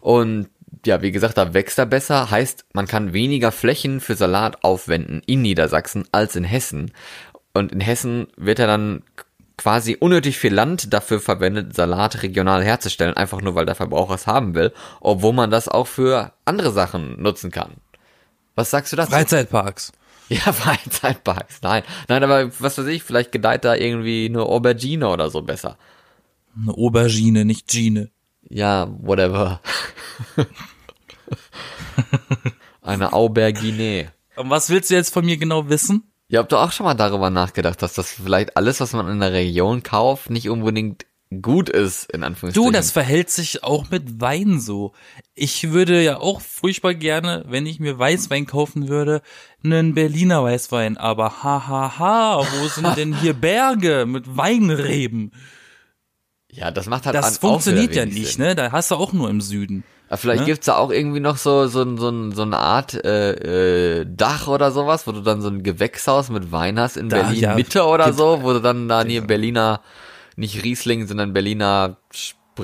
Und 0.00 0.48
ja, 0.86 1.02
wie 1.02 1.12
gesagt, 1.12 1.38
da 1.38 1.54
wächst 1.54 1.78
er 1.78 1.86
besser, 1.86 2.30
heißt, 2.30 2.66
man 2.72 2.86
kann 2.86 3.12
weniger 3.12 3.50
Flächen 3.50 4.00
für 4.00 4.14
Salat 4.14 4.62
aufwenden 4.62 5.22
in 5.26 5.42
Niedersachsen 5.42 6.04
als 6.12 6.36
in 6.36 6.44
Hessen. 6.44 6.92
Und 7.52 7.72
in 7.72 7.80
Hessen 7.80 8.28
wird 8.36 8.58
er 8.58 8.68
dann 8.68 9.02
quasi 9.58 9.96
unnötig 9.98 10.38
viel 10.38 10.54
Land 10.54 10.92
dafür 10.94 11.20
verwendet, 11.20 11.74
Salat 11.74 12.22
regional 12.22 12.64
herzustellen, 12.64 13.14
einfach 13.14 13.42
nur 13.42 13.54
weil 13.54 13.66
der 13.66 13.74
Verbraucher 13.74 14.14
es 14.14 14.26
haben 14.26 14.54
will, 14.54 14.72
obwohl 15.00 15.34
man 15.34 15.50
das 15.50 15.68
auch 15.68 15.86
für 15.86 16.32
andere 16.46 16.72
Sachen 16.72 17.20
nutzen 17.20 17.50
kann. 17.50 17.72
Was 18.54 18.70
sagst 18.70 18.92
du 18.92 18.96
dazu? 18.96 19.12
Freizeitparks. 19.12 19.92
Ja, 20.30 20.52
Freizeitparks. 20.52 21.62
Nein, 21.62 21.84
nein, 22.06 22.22
aber 22.22 22.50
was 22.60 22.76
weiß 22.76 22.84
ich, 22.88 23.02
vielleicht 23.02 23.32
gedeiht 23.32 23.64
da 23.64 23.74
irgendwie 23.74 24.26
eine 24.26 24.42
Aubergine 24.42 25.08
oder 25.08 25.30
so 25.30 25.40
besser. 25.40 25.78
Eine 26.54 26.72
Aubergine, 26.72 27.46
nicht 27.46 27.66
Gine. 27.66 28.10
Ja, 28.46 28.88
whatever. 29.00 29.62
eine 32.82 33.14
Aubergine. 33.14 34.12
Und 34.36 34.50
was 34.50 34.68
willst 34.68 34.90
du 34.90 34.96
jetzt 34.96 35.14
von 35.14 35.24
mir 35.24 35.38
genau 35.38 35.70
wissen? 35.70 36.02
Ja, 36.30 36.40
ob 36.40 36.48
du 36.48 36.56
auch 36.56 36.72
schon 36.72 36.84
mal 36.84 36.94
darüber 36.94 37.30
nachgedacht 37.30 37.80
dass 37.80 38.12
vielleicht 38.12 38.56
alles, 38.56 38.80
was 38.80 38.92
man 38.92 39.08
in 39.08 39.20
der 39.20 39.32
Region 39.32 39.82
kauft, 39.82 40.28
nicht 40.30 40.50
unbedingt 40.50 41.06
gut 41.42 41.68
ist, 41.68 42.10
in 42.10 42.24
Anführungszeichen. 42.24 42.66
Du, 42.66 42.72
das 42.72 42.90
verhält 42.90 43.30
sich 43.30 43.62
auch 43.62 43.90
mit 43.90 44.20
Wein 44.20 44.60
so. 44.60 44.92
Ich 45.34 45.70
würde 45.70 46.02
ja 46.02 46.18
auch 46.18 46.40
furchtbar 46.40 46.94
gerne, 46.94 47.44
wenn 47.48 47.66
ich 47.66 47.80
mir 47.80 47.98
Weißwein 47.98 48.46
kaufen 48.46 48.88
würde, 48.88 49.22
einen 49.62 49.94
Berliner 49.94 50.42
Weißwein. 50.42 50.96
Aber 50.96 51.42
hahaha, 51.42 51.98
ha, 51.98 51.98
ha, 51.98 52.46
wo 52.60 52.68
sind 52.68 52.96
denn 52.96 53.14
hier 53.14 53.34
Berge 53.34 54.06
mit 54.06 54.36
Weinreben? 54.36 55.32
Ja, 56.50 56.70
das 56.70 56.86
macht 56.86 57.04
halt 57.04 57.14
Das 57.14 57.38
funktioniert 57.38 57.94
ja 57.94 58.06
nicht, 58.06 58.34
Sinn. 58.36 58.44
ne? 58.46 58.54
Da 58.54 58.72
hast 58.72 58.90
du 58.90 58.94
auch 58.94 59.12
nur 59.12 59.28
im 59.28 59.42
Süden. 59.42 59.84
Aber 60.08 60.16
vielleicht 60.16 60.40
Ne? 60.40 60.46
gibt's 60.46 60.66
da 60.66 60.76
auch 60.76 60.90
irgendwie 60.90 61.20
noch 61.20 61.36
so, 61.36 61.66
so, 61.66 61.96
so, 61.96 62.30
so 62.30 62.42
eine 62.42 62.56
Art 62.58 62.94
äh, 63.04 64.00
äh, 64.00 64.06
Dach 64.08 64.48
oder 64.48 64.72
sowas, 64.72 65.06
wo 65.06 65.12
du 65.12 65.20
dann 65.20 65.40
so 65.42 65.48
ein 65.48 65.62
Gewächshaus 65.62 66.30
mit 66.30 66.50
Wein 66.50 66.78
hast 66.80 66.96
in 66.96 67.08
Da, 67.08 67.18
Berlin 67.22 67.40
ja, 67.40 67.54
Mitte 67.54 67.84
oder 67.84 68.06
gibt- 68.06 68.18
so, 68.18 68.42
wo 68.42 68.52
du 68.54 68.60
dann 68.60 68.88
da 68.88 69.04
hier 69.04 69.20
Berliner, 69.26 69.80
nicht 70.36 70.64
Riesling, 70.64 71.06
sondern 71.06 71.32
Berliner 71.32 71.98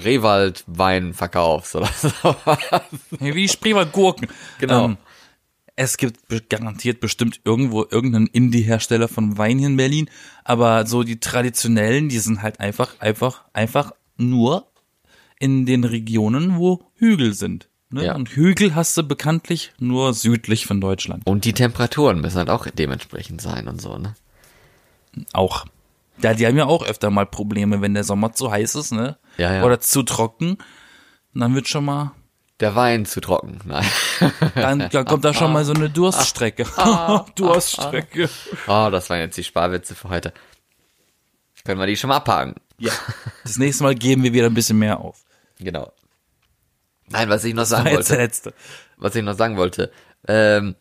Spreewaldwein 0.05 1.15
verkaufst 1.15 1.77
oder 1.77 1.89
so. 1.97 2.35
Wie 3.21 3.49
Spreewald 3.49 3.93
Gurken. 3.93 4.29
Genau. 4.59 4.85
Ähm, 4.87 4.97
es 5.77 5.97
gibt 5.97 6.21
garantiert 6.51 7.01
bestimmt 7.01 7.41
irgendwo 7.45 7.85
irgendeinen 7.91 8.29
Indie-Hersteller 8.29 9.09
von 9.09 9.39
Wein 9.39 9.59
hier 9.59 9.67
in 9.67 9.77
Berlin, 9.77 10.09
aber 10.45 10.87
so 10.87 11.03
die 11.03 11.19
traditionellen, 11.19 12.09
die 12.09 12.21
sind 12.21 12.43
halt 12.43 12.61
einfach, 12.61 13.01
einfach, 13.01 13.43
einfach 13.53 13.91
nur 14.17 14.69
in 15.39 15.67
den 15.67 15.85
Regionen, 15.85 16.57
wo 16.57 16.83
Hügel 16.95 17.35
sind. 17.35 17.69
Ne? 17.91 18.07
Ja. 18.07 18.15
Und 18.15 18.31
Hügel 18.31 18.75
hast 18.75 18.97
du 18.97 19.03
bekanntlich 19.03 19.73
nur 19.79 20.15
südlich 20.15 20.67
von 20.67 20.81
Deutschland. 20.81 21.27
Und 21.27 21.45
die 21.45 21.53
Temperaturen 21.53 22.21
müssen 22.21 22.39
halt 22.39 22.51
auch 22.51 22.67
dementsprechend 22.67 23.41
sein 23.41 23.69
und 23.69 23.81
so, 23.81 23.99
ne? 23.99 24.15
Auch. 25.33 25.65
Ja, 26.21 26.35
die 26.35 26.47
haben 26.47 26.57
ja 26.57 26.67
auch 26.67 26.85
öfter 26.85 27.11
mal 27.11 27.27
Probleme, 27.27 27.81
wenn 27.81 27.95
der 27.95 28.05
Sommer 28.05 28.33
zu 28.33 28.51
heiß 28.51 28.75
ist, 28.75 28.93
ne? 28.93 29.17
Ja, 29.37 29.55
ja. 29.55 29.65
Oder 29.65 29.81
zu 29.81 30.03
trocken. 30.03 30.59
Und 31.35 31.41
dann 31.41 31.55
wird 31.55 31.69
schon 31.69 31.85
mal, 31.85 32.13
Der 32.61 32.75
Wein 32.75 33.05
zu 33.05 33.21
trocken, 33.21 33.61
nein. 33.65 33.87
dann, 34.55 34.89
dann 34.91 35.05
kommt 35.05 35.25
da 35.25 35.35
schon 35.35 35.53
mal 35.53 35.65
so 35.65 35.73
eine 35.73 35.91
Durststrecke. 35.91 36.67
Durststrecke. 37.35 38.29
Oh, 38.67 38.89
das 38.91 39.11
waren 39.11 39.21
jetzt 39.21 39.37
die 39.37 39.45
Sparwitze 39.45 39.95
für 39.95 40.09
heute. 40.09 40.33
Können 41.65 41.81
wir 41.81 41.87
die 41.87 41.97
schon 41.97 42.09
mal 42.09 42.17
abhaken? 42.17 42.55
Ja. 42.79 42.93
Das 43.43 43.57
nächste 43.59 43.85
Mal 43.85 43.95
geben 43.95 44.23
wir 44.23 44.33
wieder 44.33 44.47
ein 44.47 44.55
bisschen 44.55 44.79
mehr 44.79 45.01
auf. 45.01 45.24
Genau. 45.65 45.93
Nein, 47.09 47.29
was 47.29 47.45
ich 47.45 47.55
noch 47.55 47.67
sagen 47.67 47.87
jetzt 47.87 48.11
der 48.11 48.19
wollte. 48.19 48.23
letzte. 48.23 48.55
was 48.97 49.15
ich 49.15 49.23
noch 49.23 49.37
sagen 49.37 49.57
wollte, 49.57 49.91
ähm, 50.27 50.75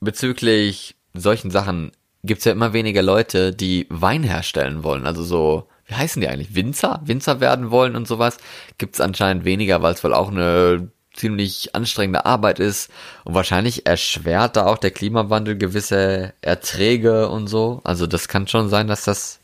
bezüglich 0.00 0.96
solchen 1.14 1.50
Sachen 1.50 1.92
gibt's 2.22 2.44
ja 2.44 2.52
immer 2.52 2.72
weniger 2.72 3.02
Leute, 3.02 3.52
die 3.52 3.86
Wein 3.88 4.22
herstellen 4.22 4.82
wollen. 4.82 5.06
Also 5.06 5.22
so, 5.22 5.68
wie 5.86 5.94
heißen 5.94 6.20
die 6.20 6.28
eigentlich? 6.28 6.54
Winzer? 6.54 7.00
Winzer 7.04 7.40
werden 7.40 7.70
wollen 7.70 7.96
und 7.96 8.08
sowas. 8.08 8.38
Gibt's 8.78 9.00
anscheinend 9.00 9.44
weniger, 9.44 9.82
weil 9.82 9.94
es 9.94 10.04
wohl 10.04 10.12
auch 10.12 10.30
eine 10.30 10.90
ziemlich 11.14 11.74
anstrengende 11.74 12.26
Arbeit 12.26 12.58
ist. 12.58 12.90
Und 13.24 13.34
wahrscheinlich 13.34 13.86
erschwert 13.86 14.56
da 14.56 14.66
auch 14.66 14.78
der 14.78 14.90
Klimawandel 14.90 15.56
gewisse 15.56 16.34
Erträge 16.42 17.28
und 17.28 17.46
so. 17.46 17.80
Also 17.84 18.06
das 18.06 18.28
kann 18.28 18.46
schon 18.48 18.68
sein, 18.68 18.86
dass 18.88 19.04
das 19.04 19.40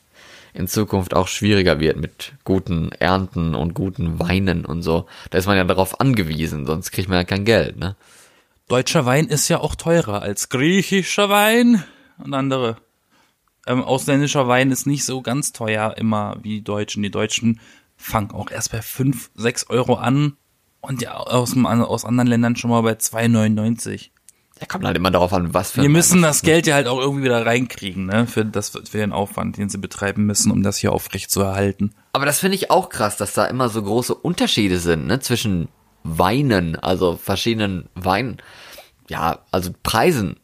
in 0.54 0.68
Zukunft 0.68 1.14
auch 1.14 1.28
schwieriger 1.28 1.80
wird 1.80 1.96
mit 1.96 2.34
guten 2.44 2.92
Ernten 2.92 3.54
und 3.54 3.74
guten 3.74 4.18
Weinen 4.18 4.64
und 4.64 4.82
so. 4.82 5.06
Da 5.30 5.38
ist 5.38 5.46
man 5.46 5.56
ja 5.56 5.64
darauf 5.64 6.00
angewiesen, 6.00 6.66
sonst 6.66 6.90
kriegt 6.90 7.08
man 7.08 7.18
ja 7.18 7.24
kein 7.24 7.44
Geld, 7.44 7.78
ne? 7.78 7.96
Deutscher 8.68 9.04
Wein 9.04 9.26
ist 9.26 9.48
ja 9.48 9.60
auch 9.60 9.74
teurer 9.74 10.22
als 10.22 10.48
griechischer 10.48 11.28
Wein 11.28 11.82
und 12.18 12.32
andere. 12.32 12.76
Ähm, 13.66 13.82
ausländischer 13.82 14.48
Wein 14.48 14.70
ist 14.70 14.86
nicht 14.86 15.04
so 15.04 15.20
ganz 15.20 15.52
teuer 15.52 15.94
immer 15.98 16.36
wie 16.42 16.56
die 16.56 16.64
Deutschen. 16.64 17.02
Die 17.02 17.10
Deutschen 17.10 17.60
fangen 17.96 18.30
auch 18.30 18.50
erst 18.50 18.72
bei 18.72 18.82
5, 18.82 19.30
6 19.34 19.68
Euro 19.70 19.94
an 19.94 20.36
und 20.80 21.02
ja 21.02 21.14
aus, 21.14 21.56
aus 21.56 22.04
anderen 22.04 22.28
Ländern 22.28 22.56
schon 22.56 22.70
mal 22.70 22.82
bei 22.82 22.92
2,99. 22.92 24.10
Ja, 24.62 24.68
kommt 24.68 24.84
halt 24.84 24.96
immer 24.96 25.10
darauf 25.10 25.32
an, 25.32 25.52
was 25.52 25.72
für 25.72 25.82
Wir 25.82 25.88
müssen 25.88 26.22
Wein 26.22 26.28
das 26.28 26.42
Geld 26.42 26.68
ja 26.68 26.76
halt 26.76 26.86
auch 26.86 27.00
irgendwie 27.00 27.24
wieder 27.24 27.44
reinkriegen, 27.44 28.06
ne? 28.06 28.28
Für 28.28 28.44
das, 28.44 28.68
für 28.68 28.96
den 28.96 29.10
Aufwand, 29.10 29.56
den 29.56 29.68
sie 29.68 29.78
betreiben 29.78 30.24
müssen, 30.24 30.52
um 30.52 30.62
das 30.62 30.78
hier 30.78 30.92
aufrecht 30.92 31.32
zu 31.32 31.40
erhalten. 31.40 31.92
Aber 32.12 32.26
das 32.26 32.38
finde 32.38 32.54
ich 32.54 32.70
auch 32.70 32.88
krass, 32.88 33.16
dass 33.16 33.34
da 33.34 33.46
immer 33.46 33.68
so 33.68 33.82
große 33.82 34.14
Unterschiede 34.14 34.78
sind, 34.78 35.08
ne, 35.08 35.18
zwischen 35.18 35.66
Weinen, 36.04 36.76
also 36.76 37.16
verschiedenen 37.16 37.88
Weinen, 37.96 38.36
ja, 39.08 39.40
also 39.50 39.72
Preisen, 39.82 40.36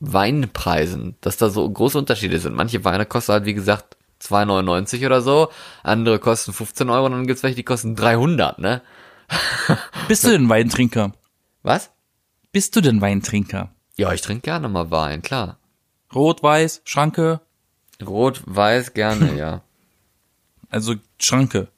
Weinpreisen, 0.00 1.14
dass 1.20 1.36
da 1.36 1.48
so 1.48 1.70
große 1.70 1.96
Unterschiede 1.96 2.40
sind. 2.40 2.56
Manche 2.56 2.84
Weine 2.84 3.06
kosten 3.06 3.34
halt, 3.34 3.44
wie 3.44 3.54
gesagt, 3.54 3.96
2,99 4.20 5.06
oder 5.06 5.22
so, 5.22 5.48
andere 5.84 6.18
kosten 6.18 6.52
15 6.52 6.90
Euro 6.90 7.06
und 7.06 7.12
dann 7.12 7.26
gibt's 7.28 7.44
welche, 7.44 7.54
die 7.54 7.62
kosten 7.62 7.94
300, 7.94 8.58
ne? 8.58 8.82
Bist 10.08 10.24
du 10.24 10.30
denn 10.30 10.48
Weintrinker? 10.48 11.12
Was? 11.62 11.92
Bist 12.52 12.74
du 12.74 12.80
denn 12.80 13.00
Weintrinker? 13.00 13.70
Ja, 13.96 14.12
ich 14.12 14.22
trinke 14.22 14.42
gerne 14.42 14.68
mal 14.68 14.90
Wein, 14.90 15.22
klar. 15.22 15.58
Rot, 16.14 16.42
weiß, 16.42 16.82
Schranke, 16.84 17.40
Rot, 18.04 18.42
weiß, 18.46 18.94
gerne, 18.94 19.34
ja. 19.38 19.62
also 20.68 20.94
Schranke. 21.18 21.68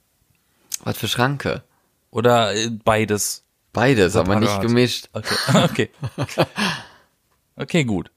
Was 0.84 0.96
für 0.96 1.08
Schranke? 1.08 1.62
Oder 2.10 2.54
äh, 2.54 2.70
beides. 2.70 3.44
Beides, 3.72 4.16
aber 4.16 4.38
nicht 4.38 4.60
gemischt. 4.60 5.08
Okay. 5.12 5.34
Okay. 5.64 5.90
Okay, 7.54 7.84
gut. 7.84 8.10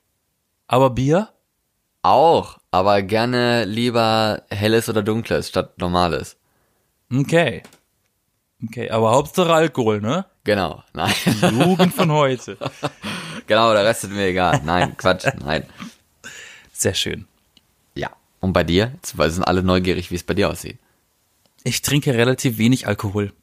Aber 0.67 0.91
Bier? 0.91 1.29
Auch, 2.03 2.57
aber 2.71 3.01
gerne 3.01 3.65
lieber 3.65 4.43
helles 4.49 4.87
oder 4.87 5.03
dunkles 5.03 5.49
statt 5.49 5.77
normales. 5.77 6.37
Okay. 7.13 7.63
Okay, 8.67 8.89
aber 8.89 9.11
Hauptsache 9.11 9.53
Alkohol, 9.53 10.01
ne? 10.01 10.25
Genau, 10.43 10.83
nein. 10.93 11.13
Jugend 11.41 11.93
von 11.93 12.11
heute. 12.11 12.57
genau, 13.47 13.73
der 13.73 13.85
Rest 13.85 14.05
ist 14.05 14.11
mir 14.11 14.27
egal. 14.27 14.61
Nein, 14.63 14.95
Quatsch, 14.97 15.25
nein. 15.39 15.65
Sehr 16.71 16.93
schön. 16.93 17.25
Ja. 17.95 18.11
Und 18.39 18.53
bei 18.53 18.63
dir? 18.63 18.91
Jetzt 18.95 19.17
weil 19.17 19.31
sind 19.31 19.43
alle 19.43 19.63
neugierig, 19.63 20.11
wie 20.11 20.15
es 20.15 20.23
bei 20.23 20.33
dir 20.33 20.49
aussieht. 20.49 20.77
Ich 21.63 21.81
trinke 21.81 22.13
relativ 22.13 22.57
wenig 22.57 22.87
Alkohol. 22.87 23.33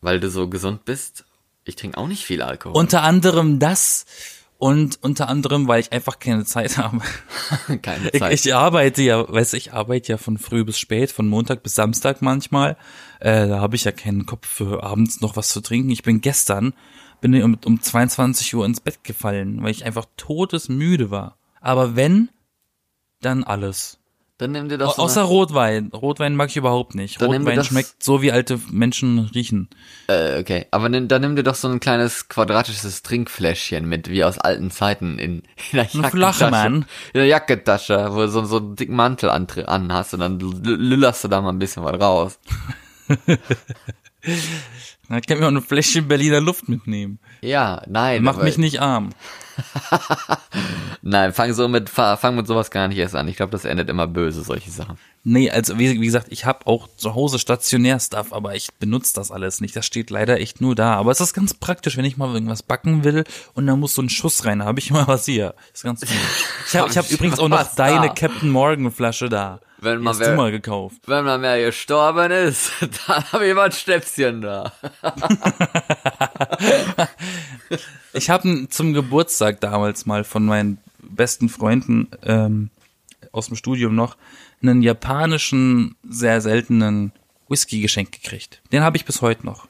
Weil 0.00 0.20
du 0.20 0.28
so 0.28 0.48
gesund 0.48 0.84
bist. 0.84 1.24
Ich 1.64 1.76
trinke 1.76 1.96
auch 1.96 2.08
nicht 2.08 2.24
viel 2.24 2.42
Alkohol. 2.42 2.76
Unter 2.76 3.02
anderem 3.02 3.58
das 3.58 4.04
und 4.62 5.02
unter 5.02 5.28
anderem, 5.28 5.66
weil 5.66 5.80
ich 5.80 5.90
einfach 5.90 6.20
keine 6.20 6.44
Zeit 6.44 6.78
habe. 6.78 7.00
keine 7.82 8.10
Ich, 8.10 8.20
Zeit. 8.20 8.32
ich 8.32 8.54
arbeite 8.54 9.02
ja, 9.02 9.28
weiß 9.28 9.54
ich 9.54 9.72
arbeite 9.72 10.12
ja 10.12 10.18
von 10.18 10.38
früh 10.38 10.62
bis 10.64 10.78
spät, 10.78 11.10
von 11.10 11.26
Montag 11.26 11.64
bis 11.64 11.74
Samstag 11.74 12.22
manchmal. 12.22 12.76
Äh, 13.18 13.48
da 13.48 13.58
habe 13.58 13.74
ich 13.74 13.82
ja 13.82 13.90
keinen 13.90 14.24
Kopf 14.24 14.46
für 14.46 14.84
abends 14.84 15.20
noch 15.20 15.34
was 15.34 15.48
zu 15.48 15.62
trinken. 15.62 15.90
Ich 15.90 16.04
bin 16.04 16.20
gestern 16.20 16.74
bin 17.20 17.34
ich 17.34 17.42
um, 17.42 17.58
um 17.64 17.82
22 17.82 18.54
Uhr 18.54 18.64
ins 18.64 18.78
Bett 18.78 19.02
gefallen, 19.02 19.64
weil 19.64 19.72
ich 19.72 19.84
einfach 19.84 20.06
todesmüde 20.16 21.10
war. 21.10 21.38
Aber 21.60 21.96
wenn, 21.96 22.28
dann 23.20 23.42
alles. 23.42 23.98
Dann 24.38 24.52
nimm 24.52 24.68
dir 24.68 24.78
doch 24.78 24.88
Au 24.88 24.94
so 24.96 25.02
außer 25.02 25.22
Rotwein. 25.22 25.90
Rotwein 25.92 26.34
mag 26.34 26.48
ich 26.48 26.56
überhaupt 26.56 26.94
nicht. 26.96 27.20
Dann 27.20 27.30
nehmen 27.30 27.44
wir 27.44 27.50
Rotwein 27.52 27.56
das- 27.58 27.66
schmeckt 27.68 28.02
so, 28.02 28.22
wie 28.22 28.32
alte 28.32 28.58
Menschen 28.70 29.18
riechen. 29.34 29.68
äh, 30.08 30.40
okay. 30.40 30.66
Aber 30.72 30.88
nimm, 30.88 31.06
dann 31.06 31.20
nimm 31.20 31.36
dir 31.36 31.44
doch 31.44 31.54
so 31.54 31.68
ein 31.68 31.78
kleines 31.78 32.28
quadratisches 32.28 33.02
Trinkfläschchen 33.02 33.88
mit, 33.88 34.08
wie 34.10 34.24
aus 34.24 34.38
alten 34.38 34.70
Zeiten 34.72 35.18
in, 35.18 35.42
in 35.72 35.74
der 35.74 35.80
Eine 35.82 35.88
flache, 35.90 36.18
Jackentasche. 36.18 36.50
Mann. 36.50 36.74
In 37.12 37.18
der 37.20 37.26
Jackentasche, 37.26 38.08
wo 38.12 38.16
du 38.22 38.28
so, 38.28 38.44
so 38.44 38.56
einen 38.56 38.74
dicken 38.74 38.96
Mantel 38.96 39.30
an, 39.30 39.46
an 39.66 39.92
hast 39.92 40.14
und 40.14 40.20
dann 40.20 40.40
lüllerst 40.40 41.22
du 41.22 41.28
da 41.28 41.40
mal 41.40 41.50
ein 41.50 41.58
bisschen 41.60 41.84
was 41.84 42.00
raus. 42.00 42.38
Da 45.08 45.20
kann 45.20 45.38
mir 45.38 45.44
auch 45.44 45.48
eine 45.48 45.62
Fläschchen 45.62 46.08
Berliner 46.08 46.40
Luft 46.40 46.68
mitnehmen. 46.68 47.18
Ja, 47.40 47.82
nein. 47.86 48.22
Mach 48.22 48.42
mich 48.42 48.56
nicht 48.56 48.80
arm. 48.80 49.10
Nein, 51.02 51.32
fang 51.32 51.52
so 51.52 51.68
mit, 51.68 51.90
fang 51.90 52.36
mit 52.36 52.46
sowas 52.46 52.70
gar 52.70 52.88
nicht 52.88 52.98
erst 52.98 53.14
an. 53.14 53.28
Ich 53.28 53.36
glaube, 53.36 53.52
das 53.52 53.64
endet 53.64 53.90
immer 53.90 54.06
böse, 54.06 54.42
solche 54.42 54.70
Sachen. 54.70 54.96
Nee, 55.24 55.50
also 55.50 55.78
wie, 55.78 56.00
wie 56.00 56.04
gesagt, 56.04 56.28
ich 56.30 56.44
habe 56.44 56.66
auch 56.66 56.88
zu 56.96 57.14
Hause 57.14 57.38
Stationär-Stuff, 57.38 58.32
aber 58.32 58.54
ich 58.54 58.72
benutze 58.78 59.14
das 59.14 59.30
alles 59.30 59.60
nicht. 59.60 59.76
Das 59.76 59.84
steht 59.84 60.10
leider 60.10 60.40
echt 60.40 60.60
nur 60.60 60.74
da. 60.74 60.94
Aber 60.94 61.10
es 61.10 61.20
ist 61.20 61.34
ganz 61.34 61.54
praktisch, 61.54 61.96
wenn 61.96 62.04
ich 62.04 62.16
mal 62.16 62.32
irgendwas 62.32 62.62
backen 62.62 63.04
will 63.04 63.24
und 63.54 63.66
da 63.66 63.76
muss 63.76 63.94
so 63.94 64.02
ein 64.02 64.08
Schuss 64.08 64.44
rein, 64.44 64.64
habe 64.64 64.78
ich 64.78 64.90
mal 64.92 65.06
was 65.06 65.26
hier. 65.26 65.54
Ist 65.72 65.84
ganz 65.84 66.00
gut. 66.00 66.10
Ich 66.68 66.76
habe 66.76 66.90
ich 66.90 66.96
hab 66.96 67.06
ich 67.06 67.12
übrigens 67.12 67.38
auch 67.38 67.48
noch 67.48 67.74
deine 67.74 68.08
da. 68.08 68.14
Captain 68.14 68.50
Morgan 68.50 68.90
Flasche 68.90 69.28
da. 69.28 69.60
Wenn 69.82 70.00
man 70.00 70.16
wer- 70.18 70.36
mal 70.36 70.52
gekauft. 70.52 70.96
Wenn 71.06 71.24
man 71.24 71.40
mehr 71.40 71.60
gestorben 71.64 72.30
ist, 72.30 72.70
dann 73.06 73.24
habe 73.32 73.48
ich 73.48 73.54
mal 73.54 73.66
ein 73.66 73.72
Schnäpschen 73.72 74.40
da. 74.40 74.72
Ich 78.12 78.28
habe 78.30 78.68
zum 78.68 78.92
Geburtstag 78.92 79.60
damals 79.60 80.04
mal 80.06 80.22
von 80.24 80.44
meinen 80.44 80.78
besten 81.02 81.48
Freunden 81.48 82.08
ähm, 82.22 82.68
aus 83.32 83.46
dem 83.46 83.56
Studium 83.56 83.94
noch 83.94 84.16
einen 84.62 84.82
japanischen, 84.82 85.96
sehr 86.08 86.40
seltenen 86.42 87.12
Whisky 87.48 87.80
geschenkt 87.80 88.12
gekriegt. 88.12 88.60
Den 88.70 88.82
habe 88.82 88.96
ich 88.98 89.04
bis 89.06 89.22
heute 89.22 89.46
noch. 89.46 89.66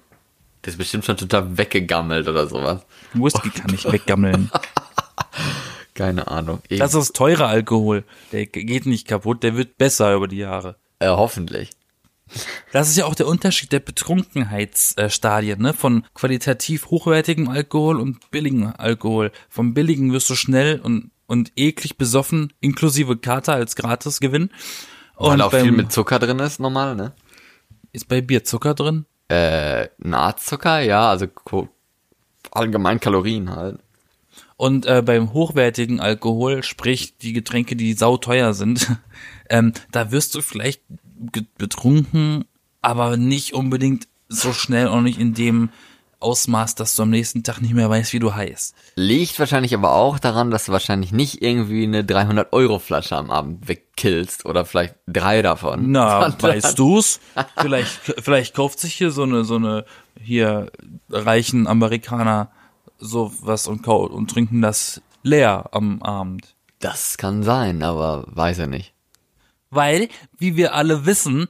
Das 0.62 0.74
ist 0.74 0.78
bestimmt 0.78 1.04
schon 1.04 1.16
total 1.16 1.56
weggegammelt 1.56 2.26
oder 2.28 2.46
sowas. 2.48 2.84
Whisky 3.14 3.50
kann 3.50 3.72
ich 3.72 3.90
weggammeln. 3.90 4.50
Keine 5.94 6.28
Ahnung. 6.28 6.60
Ich, 6.68 6.78
Das 6.78 6.94
ist 6.94 7.14
teurer 7.14 7.48
Alkohol. 7.48 8.04
Der 8.32 8.46
geht 8.46 8.86
nicht 8.86 9.06
kaputt, 9.06 9.42
der 9.42 9.56
wird 9.56 9.76
besser 9.78 10.14
über 10.14 10.28
die 10.28 10.38
Jahre. 10.38 10.76
äh, 11.00 11.08
hoffentlich. 11.08 11.70
Das 12.72 12.88
ist 12.88 12.96
ja 12.96 13.04
auch 13.04 13.14
der 13.14 13.26
Unterschied 13.26 13.72
der 13.72 13.80
Betrunkenheitsstadien, 13.80 15.60
ne? 15.60 15.74
Von 15.74 16.04
qualitativ 16.14 16.86
hochwertigem 16.86 17.48
Alkohol 17.48 18.00
und 18.00 18.30
billigem 18.30 18.72
Alkohol. 18.78 19.32
Vom 19.50 19.74
billigen 19.74 20.12
wirst 20.14 20.30
du 20.30 20.34
schnell 20.34 20.80
und, 20.80 21.10
und 21.26 21.52
eklig 21.56 21.98
besoffen, 21.98 22.54
inklusive 22.60 23.18
Kater 23.18 23.52
als 23.52 23.76
Gratisgewinn. 23.76 24.50
Weil 25.16 25.32
Und 25.32 25.40
auch 25.42 25.50
beim, 25.50 25.62
viel 25.64 25.72
mit 25.72 25.92
Zucker 25.92 26.18
drin 26.18 26.38
ist, 26.38 26.58
normal, 26.58 26.96
ne? 26.96 27.12
ist 27.92 28.08
bei 28.08 28.20
Bier 28.20 28.44
Zucker 28.44 28.74
drin? 28.74 29.04
Äh, 29.28 29.88
eine 30.02 30.18
Art 30.18 30.40
Zucker, 30.40 30.80
ja, 30.80 31.10
also 31.10 31.26
allgemein 32.50 33.00
Kalorien 33.00 33.54
halt. 33.54 33.78
Und 34.62 34.86
äh, 34.86 35.02
beim 35.04 35.32
hochwertigen 35.32 35.98
Alkohol, 35.98 36.62
sprich 36.62 37.16
die 37.18 37.32
Getränke, 37.32 37.74
die 37.74 37.94
sauteuer 37.94 38.54
sind, 38.54 38.96
ähm, 39.50 39.72
da 39.90 40.12
wirst 40.12 40.36
du 40.36 40.40
vielleicht 40.40 40.82
betrunken, 41.58 42.44
aber 42.80 43.16
nicht 43.16 43.54
unbedingt 43.54 44.06
so 44.28 44.52
schnell 44.52 44.86
und 44.86 45.02
nicht 45.02 45.18
in 45.18 45.34
dem 45.34 45.70
Ausmaß, 46.20 46.76
dass 46.76 46.94
du 46.94 47.02
am 47.02 47.10
nächsten 47.10 47.42
Tag 47.42 47.60
nicht 47.60 47.74
mehr 47.74 47.90
weißt, 47.90 48.12
wie 48.12 48.20
du 48.20 48.36
heißt. 48.36 48.76
Liegt 48.94 49.36
wahrscheinlich 49.40 49.74
aber 49.74 49.96
auch 49.96 50.20
daran, 50.20 50.52
dass 50.52 50.66
du 50.66 50.72
wahrscheinlich 50.72 51.10
nicht 51.10 51.42
irgendwie 51.42 51.82
eine 51.82 52.02
300-Euro-Flasche 52.02 53.16
am 53.16 53.32
Abend 53.32 53.66
wegkillst 53.66 54.46
oder 54.46 54.64
vielleicht 54.64 54.94
drei 55.08 55.42
davon. 55.42 55.90
Na, 55.90 56.20
Sondern- 56.30 56.40
weißt 56.40 56.78
du's? 56.78 57.18
Vielleicht, 57.56 57.90
vielleicht 57.90 58.54
kauft 58.54 58.78
sich 58.78 58.94
hier 58.94 59.10
so 59.10 59.24
eine, 59.24 59.42
so 59.42 59.56
eine, 59.56 59.84
hier 60.20 60.70
reichen 61.10 61.66
Amerikaner 61.66 62.52
sowas 63.02 63.66
und, 63.66 63.86
und 63.86 64.30
trinken 64.30 64.62
das 64.62 65.02
leer 65.22 65.68
am 65.72 66.02
Abend. 66.02 66.54
Das 66.78 67.18
kann 67.18 67.42
sein, 67.42 67.82
aber 67.82 68.24
weiß 68.28 68.60
er 68.60 68.66
nicht. 68.66 68.94
Weil, 69.70 70.08
wie 70.38 70.56
wir 70.56 70.74
alle 70.74 71.06
wissen, 71.06 71.46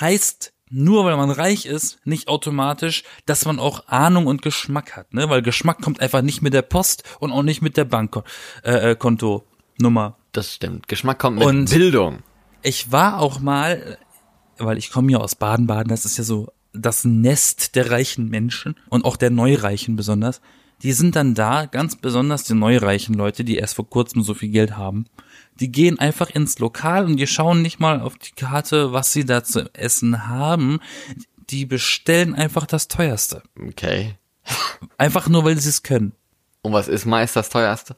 heißt 0.00 0.52
nur 0.70 1.04
weil 1.04 1.16
man 1.16 1.30
reich 1.30 1.64
ist, 1.66 1.98
nicht 2.04 2.28
automatisch, 2.28 3.02
dass 3.24 3.46
man 3.46 3.58
auch 3.58 3.88
Ahnung 3.88 4.26
und 4.26 4.42
Geschmack 4.42 4.96
hat, 4.96 5.14
ne? 5.14 5.30
Weil 5.30 5.40
Geschmack 5.42 5.80
kommt 5.80 6.00
einfach 6.00 6.20
nicht 6.20 6.42
mit 6.42 6.52
der 6.52 6.62
Post 6.62 7.04
und 7.20 7.32
auch 7.32 7.42
nicht 7.42 7.62
mit 7.62 7.76
der 7.78 7.84
Bankkontonummer. 7.86 9.36
Äh, 9.82 10.10
äh. 10.10 10.12
Das 10.32 10.54
stimmt. 10.54 10.88
Geschmack 10.88 11.18
kommt 11.18 11.38
mit 11.38 11.48
Und- 11.48 11.70
Bildung. 11.70 12.18
Ich 12.62 12.92
war 12.92 13.20
auch 13.20 13.40
mal, 13.40 13.96
weil 14.58 14.78
ich 14.78 14.90
komme 14.90 15.12
ja 15.12 15.18
aus 15.18 15.36
Baden-Baden, 15.36 15.88
das 15.88 16.04
ist 16.04 16.18
ja 16.18 16.24
so 16.24 16.48
das 16.74 17.04
Nest 17.04 17.76
der 17.76 17.90
reichen 17.90 18.28
Menschen 18.28 18.76
und 18.90 19.04
auch 19.04 19.16
der 19.16 19.30
Neureichen 19.30 19.96
besonders. 19.96 20.40
Die 20.82 20.92
sind 20.92 21.16
dann 21.16 21.34
da, 21.34 21.66
ganz 21.66 21.96
besonders 21.96 22.44
die 22.44 22.54
neureichen 22.54 23.14
Leute, 23.14 23.44
die 23.44 23.56
erst 23.56 23.74
vor 23.74 23.88
kurzem 23.88 24.22
so 24.22 24.34
viel 24.34 24.50
Geld 24.50 24.76
haben. 24.76 25.06
Die 25.58 25.72
gehen 25.72 25.98
einfach 25.98 26.30
ins 26.30 26.58
Lokal 26.60 27.04
und 27.04 27.16
die 27.16 27.26
schauen 27.26 27.62
nicht 27.62 27.80
mal 27.80 28.00
auf 28.00 28.16
die 28.16 28.32
Karte, 28.32 28.92
was 28.92 29.12
sie 29.12 29.24
da 29.24 29.42
zu 29.42 29.74
essen 29.74 30.28
haben. 30.28 30.78
Die 31.50 31.66
bestellen 31.66 32.34
einfach 32.34 32.66
das 32.66 32.86
teuerste. 32.86 33.42
Okay. 33.60 34.14
Einfach 34.98 35.28
nur, 35.28 35.44
weil 35.44 35.58
sie 35.58 35.68
es 35.68 35.82
können. 35.82 36.12
Und 36.62 36.72
was 36.72 36.88
ist 36.88 37.06
meist 37.06 37.34
das 37.36 37.48
teuerste? 37.48 37.96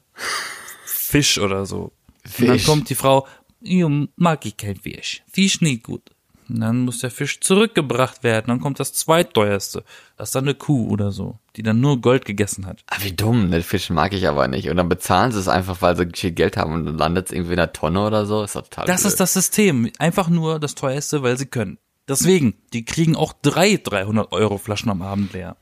Fisch 0.85 1.39
oder 1.39 1.66
so. 1.66 1.93
Und 2.39 2.49
dann 2.49 2.59
Fisch. 2.59 2.66
kommt 2.66 2.89
die 2.89 2.95
Frau, 2.95 3.26
ja, 3.61 3.89
mag 4.16 4.47
ich 4.47 4.57
kein 4.57 4.76
Fisch. 4.76 5.22
Fisch 5.31 5.61
nicht 5.61 5.83
gut. 5.83 6.11
Und 6.51 6.61
dann 6.61 6.80
muss 6.80 6.98
der 6.98 7.11
Fisch 7.11 7.40
zurückgebracht 7.40 8.22
werden. 8.22 8.46
Dann 8.48 8.61
kommt 8.61 8.80
das 8.80 8.92
zweiteuerste. 8.92 9.84
Das 10.16 10.30
ist 10.30 10.34
dann 10.34 10.44
eine 10.44 10.55
Kuh 10.55 10.88
oder 10.90 11.12
so, 11.12 11.38
die 11.57 11.62
dann 11.62 11.80
nur 11.80 12.01
Gold 12.01 12.24
gegessen 12.24 12.66
hat. 12.66 12.82
Ah, 12.88 12.96
wie 13.01 13.12
dumm, 13.12 13.51
den 13.51 13.62
Fisch 13.62 13.88
mag 13.90 14.12
ich 14.12 14.26
aber 14.28 14.48
nicht. 14.48 14.68
Und 14.68 14.76
dann 14.76 14.88
bezahlen 14.88 15.32
sie 15.32 15.38
es 15.38 15.48
einfach, 15.48 15.80
weil 15.82 15.96
sie 15.96 16.09
viel 16.14 16.32
Geld 16.32 16.57
haben 16.57 16.72
und 16.74 16.84
dann 16.86 16.98
landet 16.98 17.26
es 17.26 17.32
irgendwie 17.32 17.53
in 17.53 17.59
der 17.59 17.72
Tonne 17.72 18.05
oder 18.07 18.26
so. 18.26 18.42
Ist 18.42 18.55
total 18.55 18.86
Das 18.86 19.03
blöd. 19.03 19.12
ist 19.12 19.20
das 19.20 19.32
System. 19.32 19.90
Einfach 19.98 20.28
nur 20.28 20.59
das 20.59 20.74
teuerste, 20.74 21.22
weil 21.22 21.36
sie 21.38 21.46
können. 21.46 21.78
Deswegen, 22.09 22.55
die 22.72 22.84
kriegen 22.84 23.14
auch 23.14 23.32
drei 23.40 23.76
300 23.76 24.32
Euro 24.32 24.59
Flaschen 24.59 24.90
am 24.90 25.01
Abend 25.03 25.32
leer. 25.32 25.57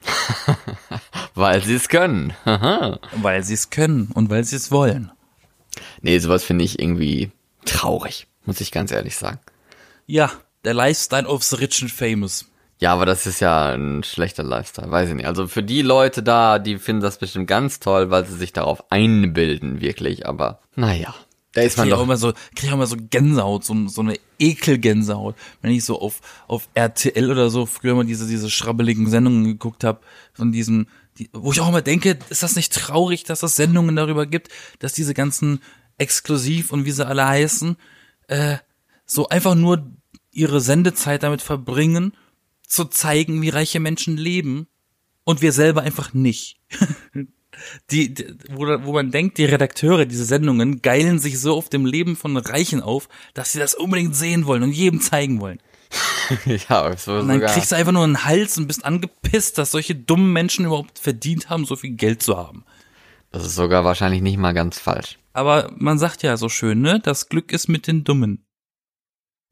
Weil 1.34 1.62
sie 1.62 1.74
es 1.74 1.88
können. 1.90 2.32
Weil 2.44 3.42
sie 3.44 3.52
es 3.54 3.68
können 3.68 4.10
und 4.14 4.30
weil 4.30 4.44
sie 4.44 4.56
es 4.56 4.70
wollen. 4.70 5.10
nee, 6.00 6.18
sowas 6.18 6.44
finde 6.44 6.64
ich 6.64 6.78
irgendwie 6.80 7.30
traurig. 7.66 8.26
Muss 8.46 8.62
ich 8.62 8.72
ganz 8.72 8.92
ehrlich 8.92 9.14
sagen. 9.16 9.38
Ja, 10.06 10.30
der 10.64 10.74
Lifestyle 10.74 11.26
of 11.26 11.42
the 11.44 11.56
rich 11.56 11.82
and 11.82 11.90
famous. 11.90 12.46
Ja, 12.80 12.92
aber 12.92 13.06
das 13.06 13.26
ist 13.26 13.40
ja 13.40 13.70
ein 13.70 14.04
schlechter 14.04 14.44
Lifestyle, 14.44 14.90
weiß 14.90 15.08
ich 15.08 15.14
nicht. 15.16 15.26
Also 15.26 15.48
für 15.48 15.64
die 15.64 15.82
Leute 15.82 16.22
da, 16.22 16.60
die 16.60 16.78
finden 16.78 17.02
das 17.02 17.18
bestimmt 17.18 17.48
ganz 17.48 17.80
toll, 17.80 18.10
weil 18.10 18.24
sie 18.24 18.36
sich 18.36 18.52
darauf 18.52 18.92
einbilden, 18.92 19.80
wirklich. 19.80 20.26
Aber 20.26 20.60
naja, 20.76 21.12
da 21.54 21.62
ist 21.62 21.76
man 21.76 21.84
kriege 21.84 21.96
auch 21.96 21.98
doch. 21.98 22.04
immer 22.04 22.16
so, 22.16 22.32
kriege 22.54 22.66
ich 22.66 22.68
auch 22.68 22.74
immer 22.74 22.86
so 22.86 22.96
Gänsehaut, 23.10 23.64
so, 23.64 23.88
so 23.88 24.00
eine 24.00 24.16
Ekelgänsehaut, 24.38 25.34
wenn 25.60 25.72
ich 25.72 25.84
so 25.84 26.00
auf, 26.00 26.20
auf 26.46 26.68
RTL 26.74 27.30
oder 27.30 27.50
so 27.50 27.66
früher 27.66 27.96
mal 27.96 28.04
diese, 28.04 28.28
diese 28.28 28.48
schrabbeligen 28.48 29.08
Sendungen 29.08 29.44
geguckt 29.44 29.82
habe, 29.82 30.00
von 30.32 30.52
diesem, 30.52 30.86
die, 31.18 31.30
wo 31.32 31.50
ich 31.50 31.60
auch 31.60 31.68
immer 31.68 31.82
denke, 31.82 32.18
ist 32.28 32.44
das 32.44 32.54
nicht 32.54 32.72
traurig, 32.72 33.24
dass 33.24 33.42
es 33.42 33.56
Sendungen 33.56 33.96
darüber 33.96 34.24
gibt, 34.24 34.50
dass 34.78 34.92
diese 34.92 35.14
ganzen 35.14 35.62
exklusiv 35.96 36.72
und 36.72 36.84
wie 36.84 36.92
sie 36.92 37.04
alle 37.04 37.26
heißen, 37.26 37.76
äh, 38.28 38.58
so 39.04 39.28
einfach 39.28 39.56
nur 39.56 39.90
ihre 40.38 40.60
Sendezeit 40.60 41.22
damit 41.22 41.42
verbringen, 41.42 42.16
zu 42.66 42.84
zeigen, 42.84 43.42
wie 43.42 43.48
reiche 43.48 43.80
Menschen 43.80 44.16
leben 44.16 44.68
und 45.24 45.42
wir 45.42 45.52
selber 45.52 45.82
einfach 45.82 46.14
nicht. 46.14 46.60
Die, 47.90 48.14
die 48.14 48.24
wo, 48.50 48.66
wo 48.84 48.92
man 48.92 49.10
denkt, 49.10 49.36
die 49.36 49.44
Redakteure 49.44 50.06
dieser 50.06 50.26
Sendungen 50.26 50.80
geilen 50.80 51.18
sich 51.18 51.40
so 51.40 51.56
auf 51.56 51.68
dem 51.68 51.86
Leben 51.86 52.14
von 52.14 52.36
Reichen 52.36 52.80
auf, 52.80 53.08
dass 53.34 53.50
sie 53.50 53.58
das 53.58 53.74
unbedingt 53.74 54.14
sehen 54.14 54.46
wollen 54.46 54.62
und 54.62 54.70
jedem 54.70 55.00
zeigen 55.00 55.40
wollen. 55.40 55.58
ja, 56.68 56.96
so 56.96 57.14
Und 57.14 57.26
dann 57.26 57.40
sogar. 57.40 57.52
kriegst 57.52 57.72
du 57.72 57.76
einfach 57.76 57.90
nur 57.90 58.04
einen 58.04 58.24
Hals 58.24 58.58
und 58.58 58.68
bist 58.68 58.84
angepisst, 58.84 59.58
dass 59.58 59.72
solche 59.72 59.96
dummen 59.96 60.32
Menschen 60.32 60.66
überhaupt 60.66 61.00
verdient 61.00 61.50
haben, 61.50 61.64
so 61.64 61.74
viel 61.74 61.96
Geld 61.96 62.22
zu 62.22 62.36
haben. 62.36 62.64
Das 63.32 63.44
ist 63.44 63.56
sogar 63.56 63.82
wahrscheinlich 63.82 64.22
nicht 64.22 64.38
mal 64.38 64.52
ganz 64.54 64.78
falsch. 64.78 65.18
Aber 65.32 65.72
man 65.76 65.98
sagt 65.98 66.22
ja 66.22 66.36
so 66.36 66.48
schön, 66.48 66.80
ne? 66.80 67.00
Das 67.00 67.28
Glück 67.28 67.50
ist 67.50 67.66
mit 67.66 67.88
den 67.88 68.04
Dummen. 68.04 68.44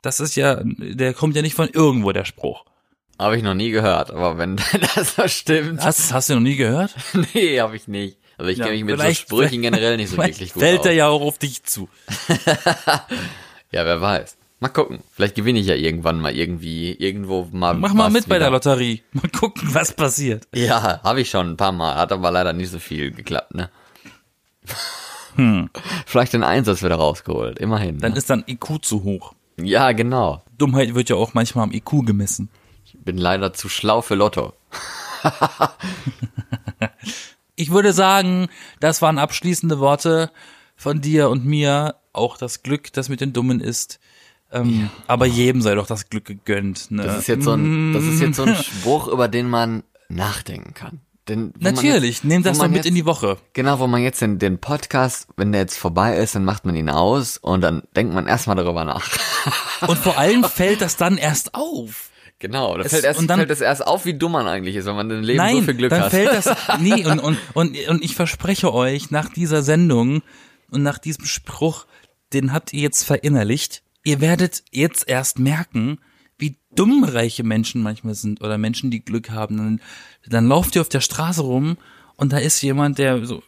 Das 0.03 0.21
ist 0.21 0.37
ja, 0.37 0.61
der 0.65 1.15
kommt 1.15 1.35
ja 1.37 1.43
nicht 1.43 1.55
von 1.55 1.69
irgendwo, 1.69 2.13
der 2.13 2.25
Spruch. 2.25 2.65
Habe 3.19 3.37
ich 3.37 3.43
noch 3.43 3.55
nie 3.55 3.71
gehört, 3.71 4.11
aber 4.11 4.37
wenn 4.39 4.57
das 4.95 5.17
so 5.17 5.27
stimmt. 5.27 5.83
Hast, 5.83 6.13
hast 6.13 6.29
du 6.29 6.35
noch 6.35 6.41
nie 6.43 6.57
gehört? 6.57 6.95
nee, 7.35 7.59
habe 7.61 7.77
ich 7.77 7.89
nicht. 7.89 8.19
Also 8.39 8.51
ich 8.51 8.59
Ja, 8.59 8.67
kenne 8.67 8.77
mich 8.77 8.85
mit 8.85 9.01
so 9.01 9.15
Sprüchen 9.15 9.63
generell 9.63 9.97
nicht 9.97 10.11
so 10.11 10.19
wirklich 10.19 10.53
gut 10.53 10.63
fällt 10.63 10.81
aus. 10.81 10.87
er 10.87 10.93
ja 10.93 11.09
auch 11.09 11.23
auf 11.23 11.39
dich 11.39 11.63
zu. 11.65 11.89
Ja, 13.73 13.85
wer 13.85 14.01
weiß. 14.01 14.37
Mal 14.61 14.69
gucken. 14.69 15.01
Vielleicht 15.13 15.35
gewinne 15.35 15.59
ich 15.59 15.67
ja 15.67 15.75
irgendwann 15.75 16.21
mal 16.21 16.35
irgendwie 16.35 16.93
irgendwo 16.93 17.49
mal. 17.53 17.75
Mach 17.75 17.93
mal 17.95 18.11
mit 18.11 18.27
bei 18.29 18.39
der 18.39 18.49
wieder. 18.49 18.53
Lotterie. 18.57 19.03
Mal 19.13 19.29
gucken, 19.31 19.69
was 19.75 19.93
passiert. 19.95 20.47
Ja, 20.55 21.01
habe 21.03 21.21
ich 21.23 21.31
schon 21.31 21.51
ein 21.51 21.57
paar 21.57 21.73
Mal. 21.73 21.95
Hat 21.97 22.13
aber 22.13 22.31
leider 22.31 22.53
nicht 22.53 22.71
so 22.71 22.79
viel 22.79 23.11
geklappt, 23.11 23.55
ne? 23.55 23.71
Hm. 25.37 25.69
Vielleicht 26.07 26.33
den 26.33 26.43
Einsatz 26.43 26.83
wieder 26.83 26.95
rausgeholt. 26.97 27.59
Immerhin. 27.59 27.99
Dann 27.99 28.13
Ne? 28.13 28.19
ist 28.19 28.31
dann 28.31 28.45
IQ 28.47 28.83
zu 28.83 29.03
hoch. 29.05 29.35
Ja, 29.59 29.93
genau. 29.93 30.43
Dummheit 30.59 30.95
wird 30.95 31.09
ja 31.09 31.17
auch 31.17 31.35
manchmal 31.35 31.65
am 31.65 31.73
IQ 31.73 32.05
gemessen. 32.07 32.49
Ich 32.85 32.97
bin 32.99 33.17
leider 33.19 33.53
zu 33.53 33.69
schlau 33.69 34.03
für 34.03 34.15
Lotto. 34.15 34.55
Ich 37.59 37.71
würde 37.71 37.93
sagen, 37.95 38.49
das 38.81 39.01
waren 39.01 39.19
abschließende 39.19 39.79
Worte 39.79 40.31
von 40.77 41.01
dir 41.01 41.31
und 41.31 41.47
mir. 41.47 41.97
Auch 42.13 42.37
das 42.39 42.63
Glück, 42.63 42.93
das 42.93 43.09
mit 43.09 43.21
den 43.21 43.33
Dummen 43.33 43.61
ist, 43.61 43.99
Ähm, 44.53 44.91
Aber 45.07 45.27
jedem 45.27 45.61
sei 45.61 45.75
doch 45.75 45.87
das 45.87 46.09
Glück 46.09 46.25
gegönnt. 46.27 46.91
Ne? 46.91 47.03
Das 47.03 47.19
ist 47.19 47.27
jetzt 47.27 47.45
so 47.45 47.53
ein, 47.53 47.93
das 47.93 48.05
ist 48.05 48.21
jetzt 48.21 48.37
so 48.37 48.45
ein 48.45 48.55
Spruch, 48.57 49.09
über 49.09 49.27
den 49.29 49.51
man 49.51 49.83
nachdenken 50.09 50.73
kann. 50.73 51.01
Denn 51.29 51.53
Natürlich, 51.59 52.16
jetzt- 52.16 52.24
nehmt 52.24 52.47
das 52.47 52.59
doch 52.59 52.68
mit 52.68 52.77
jetzt, 52.77 52.87
in 52.87 52.95
die 52.95 53.05
Woche. 53.05 53.37
Genau, 53.53 53.79
wo 53.81 53.87
man 53.89 54.03
jetzt 54.03 54.20
den, 54.22 54.39
den 54.39 54.59
Podcast, 54.59 55.27
wenn 55.37 55.51
der 55.53 55.62
jetzt 55.62 55.77
vorbei 55.77 56.16
ist, 56.16 56.35
dann 56.37 56.45
macht 56.45 56.64
man 56.64 56.77
ihn 56.77 56.89
aus 56.89 57.37
und 57.37 57.62
dann 57.62 57.83
denkt 57.97 58.14
man 58.14 58.27
erstmal 58.29 58.55
darüber 58.57 58.85
nach. 58.85 59.09
Und 59.87 59.99
vor 59.99 60.16
allem 60.18 60.43
fällt 60.45 60.81
das 60.81 60.97
dann 60.97 61.18
erst 61.18 61.55
auf. 61.55 62.11
Genau, 62.39 62.77
da 62.77 62.85
fällt, 62.89 63.05
erst, 63.05 63.18
und 63.20 63.29
dann- 63.29 63.39
fällt 63.41 63.51
es 63.51 63.61
erst 63.61 63.87
auf, 63.87 64.05
wie 64.05 64.14
dumm 64.14 64.33
man 64.33 64.47
eigentlich 64.47 64.77
ist, 64.77 64.87
wenn 64.87 64.95
man 64.97 65.11
im 65.11 65.22
Leben 65.22 65.39
Nein, 65.39 65.57
so 65.57 65.62
viel 65.62 65.74
Glück 65.74 65.91
dann 65.91 66.03
hat. 66.03 66.11
fällt 66.11 66.33
das. 66.33 66.55
Nee, 66.81 67.07
und, 67.07 67.18
und, 67.18 67.39
und, 67.55 67.89
und 67.89 68.05
ich 68.05 68.14
verspreche 68.14 68.72
euch, 68.72 69.11
nach 69.11 69.29
dieser 69.31 69.62
Sendung 69.62 70.22
und 70.70 70.83
nach 70.83 70.99
diesem 70.99 71.24
Spruch, 71.24 71.87
den 72.33 72.53
habt 72.53 72.72
ihr 72.72 72.81
jetzt 72.83 73.05
verinnerlicht. 73.05 73.83
Ihr 74.05 74.20
werdet 74.20 74.62
jetzt 74.70 75.09
erst 75.09 75.39
merken, 75.39 75.99
wie 76.39 76.59
dumm 76.74 77.05
reiche 77.05 77.43
Menschen 77.43 77.82
manchmal 77.82 78.14
sind 78.14 78.41
oder 78.41 78.59
Menschen, 78.59 78.91
die 78.91 79.05
Glück 79.05 79.30
haben. 79.30 79.57
Dann, 79.57 79.80
dann 80.26 80.49
lauft 80.49 80.76
ihr 80.76 80.82
auf 80.82 80.89
der 80.89 81.01
Straße 81.01 81.43
rum 81.43 81.76
und 82.16 82.32
da 82.32 82.39
ist 82.39 82.62
jemand, 82.62 82.99
der 82.99 83.24
so 83.24 83.43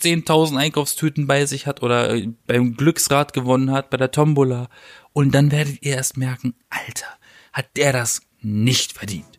10.000 0.00 0.56
Einkaufstüten 0.56 1.26
bei 1.26 1.46
sich 1.46 1.66
hat 1.66 1.82
oder 1.82 2.14
äh, 2.14 2.28
beim 2.46 2.76
Glücksrad 2.76 3.32
gewonnen 3.32 3.70
hat, 3.70 3.90
bei 3.90 3.96
der 3.96 4.10
Tombola. 4.10 4.68
Und 5.12 5.34
dann 5.34 5.50
werdet 5.50 5.82
ihr 5.82 5.94
erst 5.94 6.16
merken, 6.16 6.54
Alter, 6.68 7.06
hat 7.52 7.66
der 7.76 7.92
das 7.92 8.22
nicht 8.40 8.92
verdient. 8.92 9.38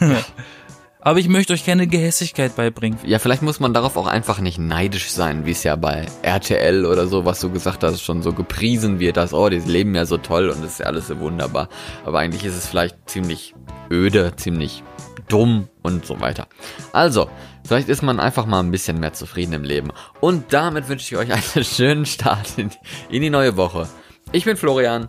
Aber 1.00 1.20
ich 1.20 1.28
möchte 1.28 1.52
euch 1.52 1.64
keine 1.64 1.86
Gehässigkeit 1.86 2.56
beibringen. 2.56 2.98
Ja, 3.04 3.18
vielleicht 3.20 3.42
muss 3.42 3.60
man 3.60 3.72
darauf 3.72 3.96
auch 3.96 4.08
einfach 4.08 4.40
nicht 4.40 4.58
neidisch 4.58 5.10
sein, 5.10 5.46
wie 5.46 5.52
es 5.52 5.62
ja 5.62 5.76
bei 5.76 6.06
RTL 6.22 6.84
oder 6.84 7.06
so, 7.06 7.24
was 7.24 7.40
du 7.40 7.50
gesagt 7.50 7.84
hast, 7.84 8.02
schon 8.02 8.22
so 8.22 8.32
gepriesen 8.32 8.98
wird, 8.98 9.16
dass, 9.16 9.32
oh, 9.32 9.48
die 9.48 9.58
leben 9.58 9.94
ja 9.94 10.06
so 10.06 10.18
toll 10.18 10.48
und 10.48 10.62
das 10.62 10.72
ist 10.72 10.80
ja 10.80 10.86
alles 10.86 11.06
so 11.06 11.20
wunderbar. 11.20 11.68
Aber 12.04 12.18
eigentlich 12.18 12.44
ist 12.44 12.56
es 12.56 12.66
vielleicht 12.66 12.96
ziemlich 13.08 13.54
öde, 13.90 14.34
ziemlich 14.36 14.82
dumm 15.28 15.68
und 15.82 16.04
so 16.04 16.20
weiter. 16.20 16.48
Also, 16.92 17.30
vielleicht 17.64 17.88
ist 17.88 18.02
man 18.02 18.18
einfach 18.18 18.46
mal 18.46 18.60
ein 18.60 18.72
bisschen 18.72 18.98
mehr 18.98 19.12
zufrieden 19.12 19.52
im 19.52 19.62
Leben. 19.62 19.90
Und 20.20 20.52
damit 20.52 20.88
wünsche 20.88 21.14
ich 21.14 21.20
euch 21.20 21.32
einen 21.32 21.64
schönen 21.64 22.06
Start 22.06 22.58
in, 22.58 22.70
in 23.08 23.22
die 23.22 23.30
neue 23.30 23.56
Woche. 23.56 23.88
Ich 24.32 24.44
bin 24.44 24.56
Florian. 24.56 25.08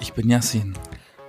Ich 0.00 0.12
bin 0.12 0.30
Yassin. 0.30 0.74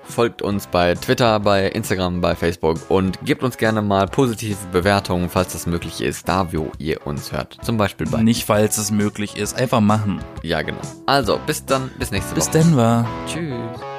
Folgt 0.08 0.41
uns 0.41 0.68
bei 0.68 0.95
Twitter, 0.95 1.39
bei 1.39 1.68
Instagram, 1.68 2.22
bei 2.22 2.36
Facebook 2.36 2.80
und 2.89 3.20
gebt 3.26 3.43
uns 3.43 3.58
gerne 3.58 3.82
mal 3.82 4.08
positive 4.08 4.58
Bewertungen, 4.72 5.30
falls 5.30 5.53
das 5.53 5.66
möglich 5.66 6.01
ist, 6.01 6.28
da 6.30 6.53
wo 6.53 6.72
ihr 6.78 7.06
uns 7.06 7.32
hört. 7.32 7.58
Zum 7.62 7.78
Beispiel 7.78 8.08
bei. 8.08 8.22
Nicht, 8.22 8.45
falls 8.45 8.78
es 8.78 8.91
möglich 8.91 9.38
ist. 9.38 9.58
Einfach 9.58 9.82
machen. 9.82 10.24
Ja, 10.41 10.62
genau. 10.62 10.82
Also, 11.06 11.39
bis 11.45 11.66
dann, 11.66 11.89
bis 11.97 12.12
nächste 12.12 12.36
Bis 12.36 12.47
Woche. 12.47 12.60
Denver. 12.60 13.08
Tschüss. 13.28 13.95